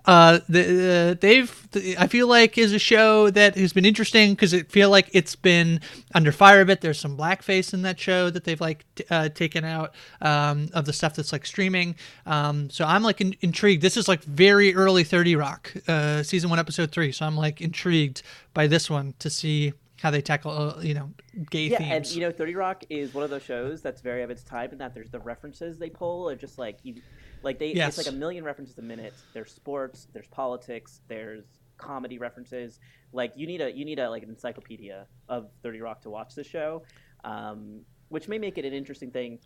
Uh, 0.07 0.41
the, 0.49 1.11
uh, 1.13 1.21
they've 1.21 1.69
I 1.99 2.07
feel 2.07 2.29
like 2.29 2.57
is 2.57 2.73
a 2.73 2.79
show 2.79 3.31
that 3.31 3.57
has 3.57 3.73
been 3.73 3.85
interesting 3.85 4.33
because 4.33 4.53
it 4.53 4.71
feel 4.71 4.91
like 4.91 5.11
it's 5.13 5.35
been 5.37 5.81
under 6.15 6.33
fire 6.33 6.61
a 6.61 6.65
bit. 6.65 6.81
There's 6.81 6.99
some 6.99 7.17
blackface 7.17 7.75
in 7.75 7.83
that 7.83 7.99
show 8.01 8.31
that 8.31 8.45
they've 8.45 8.61
like 8.61 8.85
t- 8.95 9.05
uh, 9.11 9.29
taken 9.29 9.65
out 9.65 9.95
um, 10.23 10.69
of 10.73 10.85
the 10.87 10.93
stuff 10.93 11.15
that's 11.15 11.33
like 11.33 11.45
streaming. 11.45 11.95
Um, 12.27 12.71
so 12.71 12.85
I'm 12.85 13.03
like 13.03 13.21
in- 13.21 13.37
intrigued. 13.41 13.83
This 13.83 13.97
is 13.97 14.09
like 14.09 14.23
very 14.25 14.75
early 14.75 15.05
30 15.05 15.37
Rock, 15.37 15.73
uh, 15.87 16.23
season 16.23 16.49
one, 16.51 16.59
episode 16.59 16.91
three. 16.91 17.13
So 17.13 17.27
I'm 17.27 17.37
like 17.37 17.61
intrigued 17.61 18.23
by 18.55 18.67
this 18.67 18.89
one 18.89 19.15
to 19.19 19.29
see 19.31 19.73
how 20.01 20.11
they 20.13 20.21
tackle 20.21 20.53
uh, 20.53 20.81
you 20.81 20.95
know 20.95 21.11
gay 21.51 21.69
Yeah, 21.69 21.79
themes. 21.79 21.91
and 21.93 22.07
you 22.11 22.21
know, 22.21 22.31
Thirty 22.31 22.55
Rock 22.55 22.85
is 22.89 23.13
one 23.15 23.25
of 23.25 23.31
those 23.31 23.43
shows 23.43 23.83
that's 23.83 24.01
very 24.01 24.23
of 24.23 24.31
its 24.31 24.43
time, 24.43 24.71
in 24.71 24.79
that 24.79 24.95
there's 24.95 25.11
the 25.11 25.19
references 25.19 25.79
they 25.79 25.91
pull 25.91 26.29
are 26.31 26.37
just 26.37 26.59
like 26.59 26.79
you, 26.83 26.95
like 27.43 27.59
they. 27.59 27.73
Yes. 27.73 27.97
It's 27.99 28.07
like 28.07 28.15
a 28.15 28.17
million 28.17 28.45
references 28.45 28.79
a 28.79 28.83
minute. 28.83 29.15
There's 29.33 29.53
sports, 29.53 30.07
there's 30.13 30.27
politics, 30.29 31.01
there's 31.09 31.45
comedy 31.77 32.19
references. 32.19 32.79
Like 33.13 33.33
you 33.37 33.47
need 33.47 33.61
a 33.61 33.71
you 33.71 33.85
need 33.85 33.99
a 33.99 34.11
like 34.11 34.23
an 34.23 34.29
encyclopedia 34.31 35.07
of 35.29 35.49
Thirty 35.63 35.81
Rock 35.81 36.03
to 36.03 36.11
watch 36.11 36.35
the 36.35 36.45
show, 36.45 36.83
um, 37.25 37.81
which 38.09 38.29
may 38.29 38.39
make 38.39 38.59
it 38.59 38.65
an 38.65 38.73
interesting 38.73 39.11
thing. 39.11 39.39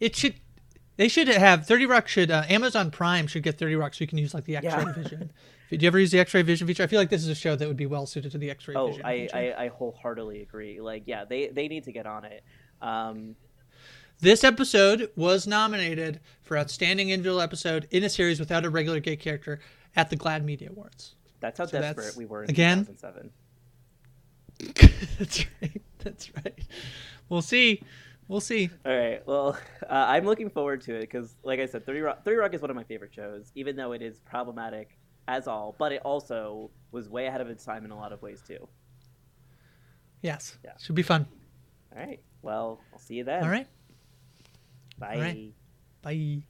It 0.00 0.16
should. 0.16 0.34
They 0.96 1.08
should 1.08 1.28
have 1.28 1.66
30 1.66 1.86
Rock. 1.86 2.08
Should 2.08 2.30
uh, 2.30 2.42
Amazon 2.50 2.90
Prime 2.90 3.26
should 3.26 3.42
get 3.42 3.56
30 3.56 3.76
Rock 3.76 3.94
so 3.94 4.02
you 4.02 4.06
can 4.06 4.18
use 4.18 4.34
like 4.34 4.44
the 4.44 4.56
X-ray 4.56 4.70
Yeah. 4.70 4.92
vision. 4.96 5.32
Do 5.70 5.76
you 5.76 5.86
ever 5.86 5.98
use 5.98 6.10
the 6.10 6.18
X-ray 6.18 6.42
vision 6.42 6.66
feature? 6.66 6.82
I 6.82 6.88
feel 6.88 7.00
like 7.00 7.08
this 7.08 7.22
is 7.22 7.28
a 7.28 7.34
show 7.34 7.56
that 7.56 7.66
would 7.66 7.76
be 7.78 7.86
well 7.86 8.04
suited 8.04 8.32
to 8.32 8.38
the 8.38 8.50
X-ray 8.50 8.74
Oh, 8.74 8.88
vision. 8.88 9.02
I. 9.06 9.28
I 9.32 9.54
I 9.64 9.68
wholeheartedly 9.68 10.42
agree. 10.42 10.78
Like 10.80 11.04
yeah, 11.06 11.24
they 11.24 11.48
they 11.48 11.68
need 11.68 11.84
to 11.84 11.92
get 11.92 12.06
on 12.06 12.26
it. 12.26 12.44
Um, 12.82 13.34
This 14.20 14.44
episode 14.44 15.10
was 15.16 15.46
nominated 15.46 16.20
for 16.42 16.58
outstanding 16.58 17.08
individual 17.10 17.40
episode 17.40 17.88
in 17.90 18.04
a 18.04 18.08
series 18.10 18.38
without 18.38 18.64
a 18.64 18.70
regular 18.70 19.00
gay 19.00 19.16
character 19.16 19.60
at 19.96 20.10
the 20.10 20.16
GLAAD 20.16 20.44
Media 20.44 20.68
Awards. 20.70 21.14
that's 21.40 21.58
how 21.58 21.64
So 21.66 21.80
desperate 21.80 21.96
that's- 22.04 22.16
we 22.16 22.26
were 22.26 22.44
in 22.44 22.50
again? 22.50 22.84
2007. 22.84 23.30
that's 25.18 25.46
right. 25.62 25.82
That's 26.00 26.34
right. 26.36 26.58
We'll 27.30 27.40
see. 27.42 27.82
We'll 28.28 28.40
see. 28.42 28.68
All 28.84 28.94
right. 28.96 29.26
Well, 29.26 29.56
uh, 29.82 29.86
I'm 29.92 30.26
looking 30.26 30.50
forward 30.50 30.82
to 30.82 30.96
it 30.96 31.00
because, 31.00 31.34
like 31.42 31.60
I 31.60 31.66
said, 31.66 31.86
30 31.86 32.00
Rock, 32.00 32.24
30 32.24 32.36
Rock 32.36 32.54
is 32.54 32.60
one 32.60 32.68
of 32.70 32.76
my 32.76 32.84
favorite 32.84 33.14
shows, 33.14 33.50
even 33.54 33.74
though 33.74 33.92
it 33.92 34.02
is 34.02 34.20
problematic 34.20 34.98
as 35.28 35.48
all, 35.48 35.74
but 35.78 35.92
it 35.92 36.02
also 36.04 36.70
was 36.92 37.08
way 37.08 37.26
ahead 37.26 37.40
of 37.40 37.48
its 37.48 37.64
time 37.64 37.84
in 37.86 37.90
a 37.90 37.96
lot 37.96 38.12
of 38.12 38.20
ways, 38.20 38.42
too. 38.46 38.68
Yes. 40.20 40.58
Yeah. 40.62 40.72
Should 40.78 40.94
be 40.94 41.02
fun. 41.02 41.26
All 41.96 42.02
right. 42.04 42.20
Well, 42.42 42.80
I'll 42.92 42.98
see 42.98 43.14
you 43.14 43.24
then. 43.24 43.42
All 43.42 43.48
right. 43.48 43.66
Bye. 45.00 45.16
Right. 45.16 45.54
Bye. 46.02 46.42